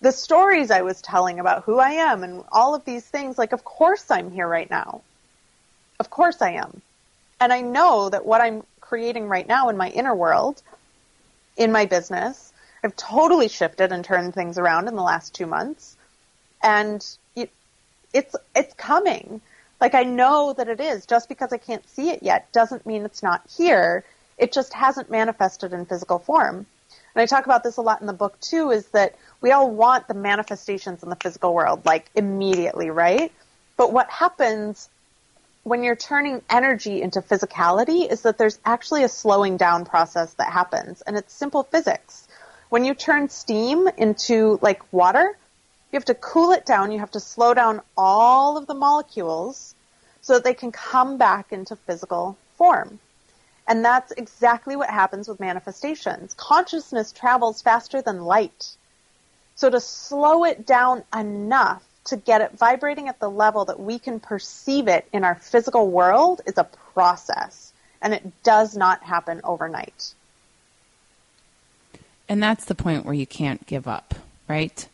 the 0.00 0.12
stories 0.12 0.70
I 0.70 0.82
was 0.82 1.00
telling 1.00 1.38
about 1.38 1.64
who 1.64 1.78
I 1.78 1.92
am 1.92 2.24
and 2.24 2.44
all 2.50 2.74
of 2.74 2.84
these 2.84 3.04
things. 3.04 3.38
Like, 3.38 3.52
of 3.52 3.64
course 3.64 4.10
I'm 4.10 4.30
here 4.30 4.48
right 4.48 4.68
now. 4.68 5.02
Of 6.00 6.10
course 6.10 6.42
I 6.42 6.52
am. 6.52 6.80
And 7.40 7.52
I 7.52 7.60
know 7.60 8.08
that 8.08 8.26
what 8.26 8.40
I'm 8.40 8.64
creating 8.80 9.28
right 9.28 9.46
now 9.46 9.68
in 9.68 9.76
my 9.76 9.90
inner 9.90 10.14
world, 10.14 10.62
in 11.56 11.72
my 11.72 11.86
business, 11.86 12.52
I've 12.82 12.96
totally 12.96 13.48
shifted 13.48 13.92
and 13.92 14.04
turned 14.04 14.34
things 14.34 14.58
around 14.58 14.88
in 14.88 14.96
the 14.96 15.02
last 15.02 15.34
two 15.34 15.46
months. 15.46 15.96
And 16.62 17.04
it, 17.36 17.50
it's, 18.12 18.34
it's 18.54 18.74
coming. 18.74 19.40
Like 19.80 19.94
I 19.94 20.04
know 20.04 20.52
that 20.52 20.68
it 20.68 20.80
is. 20.80 21.06
Just 21.06 21.28
because 21.28 21.52
I 21.52 21.58
can't 21.58 21.88
see 21.88 22.10
it 22.10 22.22
yet 22.22 22.50
doesn't 22.52 22.86
mean 22.86 23.04
it's 23.04 23.22
not 23.22 23.42
here. 23.56 24.04
It 24.38 24.52
just 24.52 24.72
hasn't 24.72 25.10
manifested 25.10 25.72
in 25.72 25.86
physical 25.86 26.18
form. 26.18 26.66
And 27.14 27.22
I 27.22 27.26
talk 27.26 27.44
about 27.44 27.62
this 27.62 27.76
a 27.76 27.82
lot 27.82 28.00
in 28.00 28.06
the 28.06 28.12
book 28.12 28.40
too, 28.40 28.70
is 28.70 28.86
that 28.88 29.16
we 29.40 29.52
all 29.52 29.70
want 29.70 30.08
the 30.08 30.14
manifestations 30.14 31.02
in 31.02 31.10
the 31.10 31.16
physical 31.16 31.52
world, 31.52 31.84
like 31.84 32.10
immediately, 32.14 32.90
right? 32.90 33.30
But 33.76 33.92
what 33.92 34.08
happens 34.08 34.88
when 35.64 35.82
you're 35.82 35.96
turning 35.96 36.42
energy 36.50 37.02
into 37.02 37.20
physicality 37.20 38.10
is 38.10 38.22
that 38.22 38.36
there's 38.36 38.58
actually 38.64 39.04
a 39.04 39.08
slowing 39.08 39.56
down 39.56 39.84
process 39.84 40.34
that 40.34 40.52
happens, 40.52 41.02
and 41.02 41.16
it's 41.16 41.32
simple 41.32 41.62
physics. 41.62 42.26
When 42.68 42.84
you 42.84 42.94
turn 42.94 43.28
steam 43.28 43.88
into 43.96 44.58
like 44.62 44.92
water, 44.92 45.36
you 45.92 45.96
have 45.96 46.06
to 46.06 46.14
cool 46.14 46.52
it 46.52 46.66
down, 46.66 46.90
you 46.90 46.98
have 46.98 47.10
to 47.12 47.20
slow 47.20 47.54
down 47.54 47.82
all 47.96 48.56
of 48.56 48.66
the 48.66 48.74
molecules 48.74 49.74
so 50.20 50.34
that 50.34 50.44
they 50.44 50.54
can 50.54 50.72
come 50.72 51.18
back 51.18 51.52
into 51.52 51.76
physical 51.76 52.36
form. 52.56 52.98
And 53.68 53.84
that's 53.84 54.10
exactly 54.12 54.74
what 54.74 54.90
happens 54.90 55.28
with 55.28 55.38
manifestations. 55.38 56.34
Consciousness 56.34 57.12
travels 57.12 57.62
faster 57.62 58.02
than 58.02 58.24
light. 58.24 58.76
So 59.54 59.70
to 59.70 59.80
slow 59.80 60.44
it 60.44 60.66
down 60.66 61.04
enough 61.14 61.84
to 62.04 62.16
get 62.16 62.40
it 62.40 62.58
vibrating 62.58 63.08
at 63.08 63.20
the 63.20 63.30
level 63.30 63.64
that 63.66 63.78
we 63.78 63.98
can 63.98 64.20
perceive 64.20 64.88
it 64.88 65.06
in 65.12 65.24
our 65.24 65.34
physical 65.36 65.88
world 65.88 66.40
is 66.46 66.58
a 66.58 66.64
process. 66.94 67.72
And 68.00 68.12
it 68.12 68.42
does 68.42 68.76
not 68.76 69.02
happen 69.02 69.40
overnight. 69.44 70.14
And 72.28 72.42
that's 72.42 72.64
the 72.64 72.74
point 72.74 73.04
where 73.04 73.14
you 73.14 73.26
can't 73.26 73.64
give 73.66 73.86
up, 73.86 74.14
right? 74.48 74.88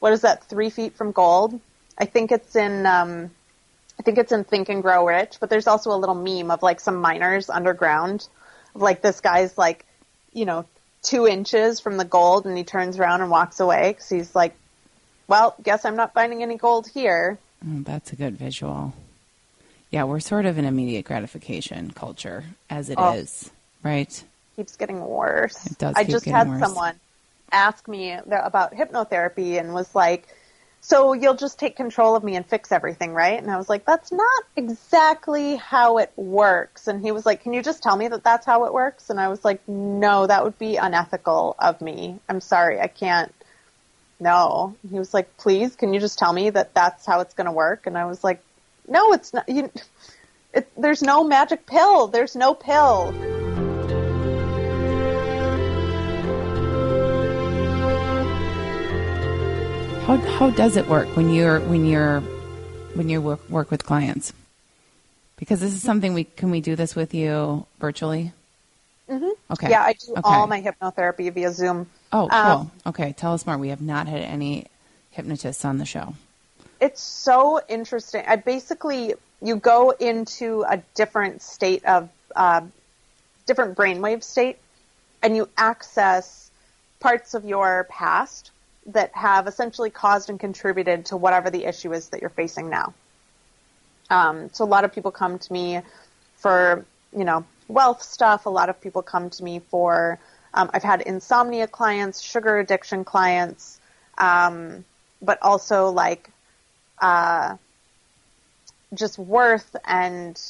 What 0.00 0.12
is 0.12 0.22
that, 0.22 0.44
three 0.44 0.70
feet 0.70 0.94
from 0.96 1.12
gold? 1.12 1.60
I 1.96 2.06
think 2.06 2.32
it's 2.32 2.56
in 2.56 2.86
um, 2.86 3.30
I 3.98 4.02
think 4.02 4.18
it's 4.18 4.32
in 4.32 4.44
Think 4.44 4.68
and 4.68 4.82
Grow 4.82 5.06
Rich, 5.06 5.36
but 5.40 5.50
there's 5.50 5.66
also 5.66 5.92
a 5.92 5.96
little 5.96 6.14
meme 6.14 6.50
of 6.50 6.62
like 6.62 6.80
some 6.80 7.00
miners 7.00 7.48
underground. 7.48 8.26
of 8.74 8.82
Like 8.82 9.02
this 9.02 9.20
guy's 9.20 9.56
like, 9.56 9.84
you 10.32 10.44
know, 10.44 10.64
two 11.02 11.26
inches 11.26 11.80
from 11.80 11.96
the 11.96 12.04
gold 12.04 12.46
and 12.46 12.56
he 12.56 12.64
turns 12.64 12.98
around 12.98 13.20
and 13.20 13.30
walks 13.30 13.60
away 13.60 13.92
because 13.92 14.08
he's 14.08 14.34
like, 14.34 14.56
well, 15.26 15.54
guess 15.62 15.84
I'm 15.84 15.96
not 15.96 16.14
finding 16.14 16.42
any 16.42 16.56
gold 16.56 16.88
here. 16.88 17.38
Oh, 17.66 17.80
that's 17.82 18.12
a 18.12 18.16
good 18.16 18.36
visual. 18.36 18.94
Yeah, 19.90 20.04
we're 20.04 20.20
sort 20.20 20.46
of 20.46 20.58
an 20.58 20.64
immediate 20.64 21.04
gratification 21.04 21.90
culture 21.90 22.44
as 22.68 22.90
it 22.90 22.96
oh, 22.98 23.14
is, 23.14 23.50
right? 23.82 24.24
Keeps 24.56 24.76
getting 24.76 25.00
worse. 25.00 25.66
It 25.66 25.78
does. 25.78 25.94
I 25.96 26.04
just 26.04 26.26
had 26.26 26.48
worse. 26.48 26.60
someone 26.60 26.94
ask 27.52 27.86
me 27.86 28.12
about 28.12 28.72
hypnotherapy 28.72 29.58
and 29.58 29.72
was 29.72 29.94
like, 29.94 30.26
so 30.80 31.14
you'll 31.14 31.36
just 31.36 31.58
take 31.58 31.76
control 31.76 32.14
of 32.14 32.22
me 32.22 32.36
and 32.36 32.44
fix 32.44 32.70
everything, 32.70 33.14
right? 33.14 33.40
And 33.40 33.50
I 33.50 33.56
was 33.56 33.70
like, 33.70 33.86
that's 33.86 34.12
not 34.12 34.44
exactly 34.54 35.56
how 35.56 35.96
it 35.98 36.12
works. 36.16 36.88
And 36.88 37.00
he 37.00 37.10
was 37.10 37.24
like, 37.24 37.42
can 37.42 37.54
you 37.54 37.62
just 37.62 37.82
tell 37.82 37.96
me 37.96 38.08
that 38.08 38.22
that's 38.22 38.44
how 38.44 38.66
it 38.66 38.74
works? 38.74 39.08
And 39.08 39.18
I 39.18 39.28
was 39.28 39.42
like, 39.44 39.66
no, 39.66 40.26
that 40.26 40.44
would 40.44 40.58
be 40.58 40.76
unethical 40.76 41.56
of 41.58 41.80
me. 41.80 42.18
I'm 42.28 42.42
sorry, 42.42 42.80
I 42.80 42.88
can't 42.88 43.32
no. 44.24 44.74
He 44.90 44.98
was 44.98 45.14
like, 45.14 45.36
please, 45.36 45.76
can 45.76 45.94
you 45.94 46.00
just 46.00 46.18
tell 46.18 46.32
me 46.32 46.50
that 46.50 46.74
that's 46.74 47.06
how 47.06 47.20
it's 47.20 47.34
going 47.34 47.44
to 47.44 47.52
work? 47.52 47.86
And 47.86 47.96
I 47.96 48.06
was 48.06 48.24
like, 48.24 48.42
no, 48.88 49.12
it's 49.12 49.32
not. 49.32 49.48
You, 49.48 49.70
it, 50.52 50.68
there's 50.76 51.02
no 51.02 51.22
magic 51.22 51.66
pill. 51.66 52.08
There's 52.08 52.34
no 52.34 52.54
pill. 52.54 53.12
How 60.06 60.16
how 60.16 60.50
does 60.50 60.76
it 60.76 60.86
work 60.86 61.08
when 61.16 61.30
you're 61.32 61.60
when 61.60 61.86
you're 61.86 62.20
when 62.94 63.08
you 63.08 63.22
work, 63.22 63.48
work 63.48 63.70
with 63.70 63.84
clients? 63.86 64.34
Because 65.36 65.60
this 65.60 65.72
is 65.72 65.82
something 65.82 66.12
we 66.12 66.24
can 66.24 66.50
we 66.50 66.60
do 66.60 66.76
this 66.76 66.94
with 66.94 67.14
you 67.14 67.66
virtually? 67.80 68.32
Mm-hmm. 69.08 69.52
Okay. 69.52 69.70
Yeah, 69.70 69.82
I 69.82 69.94
do 69.94 70.12
Okay. 70.12 70.20
all 70.24 70.46
my 70.46 70.60
hypnotherapy 70.60 71.32
via 71.32 71.52
Zoom. 71.52 71.88
Oh, 72.14 72.28
cool. 72.28 72.38
Um, 72.38 72.70
okay, 72.86 73.12
tell 73.12 73.34
us 73.34 73.44
more. 73.44 73.58
We 73.58 73.70
have 73.70 73.80
not 73.80 74.06
had 74.06 74.20
any 74.20 74.66
hypnotists 75.10 75.64
on 75.64 75.78
the 75.78 75.84
show. 75.84 76.14
It's 76.80 77.02
so 77.02 77.60
interesting. 77.68 78.22
I 78.24 78.36
basically 78.36 79.14
you 79.42 79.56
go 79.56 79.90
into 79.90 80.64
a 80.68 80.80
different 80.94 81.42
state 81.42 81.84
of 81.84 82.08
uh, 82.36 82.60
different 83.46 83.76
brainwave 83.76 84.22
state, 84.22 84.58
and 85.24 85.34
you 85.34 85.48
access 85.56 86.52
parts 87.00 87.34
of 87.34 87.44
your 87.44 87.88
past 87.90 88.52
that 88.86 89.10
have 89.16 89.48
essentially 89.48 89.90
caused 89.90 90.30
and 90.30 90.38
contributed 90.38 91.06
to 91.06 91.16
whatever 91.16 91.50
the 91.50 91.64
issue 91.64 91.92
is 91.92 92.10
that 92.10 92.20
you're 92.20 92.30
facing 92.30 92.70
now. 92.70 92.94
Um, 94.08 94.50
so 94.52 94.64
a 94.64 94.66
lot 94.66 94.84
of 94.84 94.92
people 94.92 95.10
come 95.10 95.40
to 95.40 95.52
me 95.52 95.80
for 96.36 96.84
you 97.12 97.24
know 97.24 97.44
wealth 97.66 98.04
stuff. 98.04 98.46
A 98.46 98.50
lot 98.50 98.68
of 98.68 98.80
people 98.80 99.02
come 99.02 99.30
to 99.30 99.42
me 99.42 99.58
for 99.58 100.20
um, 100.54 100.70
I've 100.72 100.84
had 100.84 101.02
insomnia 101.02 101.66
clients, 101.66 102.20
sugar 102.20 102.58
addiction 102.58 103.04
clients, 103.04 103.80
um, 104.16 104.84
but 105.20 105.42
also 105.42 105.90
like 105.90 106.30
uh, 107.00 107.56
just 108.94 109.18
worth 109.18 109.74
and 109.84 110.40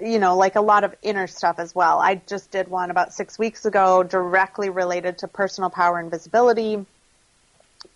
you 0.00 0.18
know 0.18 0.36
like 0.36 0.56
a 0.56 0.60
lot 0.62 0.82
of 0.82 0.94
inner 1.02 1.26
stuff 1.26 1.58
as 1.58 1.74
well. 1.74 1.98
I 1.98 2.22
just 2.26 2.50
did 2.50 2.68
one 2.68 2.90
about 2.90 3.12
six 3.12 3.38
weeks 3.38 3.66
ago 3.66 4.02
directly 4.02 4.70
related 4.70 5.18
to 5.18 5.28
personal 5.28 5.68
power 5.68 5.98
and 5.98 6.10
visibility. 6.10 6.84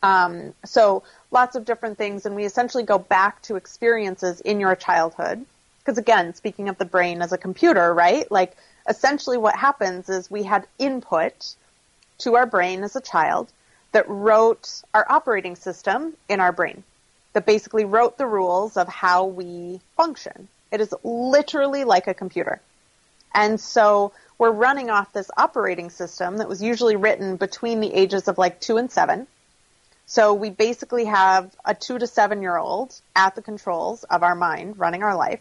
Um, 0.03 0.53
so 0.67 1.03
lots 1.31 1.57
of 1.57 1.65
different 1.65 1.97
things, 1.97 2.27
and 2.27 2.37
we 2.37 2.45
essentially 2.45 2.83
go 2.83 2.99
back 2.99 3.41
to 3.43 3.57
experiences 3.57 4.43
in 4.43 4.61
your 4.61 4.77
childhood. 4.77 5.47
Because 5.85 5.99
again, 5.99 6.35
speaking 6.35 6.71
of 6.71 6.79
the 6.79 6.87
brain 6.87 7.21
as 7.21 7.33
a 7.33 7.39
computer, 7.39 7.93
right? 7.93 8.31
Like 8.31 8.57
essentially 8.89 9.37
what 9.37 9.55
happens 9.55 10.09
is 10.09 10.31
we 10.31 10.43
had 10.43 10.67
input 10.79 11.55
to 12.19 12.37
our 12.37 12.47
brain 12.47 12.83
as 12.83 12.97
a 12.97 13.03
child 13.03 13.53
that 13.93 14.09
wrote 14.09 14.83
our 14.95 15.05
operating 15.09 15.57
system 15.57 16.15
in 16.29 16.41
our 16.41 16.53
brain, 16.53 16.83
that 17.35 17.45
basically 17.45 17.85
wrote 17.85 18.17
the 18.17 18.27
rules 18.27 18.77
of 18.77 18.89
how 18.89 19.27
we 19.27 19.81
function. 19.97 20.49
It 20.73 20.81
is 20.81 20.95
literally 21.05 21.85
like 21.85 22.07
a 22.07 22.15
computer. 22.15 22.61
And 23.35 23.61
so 23.61 24.13
we're 24.39 24.51
running 24.51 24.91
off 24.91 25.13
this 25.13 25.31
operating 25.37 25.91
system 25.91 26.39
that 26.39 26.49
was 26.49 26.63
usually 26.63 26.97
written 26.97 27.37
between 27.37 27.81
the 27.81 27.93
ages 27.93 28.27
of 28.27 28.39
like 28.39 28.61
two 28.61 28.79
and 28.79 28.91
seven. 28.91 29.27
So 30.07 30.35
we 30.35 30.51
basically 30.51 31.05
have 31.05 31.55
a 31.65 31.75
two 31.75 31.99
to 31.99 32.07
seven 32.07 32.43
year 32.43 32.57
old 32.57 32.99
at 33.15 33.35
the 33.35 33.43
controls 33.43 34.05
of 34.05 34.23
our 34.23 34.35
mind 34.35 34.79
running 34.79 35.03
our 35.03 35.15
life. 35.15 35.41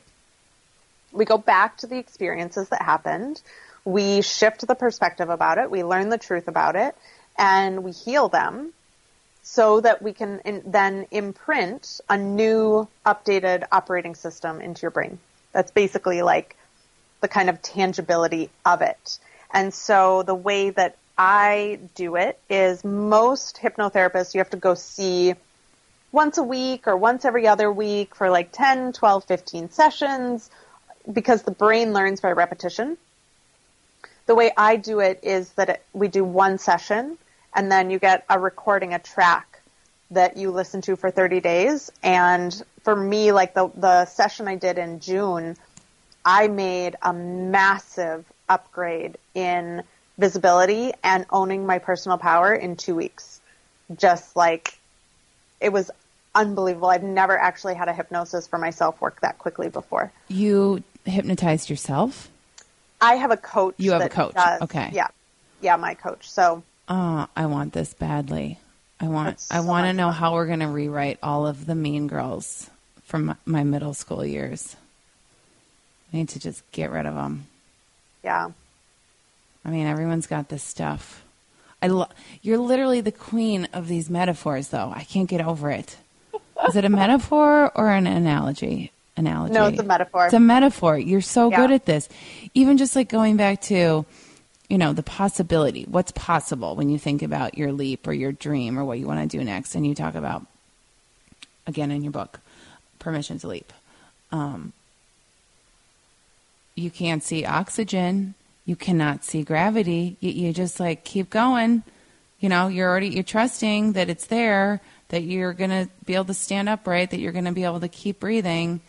We 1.13 1.25
go 1.25 1.37
back 1.37 1.77
to 1.77 1.87
the 1.87 1.97
experiences 1.97 2.69
that 2.69 2.81
happened. 2.81 3.41
We 3.85 4.21
shift 4.21 4.67
the 4.67 4.75
perspective 4.75 5.29
about 5.29 5.57
it. 5.57 5.69
We 5.69 5.83
learn 5.83 6.09
the 6.09 6.17
truth 6.17 6.47
about 6.47 6.75
it 6.75 6.95
and 7.37 7.83
we 7.83 7.91
heal 7.91 8.29
them 8.29 8.73
so 9.43 9.81
that 9.81 10.01
we 10.01 10.13
can 10.13 10.39
in, 10.45 10.63
then 10.65 11.05
imprint 11.11 11.99
a 12.09 12.17
new 12.17 12.87
updated 13.05 13.65
operating 13.71 14.15
system 14.15 14.61
into 14.61 14.81
your 14.83 14.91
brain. 14.91 15.19
That's 15.51 15.71
basically 15.71 16.21
like 16.21 16.55
the 17.21 17.27
kind 17.27 17.49
of 17.49 17.61
tangibility 17.61 18.49
of 18.65 18.81
it. 18.81 19.19
And 19.51 19.73
so 19.73 20.23
the 20.23 20.35
way 20.35 20.69
that 20.71 20.97
I 21.17 21.79
do 21.93 22.15
it 22.15 22.39
is 22.49 22.83
most 22.83 23.57
hypnotherapists 23.57 24.33
you 24.33 24.39
have 24.39 24.49
to 24.51 24.57
go 24.57 24.73
see 24.73 25.35
once 26.11 26.37
a 26.37 26.43
week 26.43 26.87
or 26.87 26.95
once 26.95 27.25
every 27.25 27.47
other 27.47 27.71
week 27.71 28.15
for 28.15 28.29
like 28.29 28.51
10, 28.51 28.93
12, 28.93 29.25
15 29.25 29.69
sessions 29.71 30.49
because 31.11 31.43
the 31.43 31.51
brain 31.51 31.93
learns 31.93 32.21
by 32.21 32.31
repetition. 32.31 32.97
The 34.25 34.35
way 34.35 34.51
I 34.55 34.77
do 34.77 34.99
it 34.99 35.19
is 35.23 35.49
that 35.51 35.69
it, 35.69 35.85
we 35.93 36.07
do 36.07 36.23
one 36.23 36.57
session 36.57 37.17
and 37.53 37.71
then 37.71 37.89
you 37.89 37.99
get 37.99 38.25
a 38.29 38.39
recording, 38.39 38.93
a 38.93 38.99
track 38.99 39.61
that 40.11 40.37
you 40.37 40.51
listen 40.51 40.81
to 40.81 40.95
for 40.95 41.11
30 41.11 41.39
days. 41.41 41.91
And 42.01 42.63
for 42.83 42.95
me, 42.95 43.31
like 43.31 43.53
the, 43.53 43.69
the 43.75 44.05
session 44.05 44.47
I 44.47 44.55
did 44.55 44.77
in 44.77 44.99
June, 44.99 45.57
I 46.23 46.47
made 46.47 46.95
a 47.01 47.13
massive 47.13 48.25
upgrade 48.47 49.17
in 49.33 49.83
visibility 50.17 50.93
and 51.03 51.25
owning 51.29 51.65
my 51.65 51.79
personal 51.79 52.17
power 52.17 52.53
in 52.53 52.75
two 52.75 52.95
weeks. 52.95 53.41
Just 53.97 54.35
like 54.35 54.77
it 55.59 55.71
was 55.71 55.91
unbelievable. 56.35 56.89
I've 56.89 57.03
never 57.03 57.37
actually 57.37 57.75
had 57.75 57.89
a 57.89 57.93
hypnosis 57.93 58.47
for 58.47 58.57
myself 58.57 58.99
work 59.01 59.21
that 59.21 59.37
quickly 59.37 59.69
before. 59.69 60.11
You 60.27 60.83
hypnotized 61.05 61.69
yourself? 61.69 62.29
I 63.01 63.15
have 63.15 63.31
a 63.31 63.37
coach. 63.37 63.75
You 63.77 63.91
have 63.91 64.01
a 64.01 64.09
coach. 64.09 64.33
does- 64.35 64.61
Okay. 64.61 64.89
Yeah. 64.93 65.07
Yeah, 65.61 65.75
my 65.77 65.93
coach. 65.93 66.29
So 66.29 66.63
Oh, 66.89 67.27
I 67.35 67.45
want 67.45 67.73
this 67.73 67.93
badly. 67.93 68.59
I 68.99 69.07
want 69.07 69.29
That's 69.29 69.51
I 69.51 69.59
want 69.61 69.85
to 69.87 69.93
know 69.93 70.07
fun. 70.07 70.13
how 70.15 70.33
we're 70.33 70.47
going 70.47 70.59
to 70.59 70.67
rewrite 70.67 71.17
all 71.23 71.45
of 71.47 71.65
the 71.65 71.75
mean 71.75 72.07
girls 72.07 72.69
from 73.05 73.25
my- 73.25 73.35
my 73.45 73.63
middle 73.63 73.93
school 73.93 74.25
years. 74.25 74.75
I 76.13 76.17
need 76.17 76.29
to 76.29 76.39
just 76.39 76.69
get 76.71 76.91
rid 76.91 77.05
of 77.05 77.15
them. 77.15 77.47
yeah. 78.23 78.51
I 79.65 79.69
mean, 79.69 79.87
everyone's 79.87 80.27
got 80.27 80.49
this 80.49 80.61
stuff. 80.61 81.23
I 81.81 81.87
lo- 81.87 82.09
you're 82.41 82.57
literally 82.57 82.99
the 82.99 83.13
queen 83.13 83.67
of 83.71 83.87
these 83.87 84.09
metaphors 84.09 84.67
though. 84.69 84.91
I 84.93 85.03
can't 85.05 85.29
get 85.29 85.39
over 85.41 85.69
it. 85.71 85.95
Is 86.67 86.75
it 86.75 86.83
a 86.85 86.89
metaphor 87.01 87.71
or 87.75 87.89
an 87.91 88.05
analogy? 88.05 88.91
Analogy. 89.15 89.53
No, 89.53 89.67
it's 89.67 89.79
a 89.79 89.83
metaphor. 89.83 90.25
It's 90.25 90.33
a 90.33 90.39
metaphor. 90.39 90.97
You're 90.97 91.21
so 91.21 91.51
Yeah. 91.51 91.57
good 91.57 91.71
at 91.71 91.85
this. 91.85 92.09
Even 92.53 92.77
just 92.77 92.95
like 92.95 93.09
going 93.09 93.37
back 93.37 93.61
to, 93.63 94.05
you 94.69 94.77
know, 94.77 94.91
the 94.93 95.03
possibility. 95.03 95.85
What's 95.87 96.11
possible 96.11 96.75
when 96.75 96.89
you 96.89 96.97
think 96.97 97.21
about 97.21 97.57
your 97.57 97.71
leap 97.71 98.07
or 98.07 98.13
your 98.13 98.31
dream 98.31 98.79
or 98.79 98.83
what 98.83 98.97
you 98.97 99.05
want 99.05 99.29
to 99.29 99.37
do 99.37 99.43
next? 99.43 99.75
And 99.75 99.85
you 99.85 99.93
talk 99.93 100.15
about, 100.15 100.47
again 101.67 101.91
in 101.91 102.01
your 102.03 102.11
book, 102.11 102.39
permission 102.97 103.37
to 103.39 103.47
leap. 103.47 103.71
Um, 104.31 104.73
you 106.75 106.89
can't 106.89 107.21
see 107.21 107.45
oxygen. 107.45 108.33
You 108.65 108.75
cannot 108.75 109.23
see 109.23 109.43
gravity. 109.43 110.17
You, 110.21 110.31
you 110.31 110.53
just 110.53 110.79
like 110.79 111.03
keep 111.03 111.29
going. 111.29 111.83
You 112.39 112.49
know, 112.49 112.67
you're 112.67 112.89
already 112.89 113.09
you're 113.09 113.23
trusting 113.23 113.93
that 113.93 114.09
it's 114.09 114.25
there, 114.25 114.81
that 115.09 115.21
you're 115.21 115.53
gonna 115.53 115.87
be 116.05 116.15
able 116.15 116.25
to 116.25 116.33
stand 116.33 116.67
upright, 116.67 117.11
that 117.11 117.19
you're 117.19 117.31
gonna 117.31 117.51
be 117.51 117.63
able 117.63 117.79
to 117.81 117.87
keep 117.87 118.19
breathing. 118.19 118.81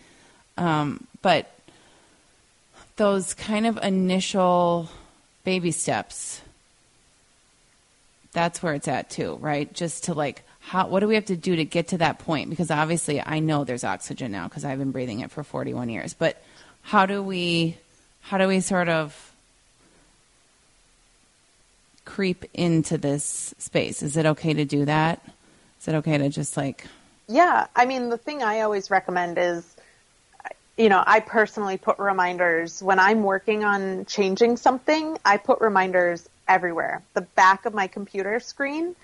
Um, 0.56 1.06
but 1.22 1.50
those 2.96 3.34
kind 3.34 3.66
of 3.66 3.76
initial 3.82 4.88
baby 5.44 5.70
steps, 5.70 6.40
that's 8.32 8.62
where 8.62 8.74
it's 8.74 8.88
at 8.88 9.10
too, 9.10 9.36
right? 9.40 9.72
Just 9.72 10.04
to 10.04 10.14
like, 10.14 10.42
how 10.60 10.88
what 10.88 11.00
do 11.00 11.08
we 11.08 11.14
have 11.14 11.26
to 11.26 11.36
do 11.36 11.56
to 11.56 11.64
get 11.64 11.88
to 11.88 11.98
that 11.98 12.18
point? 12.20 12.50
Because 12.50 12.70
obviously, 12.70 13.20
I 13.20 13.38
know 13.38 13.64
there's 13.64 13.84
oxygen 13.84 14.32
now 14.32 14.48
because 14.48 14.64
I've 14.64 14.78
been 14.78 14.92
breathing 14.92 15.20
it 15.20 15.30
for 15.30 15.42
41 15.44 15.88
years. 15.90 16.14
But 16.14 16.42
how 16.82 17.06
do 17.06 17.22
we, 17.22 17.76
how 18.22 18.38
do 18.38 18.48
we 18.48 18.60
sort 18.60 18.88
of 18.88 19.32
creep 22.04 22.44
into 22.54 22.96
this 22.96 23.54
space? 23.58 24.02
Is 24.02 24.16
it 24.16 24.26
okay 24.26 24.54
to 24.54 24.64
do 24.64 24.84
that? 24.84 25.20
Is 25.80 25.88
it 25.88 25.94
okay 25.96 26.16
to 26.18 26.28
just 26.28 26.56
like, 26.56 26.86
Yeah, 27.28 27.66
I 27.76 27.84
mean, 27.84 28.08
the 28.08 28.18
thing 28.18 28.42
I 28.42 28.60
always 28.60 28.90
recommend 28.90 29.36
is, 29.38 29.73
you 30.76 30.88
know, 30.88 31.02
I 31.06 31.20
personally 31.20 31.76
put 31.76 31.98
reminders 31.98 32.82
when 32.82 32.98
I'm 32.98 33.22
working 33.22 33.64
on 33.64 34.06
changing 34.06 34.56
something. 34.56 35.18
I 35.24 35.36
put 35.36 35.60
reminders 35.60 36.28
everywhere. 36.48 37.02
The 37.14 37.20
back 37.22 37.64
of 37.64 37.74
my 37.74 37.86
computer 37.86 38.40
screen 38.40 38.96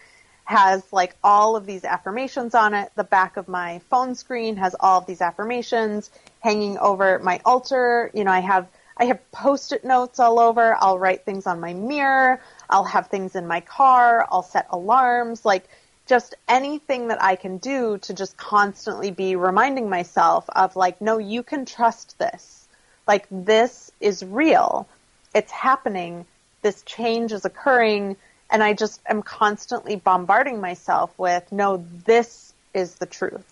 has 0.44 0.82
like 0.92 1.14
all 1.22 1.54
of 1.54 1.66
these 1.66 1.84
affirmations 1.84 2.56
on 2.56 2.74
it. 2.74 2.90
The 2.96 3.04
back 3.04 3.36
of 3.36 3.46
my 3.46 3.78
phone 3.88 4.16
screen 4.16 4.56
has 4.56 4.74
all 4.80 4.98
of 4.98 5.06
these 5.06 5.20
affirmations 5.20 6.10
hanging 6.40 6.76
over 6.78 7.20
my 7.20 7.40
altar. 7.44 8.10
You 8.14 8.24
know, 8.24 8.32
I 8.32 8.40
have 8.40 8.66
I 8.96 9.04
have 9.04 9.30
post-it 9.30 9.84
notes 9.84 10.18
all 10.18 10.40
over. 10.40 10.76
I'll 10.78 10.98
write 10.98 11.24
things 11.24 11.46
on 11.46 11.60
my 11.60 11.72
mirror. 11.72 12.40
I'll 12.68 12.84
have 12.84 13.06
things 13.06 13.36
in 13.36 13.46
my 13.46 13.60
car. 13.60 14.26
I'll 14.30 14.42
set 14.42 14.66
alarms. 14.70 15.44
Like 15.44 15.68
just 16.10 16.34
anything 16.48 17.08
that 17.08 17.22
I 17.22 17.36
can 17.36 17.58
do 17.58 17.96
to 17.98 18.12
just 18.12 18.36
constantly 18.36 19.12
be 19.12 19.36
reminding 19.36 19.88
myself 19.88 20.44
of 20.50 20.74
like, 20.74 21.00
no, 21.00 21.18
you 21.18 21.44
can 21.44 21.64
trust 21.64 22.18
this. 22.18 22.66
Like 23.06 23.26
this 23.30 23.92
is 24.00 24.24
real. 24.24 24.88
It's 25.32 25.52
happening. 25.52 26.26
This 26.62 26.82
change 26.82 27.32
is 27.32 27.44
occurring 27.44 28.16
And 28.50 28.62
I 28.62 28.72
just 28.72 29.00
am 29.06 29.22
constantly 29.22 29.96
bombarding 29.96 30.60
myself 30.60 31.16
with, 31.18 31.50
no, 31.52 31.84
this 32.04 32.52
is 32.74 32.96
the 32.96 33.06
truth. 33.06 33.46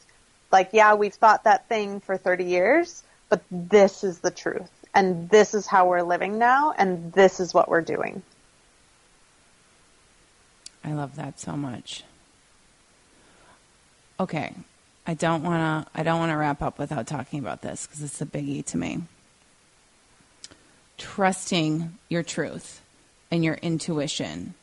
Like, 0.51 0.71
yeah, 0.73 0.95
we've 0.95 1.15
thought 1.15 1.45
that 1.45 1.69
thing 1.69 2.01
for 2.01 2.17
30 2.17 2.45
years, 2.45 3.05
but 3.29 3.43
this 3.51 4.03
is 4.03 4.19
the 4.19 4.31
truth. 4.31 4.71
And 4.95 5.29
this 5.29 5.55
is 5.55 5.67
how 5.67 5.87
we're 5.87 6.03
living 6.03 6.39
now, 6.39 6.75
and 6.77 7.13
this 7.13 7.39
is 7.39 7.55
what 7.55 7.69
we're 7.69 7.83
doing. 7.83 8.23
I 10.83 10.93
love 10.93 11.15
that 11.17 11.39
so 11.39 11.57
much. 11.57 12.03
Okay, 14.21 14.53
I 15.07 15.15
don't 15.15 15.43
want 15.43 15.87
to 15.87 15.99
I 15.99 16.03
don't 16.03 16.19
want 16.19 16.33
to 16.33 16.37
wrap 16.37 16.61
up 16.61 16.79
without 16.79 17.07
talking 17.07 17.39
about 17.39 17.63
this 17.63 17.87
because 17.87 18.03
it's 18.03 18.21
a 18.21 18.27
biggie 18.27 18.65
to 18.67 18.77
me. 18.77 19.03
Trusting 20.97 21.97
your 22.09 22.23
truth 22.23 22.83
and 23.31 23.45
your 23.45 23.55
intuition 23.55 24.55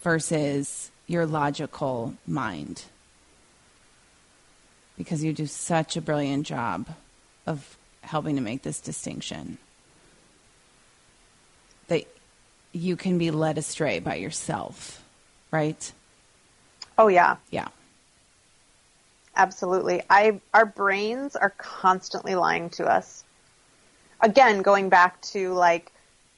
versus 0.00 0.90
your 1.06 1.26
logical 1.26 2.14
mind. 2.26 2.84
Because 4.96 5.22
you 5.22 5.32
do 5.32 5.46
such 5.46 5.96
a 5.96 6.00
brilliant 6.00 6.46
job 6.46 6.88
of 7.46 7.76
helping 8.00 8.36
to 8.36 8.42
make 8.42 8.62
this 8.62 8.80
distinction. 8.80 9.58
That 11.88 12.04
you 12.72 12.96
can 12.96 13.18
be 13.18 13.30
led 13.30 13.58
astray 13.58 14.00
by 14.00 14.14
yourself, 14.14 15.04
right? 15.50 15.92
Oh 16.96 17.08
yeah. 17.08 17.36
Yeah. 17.50 17.68
Absolutely. 19.34 20.02
I 20.10 20.40
our 20.52 20.66
brains 20.66 21.36
are 21.36 21.50
constantly 21.50 22.34
lying 22.34 22.70
to 22.70 22.86
us. 22.86 23.24
Again, 24.20 24.62
going 24.62 24.88
back 24.88 25.20
to 25.22 25.52
like 25.54 25.90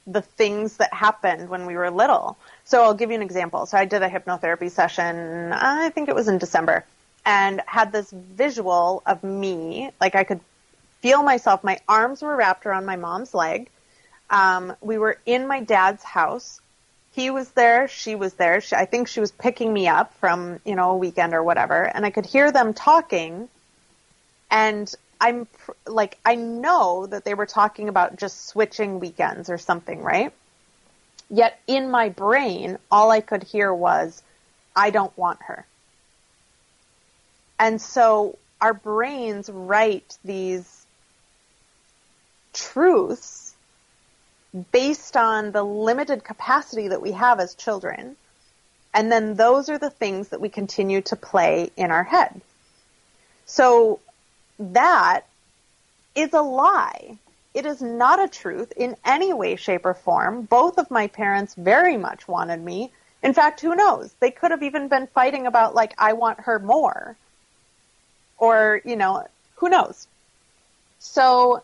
the 0.07 0.21
things 0.21 0.77
that 0.77 0.93
happened 0.93 1.49
when 1.49 1.65
we 1.65 1.75
were 1.75 1.89
little. 1.89 2.37
So 2.63 2.83
I'll 2.83 2.93
give 2.93 3.09
you 3.09 3.15
an 3.15 3.21
example. 3.21 3.65
So 3.65 3.77
I 3.77 3.85
did 3.85 4.03
a 4.03 4.09
hypnotherapy 4.09 4.69
session, 4.69 5.51
I 5.51 5.89
think 5.89 6.09
it 6.09 6.15
was 6.15 6.27
in 6.27 6.37
December, 6.37 6.85
and 7.25 7.61
had 7.65 7.91
this 7.91 8.11
visual 8.11 9.01
of 9.05 9.23
me, 9.23 9.89
like 9.99 10.15
I 10.15 10.23
could 10.23 10.41
feel 11.01 11.23
myself, 11.23 11.63
my 11.63 11.79
arms 11.87 12.21
were 12.21 12.35
wrapped 12.35 12.65
around 12.65 12.85
my 12.85 12.95
mom's 12.95 13.33
leg. 13.33 13.69
Um, 14.29 14.75
we 14.81 14.97
were 14.97 15.17
in 15.25 15.47
my 15.47 15.61
dad's 15.61 16.03
house 16.03 16.61
he 17.15 17.29
was 17.29 17.49
there, 17.51 17.87
she 17.87 18.15
was 18.15 18.33
there. 18.33 18.59
She, 18.59 18.75
I 18.75 18.85
think 18.85 19.07
she 19.07 19.21
was 19.21 19.31
picking 19.31 19.71
me 19.71 19.87
up 19.87 20.13
from, 20.15 20.59
you 20.65 20.75
know, 20.75 20.91
a 20.91 20.97
weekend 20.97 21.33
or 21.33 21.41
whatever, 21.41 21.83
and 21.83 22.05
I 22.05 22.09
could 22.09 22.25
hear 22.25 22.51
them 22.51 22.73
talking. 22.73 23.47
And 24.51 24.93
I'm 25.21 25.47
like, 25.87 26.17
I 26.25 26.35
know 26.35 27.07
that 27.07 27.23
they 27.23 27.33
were 27.33 27.45
talking 27.45 27.87
about 27.87 28.17
just 28.17 28.47
switching 28.47 28.99
weekends 28.99 29.49
or 29.49 29.57
something, 29.57 30.01
right? 30.01 30.33
Yet 31.29 31.57
in 31.67 31.89
my 31.89 32.09
brain, 32.09 32.77
all 32.91 33.09
I 33.09 33.21
could 33.21 33.43
hear 33.43 33.73
was, 33.73 34.21
I 34.75 34.89
don't 34.89 35.17
want 35.17 35.41
her. 35.43 35.65
And 37.57 37.81
so 37.81 38.37
our 38.59 38.73
brains 38.73 39.49
write 39.49 40.17
these 40.25 40.85
truths 42.51 43.44
based 44.71 45.17
on 45.17 45.51
the 45.51 45.63
limited 45.63 46.23
capacity 46.23 46.87
that 46.87 47.01
we 47.01 47.11
have 47.11 47.39
as 47.39 47.55
children. 47.55 48.15
And 48.93 49.11
then 49.11 49.35
those 49.35 49.69
are 49.69 49.77
the 49.77 49.89
things 49.89 50.29
that 50.29 50.39
we 50.39 50.49
continue 50.49 51.01
to 51.01 51.15
play 51.15 51.71
in 51.75 51.91
our 51.91 52.03
head. 52.03 52.39
So 53.45 53.99
that 54.59 55.21
is 56.15 56.33
a 56.33 56.41
lie. 56.41 57.17
It 57.53 57.65
is 57.65 57.81
not 57.81 58.23
a 58.23 58.27
truth 58.27 58.73
in 58.75 58.95
any 59.05 59.33
way, 59.33 59.55
shape, 59.55 59.85
or 59.85 59.93
form. 59.93 60.43
Both 60.43 60.77
of 60.77 60.91
my 60.91 61.07
parents 61.07 61.53
very 61.55 61.97
much 61.97 62.27
wanted 62.27 62.61
me. 62.61 62.91
In 63.21 63.33
fact, 63.33 63.61
who 63.61 63.75
knows? 63.75 64.13
They 64.19 64.31
could 64.31 64.51
have 64.51 64.63
even 64.63 64.87
been 64.87 65.07
fighting 65.07 65.47
about, 65.47 65.75
like, 65.75 65.93
I 65.97 66.13
want 66.13 66.41
her 66.41 66.59
more. 66.59 67.15
Or, 68.37 68.81
you 68.85 68.95
know, 68.95 69.25
who 69.55 69.69
knows? 69.69 70.07
So 70.99 71.63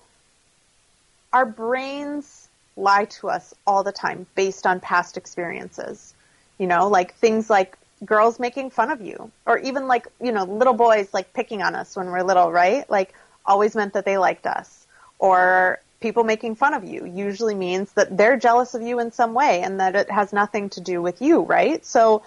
our 1.34 1.46
brains 1.46 2.41
lie 2.76 3.06
to 3.06 3.30
us 3.30 3.54
all 3.68 3.84
the 3.84 3.92
time 3.92 4.26
based 4.36 4.66
on 4.66 4.80
past 4.80 5.18
experiences. 5.18 6.14
You 6.58 6.68
know, 6.68 6.88
like 6.88 7.16
things 7.16 7.50
like 7.50 7.78
girls 8.06 8.40
making 8.40 8.72
fun 8.72 8.92
of 8.92 9.02
you 9.02 9.32
or 9.46 9.58
even 9.60 9.88
like, 9.88 10.08
you 10.22 10.32
know, 10.32 10.44
little 10.44 10.74
boys 10.74 11.14
like 11.14 11.34
picking 11.34 11.62
on 11.62 11.76
us 11.76 11.96
when 11.96 12.08
we're 12.08 12.24
little, 12.24 12.52
right? 12.52 12.90
Like 12.90 13.14
always 13.46 13.76
meant 13.76 13.94
that 13.94 14.06
they 14.06 14.18
liked 14.18 14.46
us 14.46 14.86
or 15.20 15.80
people 16.00 16.24
making 16.24 16.56
fun 16.56 16.74
of 16.74 16.84
you 16.84 17.06
usually 17.06 17.54
means 17.54 17.92
that 17.94 18.18
they're 18.18 18.38
jealous 18.38 18.74
of 18.74 18.82
you 18.82 19.00
in 19.00 19.12
some 19.12 19.34
way 19.34 19.62
and 19.62 19.80
that 19.80 19.96
it 19.96 20.10
has 20.10 20.34
nothing 20.34 20.70
to 20.70 20.82
do 20.82 21.02
with 21.02 21.22
you, 21.22 21.42
right? 21.42 21.86
So 21.86 22.24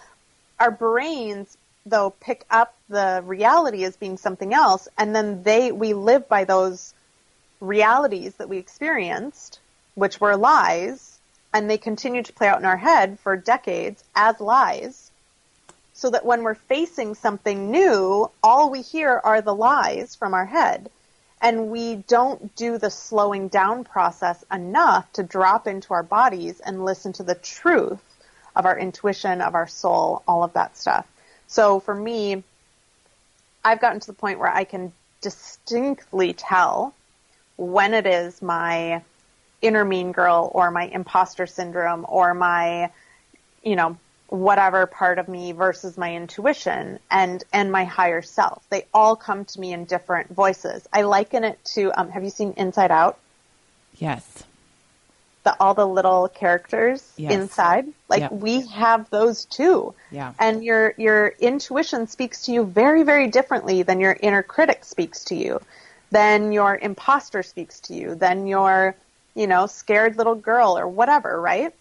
our 0.61 0.70
brains 0.70 1.57
though 1.86 2.11
pick 2.20 2.45
up 2.51 2.74
the 2.88 3.22
reality 3.26 3.84
as 3.84 3.97
being 3.97 4.16
something 4.16 4.55
else 4.55 4.88
and 4.97 5.14
then 5.14 5.42
they 5.42 5.70
we 5.70 5.92
live 5.92 6.28
by 6.28 6.45
those 6.45 6.95
realities 7.61 8.34
that 8.36 8.49
we 8.49 8.57
experienced 8.57 9.59
which 9.95 10.20
were 10.20 10.36
lies, 10.36 11.18
and 11.53 11.70
they 11.70 11.78
continue 11.78 12.22
to 12.22 12.32
play 12.32 12.49
out 12.49 12.59
in 12.59 12.64
our 12.64 12.76
head 12.76 13.18
for 13.20 13.36
decades 13.36 14.03
as 14.14 14.40
lies, 14.40 15.11
so 15.92 16.11
that 16.11 16.26
when 16.26 16.42
we're 16.42 16.55
facing 16.55 17.14
something 17.14 17.70
new, 17.70 18.30
all 18.42 18.70
we 18.70 18.82
hear 18.82 19.20
are 19.22 19.40
the 19.40 19.55
lies 19.55 20.16
from 20.16 20.34
our 20.34 20.47
head. 20.47 20.90
And 21.40 21.70
we 21.70 21.97
don't 21.97 22.57
do 22.57 22.78
the 22.78 22.90
slowing 22.90 23.49
down 23.49 23.84
process 23.84 24.42
enough 24.51 25.12
to 25.12 25.22
drop 25.22 25.66
into 25.66 25.92
our 25.92 26.03
bodies 26.03 26.61
and 26.61 26.84
listen 26.84 27.12
to 27.14 27.22
the 27.22 27.34
truth 27.34 28.01
of 28.57 28.66
our 28.66 28.78
intuition, 28.78 29.40
of 29.40 29.55
our 29.55 29.66
soul, 29.66 30.22
all 30.26 30.42
of 30.42 30.55
that 30.55 30.76
stuff. 30.76 31.07
So 31.47 31.80
for 31.80 31.95
me, 31.95 32.42
I've 33.64 33.80
gotten 33.80 34.01
to 34.01 34.07
the 34.07 34.14
point 34.14 34.38
where 34.38 34.53
I 34.53 34.64
can 34.64 34.92
distinctly 35.20 36.32
tell 36.32 36.95
when 37.57 37.95
it 37.95 38.07
is 38.07 38.42
my 38.42 39.03
inner 39.65 39.85
mean 39.85 40.12
girl 40.12 40.51
or 40.55 40.71
my 40.71 40.85
imposter 40.85 41.47
syndrome 41.47 42.05
or 42.09 42.35
my, 42.35 42.91
you 43.62 43.77
know, 43.77 43.97
whatever 44.29 44.87
part 44.87 45.19
of 45.19 45.29
me 45.29 45.53
versus 45.53 45.97
my 45.97 46.15
intuition 46.15 46.99
and 47.11 47.45
and 47.53 47.71
my 47.71 47.85
higher 47.85 48.23
self. 48.23 48.65
They 48.69 48.87
all 48.93 49.17
come 49.17 49.45
to 49.45 49.61
me 49.61 49.73
in 49.73 49.85
different 49.85 50.35
voices. 50.35 50.87
I 50.93 51.03
liken 51.03 51.45
it 51.45 51.59
to 51.75 51.93
um, 51.99 52.11
have 52.11 52.25
you 52.25 52.31
seen 52.31 52.55
Inside 52.57 52.91
Out? 52.91 53.19
Yes. 53.97 54.45
The 55.45 55.57
all 55.61 55.75
the 55.75 55.87
little 55.87 56.29
characters 56.29 57.07
yes. 57.17 57.33
inside. 57.33 57.87
Like 58.09 58.21
yep. 58.21 58.33
we 58.33 58.67
have 58.69 59.09
those 59.11 59.45
too. 59.45 59.95
Yeah. 60.11 60.33
And 60.39 60.65
your 60.65 60.95
your 60.97 61.29
intuition 61.39 62.07
speaks 62.07 62.47
to 62.47 62.53
you 62.53 62.65
very 62.65 63.03
very 63.03 63.29
differently 63.29 63.83
than 63.83 64.01
your 64.01 64.17
inner 64.19 64.43
critic 64.43 64.85
speaks 64.85 65.25
to 65.27 65.35
you. 65.35 65.61
Then 66.11 66.53
your 66.53 66.77
imposter 66.77 67.43
speaks 67.43 67.81
to 67.81 67.95
you. 67.95 68.15
Then 68.15 68.47
your 68.47 68.97
you 69.35 69.47
know, 69.47 69.66
scared 69.66 70.16
little 70.16 70.35
girl 70.35 70.78
or 70.78 70.87
whatever, 70.87 71.41
right? 71.41 71.74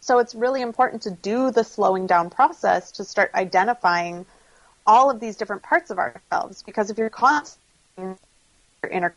So 0.00 0.18
it's 0.18 0.34
really 0.34 0.60
important 0.60 1.02
to 1.02 1.10
do 1.10 1.50
the 1.50 1.64
slowing 1.64 2.06
down 2.06 2.30
process 2.30 2.92
to 2.92 3.04
start 3.04 3.30
identifying 3.34 4.26
all 4.86 5.10
of 5.10 5.20
these 5.20 5.36
different 5.36 5.62
parts 5.62 5.90
of 5.90 5.98
ourselves 5.98 6.62
because 6.62 6.90
if 6.90 6.98
you're 6.98 7.08
constantly 7.08 8.16
your 8.82 8.92
inner 8.92 9.14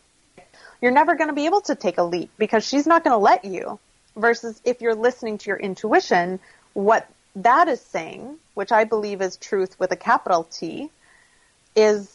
you're 0.80 0.92
never 0.92 1.14
going 1.14 1.28
to 1.28 1.34
be 1.34 1.46
able 1.46 1.60
to 1.60 1.74
take 1.74 1.98
a 1.98 2.02
leap 2.02 2.30
because 2.38 2.66
she's 2.66 2.86
not 2.86 3.04
going 3.04 3.12
to 3.12 3.18
let 3.18 3.44
you 3.44 3.78
versus 4.16 4.60
if 4.64 4.80
you're 4.80 4.94
listening 4.94 5.38
to 5.38 5.48
your 5.50 5.58
intuition 5.58 6.40
what 6.72 7.06
that 7.36 7.68
is 7.68 7.80
saying 7.80 8.36
which 8.54 8.72
i 8.72 8.84
believe 8.84 9.20
is 9.20 9.36
truth 9.36 9.78
with 9.78 9.92
a 9.92 9.96
capital 9.96 10.44
t 10.44 10.90
is 11.76 12.10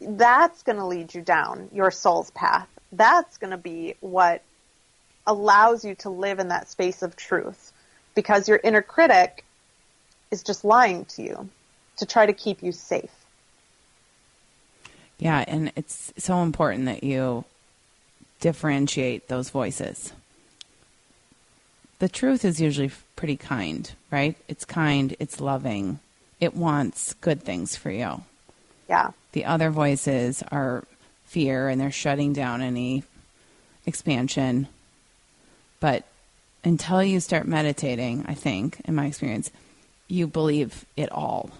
that's 0.00 0.62
going 0.64 0.76
to 0.76 0.84
lead 0.84 1.14
you 1.14 1.22
down 1.22 1.70
your 1.72 1.90
soul's 1.90 2.30
path 2.32 2.68
that's 2.96 3.38
going 3.38 3.50
to 3.50 3.56
be 3.56 3.94
what 4.00 4.42
allows 5.26 5.84
you 5.84 5.94
to 5.96 6.10
live 6.10 6.38
in 6.38 6.48
that 6.48 6.68
space 6.68 7.02
of 7.02 7.16
truth 7.16 7.72
because 8.14 8.48
your 8.48 8.60
inner 8.62 8.82
critic 8.82 9.44
is 10.30 10.42
just 10.42 10.64
lying 10.64 11.04
to 11.06 11.22
you 11.22 11.48
to 11.96 12.06
try 12.06 12.26
to 12.26 12.32
keep 12.32 12.62
you 12.62 12.72
safe. 12.72 13.10
Yeah, 15.18 15.44
and 15.46 15.72
it's 15.76 16.12
so 16.18 16.42
important 16.42 16.86
that 16.86 17.04
you 17.04 17.44
differentiate 18.40 19.28
those 19.28 19.50
voices. 19.50 20.12
The 22.00 22.08
truth 22.08 22.44
is 22.44 22.60
usually 22.60 22.90
pretty 23.16 23.36
kind, 23.36 23.90
right? 24.10 24.36
It's 24.48 24.64
kind, 24.64 25.16
it's 25.18 25.40
loving, 25.40 26.00
it 26.40 26.54
wants 26.54 27.14
good 27.14 27.42
things 27.42 27.76
for 27.76 27.90
you. 27.90 28.22
Yeah. 28.88 29.12
The 29.32 29.44
other 29.44 29.70
voices 29.70 30.42
are 30.50 30.84
fear 31.34 31.68
and 31.68 31.80
they're 31.80 31.90
shutting 31.90 32.32
down 32.32 32.62
any 32.62 33.02
expansion. 33.86 34.68
But 35.80 36.04
until 36.62 37.02
you 37.02 37.18
start 37.18 37.48
meditating, 37.48 38.24
I 38.28 38.34
think, 38.34 38.80
in 38.84 38.94
my 38.94 39.06
experience, 39.06 39.50
you 40.06 40.28
believe 40.28 40.86
it 40.96 41.10
all. 41.10 41.50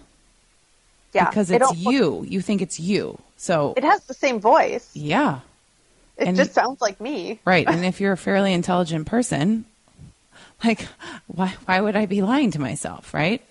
Yeah. 1.11 1.29
Because 1.29 1.51
it's 1.51 1.71
it 1.73 1.77
you. 1.77 2.25
You 2.25 2.39
think 2.39 2.61
it's 2.61 2.79
you. 2.79 3.19
So 3.35 3.73
it 3.75 3.83
has 3.83 4.05
the 4.05 4.13
same 4.13 4.39
voice. 4.39 4.89
Yeah. 4.93 5.41
It 6.17 6.29
and, 6.29 6.37
just 6.37 6.53
sounds 6.53 6.79
like 6.79 7.01
me. 7.01 7.41
Right. 7.43 7.67
And 7.67 7.83
if 7.83 7.99
you're 7.99 8.13
a 8.13 8.17
fairly 8.17 8.53
intelligent 8.53 9.07
person, 9.07 9.65
like, 10.63 10.87
why, 11.27 11.53
why 11.65 11.81
would 11.81 11.97
I 11.97 12.05
be 12.05 12.21
lying 12.21 12.51
to 12.51 12.61
myself, 12.61 13.13
right? 13.13 13.41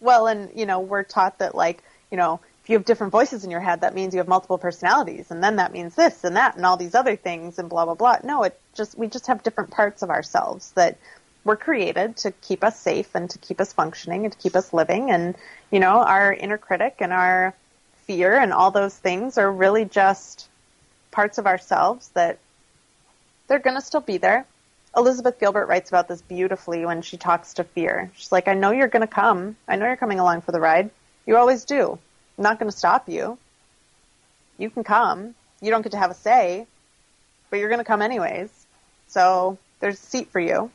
Well, 0.00 0.26
and, 0.26 0.50
you 0.54 0.66
know, 0.66 0.80
we're 0.80 1.04
taught 1.04 1.38
that, 1.38 1.54
like, 1.54 1.82
you 2.10 2.18
know, 2.18 2.40
if 2.64 2.70
you 2.70 2.78
have 2.78 2.86
different 2.86 3.12
voices 3.12 3.44
in 3.44 3.50
your 3.50 3.60
head, 3.60 3.82
that 3.82 3.94
means 3.94 4.14
you 4.14 4.18
have 4.20 4.28
multiple 4.28 4.56
personalities, 4.56 5.30
and 5.30 5.44
then 5.44 5.56
that 5.56 5.70
means 5.70 5.94
this 5.94 6.24
and 6.24 6.36
that 6.36 6.56
and 6.56 6.64
all 6.64 6.78
these 6.78 6.94
other 6.94 7.14
things 7.14 7.58
and 7.58 7.68
blah 7.68 7.84
blah 7.84 7.94
blah. 7.94 8.16
No, 8.24 8.42
it 8.44 8.58
just 8.72 8.96
we 8.96 9.06
just 9.06 9.26
have 9.26 9.42
different 9.42 9.70
parts 9.70 10.00
of 10.00 10.08
ourselves 10.08 10.72
that 10.72 10.96
were 11.44 11.56
created 11.56 12.16
to 12.16 12.30
keep 12.30 12.64
us 12.64 12.80
safe 12.80 13.14
and 13.14 13.28
to 13.28 13.38
keep 13.38 13.60
us 13.60 13.74
functioning 13.74 14.24
and 14.24 14.32
to 14.32 14.38
keep 14.38 14.56
us 14.56 14.72
living. 14.72 15.10
And 15.10 15.34
you 15.70 15.78
know, 15.78 16.02
our 16.02 16.32
inner 16.32 16.56
critic 16.56 16.96
and 17.00 17.12
our 17.12 17.54
fear 18.06 18.38
and 18.38 18.50
all 18.50 18.70
those 18.70 18.96
things 18.96 19.36
are 19.36 19.52
really 19.52 19.84
just 19.84 20.48
parts 21.10 21.36
of 21.36 21.46
ourselves 21.46 22.08
that 22.14 22.38
they're 23.46 23.58
going 23.58 23.76
to 23.76 23.84
still 23.84 24.00
be 24.00 24.16
there. 24.16 24.46
Elizabeth 24.96 25.38
Gilbert 25.38 25.66
writes 25.66 25.90
about 25.90 26.08
this 26.08 26.22
beautifully 26.22 26.86
when 26.86 27.02
she 27.02 27.18
talks 27.18 27.52
to 27.54 27.64
fear. 27.64 28.10
She's 28.16 28.32
like, 28.32 28.48
I 28.48 28.54
know 28.54 28.70
you're 28.70 28.88
going 28.88 29.06
to 29.06 29.06
come. 29.06 29.56
I 29.68 29.76
know 29.76 29.84
you're 29.84 29.96
coming 29.96 30.18
along 30.18 30.40
for 30.40 30.52
the 30.52 30.60
ride. 30.60 30.88
You 31.26 31.36
always 31.36 31.66
do. 31.66 31.98
Not 32.36 32.58
going 32.58 32.70
to 32.70 32.76
stop 32.76 33.08
you. 33.08 33.38
You 34.58 34.70
can 34.70 34.84
come. 34.84 35.34
You 35.60 35.70
don't 35.70 35.82
get 35.82 35.92
to 35.92 35.98
have 35.98 36.10
a 36.10 36.14
say, 36.14 36.66
but 37.50 37.58
you're 37.58 37.68
going 37.68 37.78
to 37.78 37.84
come 37.84 38.02
anyways. 38.02 38.50
So 39.08 39.58
there's 39.80 39.94
a 39.94 40.06
seat 40.06 40.30
for 40.30 40.40
you. 40.40 40.70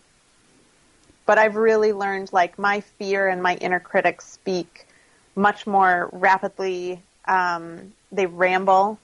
But 1.26 1.38
I've 1.38 1.56
really 1.56 1.94
learned 1.94 2.34
like 2.34 2.58
my 2.58 2.82
fear 2.82 3.28
and 3.28 3.44
my 3.44 3.56
inner 3.56 3.80
critic 3.80 4.22
speak 4.22 4.88
much 5.36 5.68
more 5.68 6.10
rapidly. 6.12 7.02
Um, 7.26 7.94
they 8.12 8.26
ramble. 8.26 9.00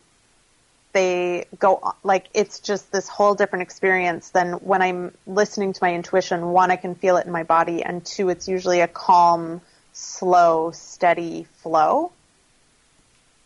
They 0.93 1.45
go 1.59 1.93
like 2.03 2.27
it's 2.33 2.59
just 2.61 2.91
this 2.91 3.09
whole 3.09 3.35
different 3.35 3.63
experience 3.63 4.29
than 4.29 4.53
when 4.53 4.81
I'm 4.81 5.13
listening 5.27 5.73
to 5.73 5.79
my 5.81 5.93
intuition. 5.93 6.47
One, 6.47 6.71
I 6.71 6.77
can 6.77 6.95
feel 6.95 7.17
it 7.17 7.25
in 7.25 7.31
my 7.31 7.43
body, 7.43 7.83
and 7.83 8.03
two, 8.05 8.29
it's 8.29 8.47
usually 8.47 8.79
a 8.79 8.87
calm, 8.87 9.61
slow, 9.91 10.71
steady 10.71 11.47
flow. 11.57 12.11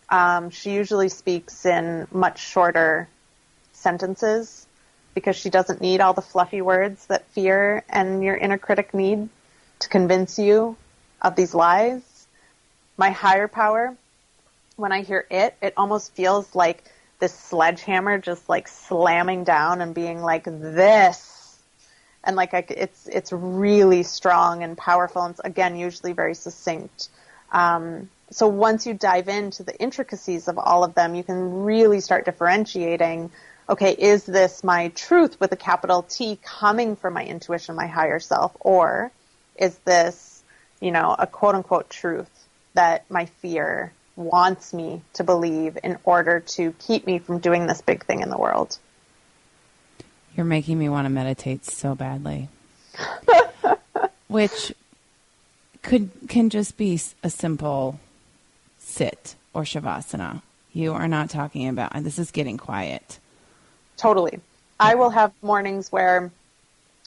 Um, 0.09 0.49
she 0.49 0.71
usually 0.71 1.09
speaks 1.09 1.65
in 1.65 2.07
much 2.11 2.39
shorter 2.39 3.07
sentences 3.73 4.65
because 5.13 5.35
she 5.35 5.49
doesn't 5.49 5.81
need 5.81 6.01
all 6.01 6.13
the 6.13 6.21
fluffy 6.21 6.61
words 6.61 7.05
that 7.07 7.25
fear 7.27 7.83
and 7.89 8.23
your 8.23 8.35
inner 8.35 8.57
critic 8.57 8.93
need 8.93 9.29
to 9.79 9.89
convince 9.89 10.39
you 10.39 10.75
of 11.21 11.35
these 11.35 11.53
lies. 11.53 12.27
My 12.97 13.11
higher 13.11 13.47
power, 13.47 13.95
when 14.75 14.91
I 14.91 15.01
hear 15.01 15.25
it, 15.29 15.55
it 15.61 15.73
almost 15.77 16.13
feels 16.13 16.53
like 16.55 16.83
this 17.19 17.33
sledgehammer 17.33 18.17
just 18.17 18.47
like 18.49 18.67
slamming 18.67 19.43
down 19.43 19.81
and 19.81 19.93
being 19.93 20.21
like 20.21 20.45
this. 20.45 21.57
And 22.23 22.35
like 22.35 22.53
I, 22.53 22.65
it's 22.69 23.07
it's 23.07 23.31
really 23.31 24.03
strong 24.03 24.63
and 24.63 24.77
powerful 24.77 25.23
and 25.23 25.35
again 25.43 25.77
usually 25.77 26.13
very 26.13 26.35
succinct. 26.35 27.09
Um, 27.51 28.09
so 28.31 28.47
once 28.47 28.85
you 28.85 28.93
dive 28.93 29.27
into 29.27 29.63
the 29.63 29.75
intricacies 29.79 30.47
of 30.47 30.57
all 30.57 30.83
of 30.83 30.93
them, 30.93 31.15
you 31.15 31.23
can 31.23 31.63
really 31.63 31.99
start 31.99 32.25
differentiating. 32.25 33.31
Okay, 33.67 33.91
is 33.91 34.23
this 34.23 34.63
my 34.63 34.89
truth 34.89 35.39
with 35.39 35.51
a 35.51 35.55
capital 35.55 36.03
T 36.03 36.39
coming 36.43 36.95
from 36.95 37.13
my 37.13 37.23
intuition, 37.23 37.75
my 37.75 37.87
higher 37.87 38.19
self, 38.19 38.55
or 38.59 39.11
is 39.55 39.77
this, 39.79 40.43
you 40.79 40.91
know, 40.91 41.15
a 41.17 41.27
quote 41.27 41.55
unquote 41.55 41.89
truth 41.89 42.29
that 42.73 43.09
my 43.09 43.25
fear 43.25 43.91
wants 44.15 44.73
me 44.73 45.01
to 45.13 45.23
believe 45.23 45.77
in 45.83 45.97
order 46.03 46.41
to 46.41 46.73
keep 46.73 47.05
me 47.07 47.19
from 47.19 47.39
doing 47.39 47.67
this 47.67 47.81
big 47.81 48.05
thing 48.05 48.21
in 48.21 48.29
the 48.29 48.37
world? 48.37 48.77
You're 50.35 50.45
making 50.45 50.77
me 50.77 50.87
want 50.87 51.05
to 51.05 51.09
meditate 51.09 51.65
so 51.65 51.95
badly. 51.95 52.49
Which 54.27 54.73
could 55.81 56.11
can 56.27 56.49
just 56.49 56.77
be 56.77 56.99
a 57.23 57.29
simple 57.29 57.99
sit 58.89 59.35
or 59.53 59.63
shavasana. 59.63 60.41
You 60.73 60.93
are 60.93 61.07
not 61.07 61.29
talking 61.29 61.67
about, 61.67 61.91
and 61.95 62.05
this 62.05 62.19
is 62.19 62.31
getting 62.31 62.57
quiet. 62.57 63.19
Totally. 63.97 64.39
I 64.79 64.95
will 64.95 65.09
have 65.09 65.31
mornings 65.41 65.91
where, 65.91 66.31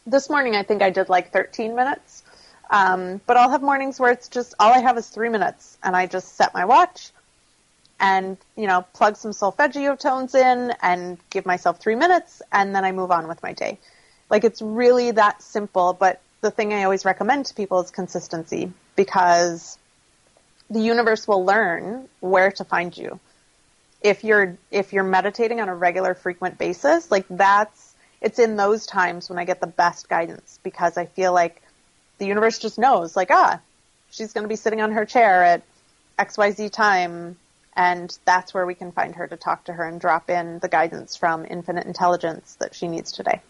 this 0.06 0.28
morning 0.28 0.56
I 0.56 0.62
think 0.62 0.82
I 0.82 0.90
did 0.90 1.08
like 1.08 1.32
13 1.32 1.74
minutes, 1.74 2.22
um, 2.70 3.20
but 3.26 3.36
I'll 3.36 3.50
have 3.50 3.62
mornings 3.62 4.00
where 4.00 4.12
it's 4.12 4.28
just, 4.28 4.54
all 4.58 4.72
I 4.72 4.80
have 4.80 4.98
is 4.98 5.08
three 5.08 5.28
minutes, 5.28 5.78
and 5.82 5.96
I 5.96 6.06
just 6.06 6.36
set 6.36 6.54
my 6.54 6.64
watch 6.64 7.10
and, 8.00 8.36
you 8.56 8.66
know, 8.66 8.84
plug 8.94 9.16
some 9.16 9.32
solfeggio 9.32 9.94
tones 9.94 10.34
in 10.34 10.72
and 10.82 11.18
give 11.30 11.46
myself 11.46 11.80
three 11.80 11.94
minutes, 11.94 12.42
and 12.52 12.74
then 12.74 12.84
I 12.84 12.92
move 12.92 13.10
on 13.10 13.28
with 13.28 13.42
my 13.42 13.52
day. 13.52 13.78
Like 14.28 14.44
it's 14.44 14.60
really 14.60 15.12
that 15.12 15.42
simple, 15.42 15.92
but 15.92 16.20
the 16.40 16.50
thing 16.50 16.72
I 16.72 16.82
always 16.82 17.04
recommend 17.04 17.46
to 17.46 17.54
people 17.54 17.80
is 17.80 17.90
consistency 17.90 18.72
because 18.96 19.78
the 20.72 20.80
universe 20.80 21.28
will 21.28 21.44
learn 21.44 22.08
where 22.20 22.50
to 22.52 22.64
find 22.64 22.96
you. 22.96 23.20
If 24.00 24.24
you're 24.24 24.56
if 24.70 24.92
you're 24.92 25.04
meditating 25.04 25.60
on 25.60 25.68
a 25.68 25.74
regular 25.74 26.14
frequent 26.14 26.58
basis, 26.58 27.10
like 27.10 27.26
that's 27.28 27.94
it's 28.20 28.38
in 28.38 28.56
those 28.56 28.86
times 28.86 29.28
when 29.28 29.38
I 29.38 29.44
get 29.44 29.60
the 29.60 29.66
best 29.66 30.08
guidance 30.08 30.58
because 30.62 30.96
I 30.96 31.06
feel 31.06 31.32
like 31.32 31.62
the 32.18 32.26
universe 32.26 32.58
just 32.58 32.78
knows 32.78 33.14
like 33.14 33.30
ah, 33.30 33.60
she's 34.10 34.32
going 34.32 34.44
to 34.44 34.48
be 34.48 34.56
sitting 34.56 34.80
on 34.80 34.92
her 34.92 35.04
chair 35.04 35.44
at 35.44 35.62
XYZ 36.18 36.72
time 36.72 37.36
and 37.74 38.16
that's 38.24 38.52
where 38.52 38.66
we 38.66 38.74
can 38.74 38.92
find 38.92 39.14
her 39.14 39.26
to 39.26 39.36
talk 39.36 39.64
to 39.64 39.72
her 39.72 39.84
and 39.84 40.00
drop 40.00 40.30
in 40.30 40.58
the 40.58 40.68
guidance 40.68 41.16
from 41.16 41.46
infinite 41.48 41.86
intelligence 41.86 42.56
that 42.60 42.74
she 42.74 42.88
needs 42.88 43.12
today. 43.12 43.40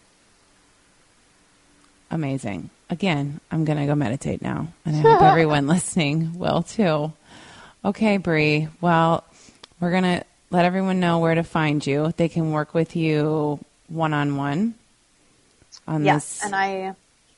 Amazing. 2.09 2.69
Again, 2.93 3.39
I'm 3.49 3.65
going 3.65 3.79
to 3.79 3.87
go 3.87 3.95
meditate 3.95 4.43
now, 4.43 4.67
and 4.85 4.95
I 4.95 4.99
hope 4.99 5.21
everyone 5.23 5.65
listening 5.65 6.37
will 6.37 6.61
too. 6.61 7.11
Okay, 7.83 8.17
Bri. 8.17 8.67
Well, 8.81 9.23
we're 9.79 9.89
going 9.89 10.03
to 10.03 10.23
let 10.51 10.65
everyone 10.65 10.99
know 10.99 11.17
where 11.17 11.33
to 11.33 11.41
find 11.41 11.83
you. 11.83 12.13
They 12.15 12.29
can 12.29 12.51
work 12.51 12.75
with 12.75 12.95
you 12.95 13.59
one 13.87 14.13
on 14.13 14.37
one 14.37 14.75
on 15.87 16.05
yes, 16.05 16.35
this. 16.35 16.45
and 16.45 16.55
I 16.55 16.93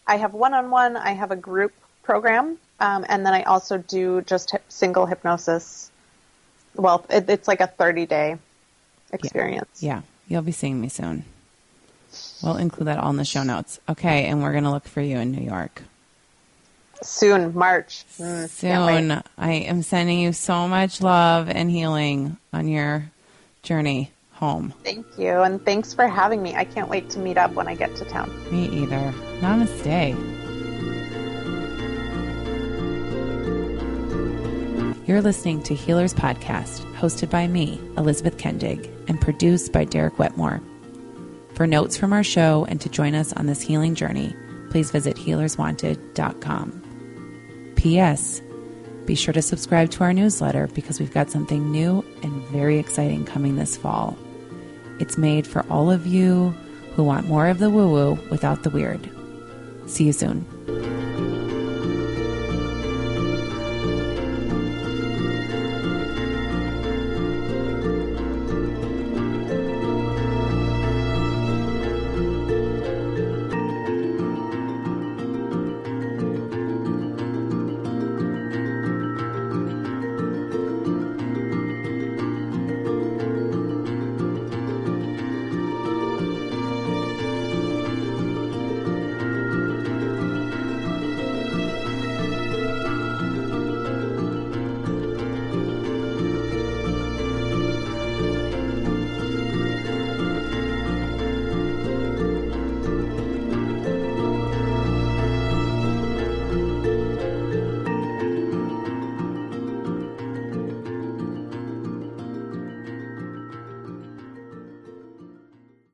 I 0.06 0.18
have 0.18 0.34
one 0.34 0.54
on 0.54 0.72
one. 0.72 0.98
I 0.98 1.12
have 1.14 1.32
a 1.32 1.38
group 1.38 1.72
program, 2.04 2.58
um, 2.82 3.06
and 3.08 3.26
then 3.26 3.34
I 3.34 3.44
also 3.44 3.78
do 3.78 4.24
just 4.24 4.54
single 4.68 5.06
hypnosis. 5.06 5.90
Well, 6.76 7.06
it, 7.10 7.30
it's 7.30 7.48
like 7.48 7.62
a 7.62 7.68
thirty 7.68 8.06
day 8.06 8.38
experience. 9.14 9.82
Yeah. 9.82 9.96
yeah, 9.96 10.02
you'll 10.28 10.42
be 10.42 10.52
seeing 10.52 10.82
me 10.82 10.90
soon. 10.90 11.24
We'll 12.44 12.58
include 12.58 12.88
that 12.88 13.00
all 13.00 13.10
in 13.10 13.18
the 13.18 13.26
show 13.26 13.44
notes. 13.44 13.80
Okay, 13.90 14.26
and 14.26 14.42
we're 14.42 14.52
going 14.52 14.66
to 14.66 14.72
look 14.72 14.88
for 14.88 15.02
you 15.02 15.18
in 15.18 15.32
New 15.32 15.44
York. 15.46 15.82
Soon, 17.02 17.54
March. 17.54 18.06
Mm, 18.18 18.50
Soon. 18.50 19.24
I 19.38 19.52
am 19.52 19.84
sending 19.84 20.20
you 20.20 20.34
so 20.34 20.68
much 20.68 21.02
love 21.02 21.50
and 21.50 21.70
healing 21.70 22.38
on 22.54 22.68
your 22.68 23.12
journey 23.64 24.12
home. 24.34 24.74
Thank 24.84 25.06
you, 25.18 25.42
and 25.42 25.64
thanks 25.64 25.94
for 25.94 26.08
having 26.08 26.42
me. 26.42 26.56
I 26.56 26.66
can't 26.66 26.90
wait 26.90 27.10
to 27.12 27.20
meet 27.20 27.38
up 27.38 27.54
when 27.54 27.68
I 27.68 27.76
get 27.76 27.96
to 27.98 28.06
town. 28.06 28.32
Me 28.52 28.68
either. 28.84 29.14
Namaste. 29.40 30.16
You're 35.08 35.22
listening 35.22 35.62
to 35.64 35.76
Healers 35.76 36.16
Podcast, 36.16 36.84
hosted 36.96 37.30
by 37.30 37.48
me, 37.48 37.80
Elizabeth 37.96 38.38
Kendig, 38.38 38.90
and 39.08 39.22
produced 39.22 39.72
by 39.72 39.86
Derek 39.86 40.18
Wetmore. 40.18 40.62
For 41.56 41.66
notes 41.66 41.96
from 41.96 42.12
our 42.12 42.24
show 42.24 42.66
and 42.68 42.82
to 42.82 42.90
join 42.90 43.16
us 43.16 43.32
on 43.32 43.46
this 43.46 43.62
healing 43.62 43.96
journey, 43.96 44.36
please 44.72 44.92
visit 44.92 45.16
healerswanted.com. 45.16 47.74
P.S. 47.78 48.42
Be 49.06 49.16
sure 49.16 49.34
to 49.34 49.42
subscribe 49.42 49.90
to 49.92 50.04
our 50.04 50.12
newsletter 50.12 50.68
because 50.68 51.00
we've 51.00 51.14
got 51.14 51.32
something 51.32 51.72
new 51.72 52.04
and 52.24 52.44
very 52.48 52.78
exciting 52.78 53.24
coming 53.24 53.56
this 53.56 53.78
fall. 53.78 54.18
It's 55.00 55.18
made 55.18 55.48
for 55.48 55.66
all 55.70 55.90
of 55.90 56.06
you 56.06 56.50
who 56.96 57.04
want 57.04 57.28
more 57.28 57.48
of 57.48 57.60
the 57.60 57.70
woo 57.70 57.90
woo 57.90 58.20
without 58.30 58.64
the 58.64 58.70
weird. 58.70 59.10
See 59.88 60.04
you 60.04 60.14
soon. 60.14 60.46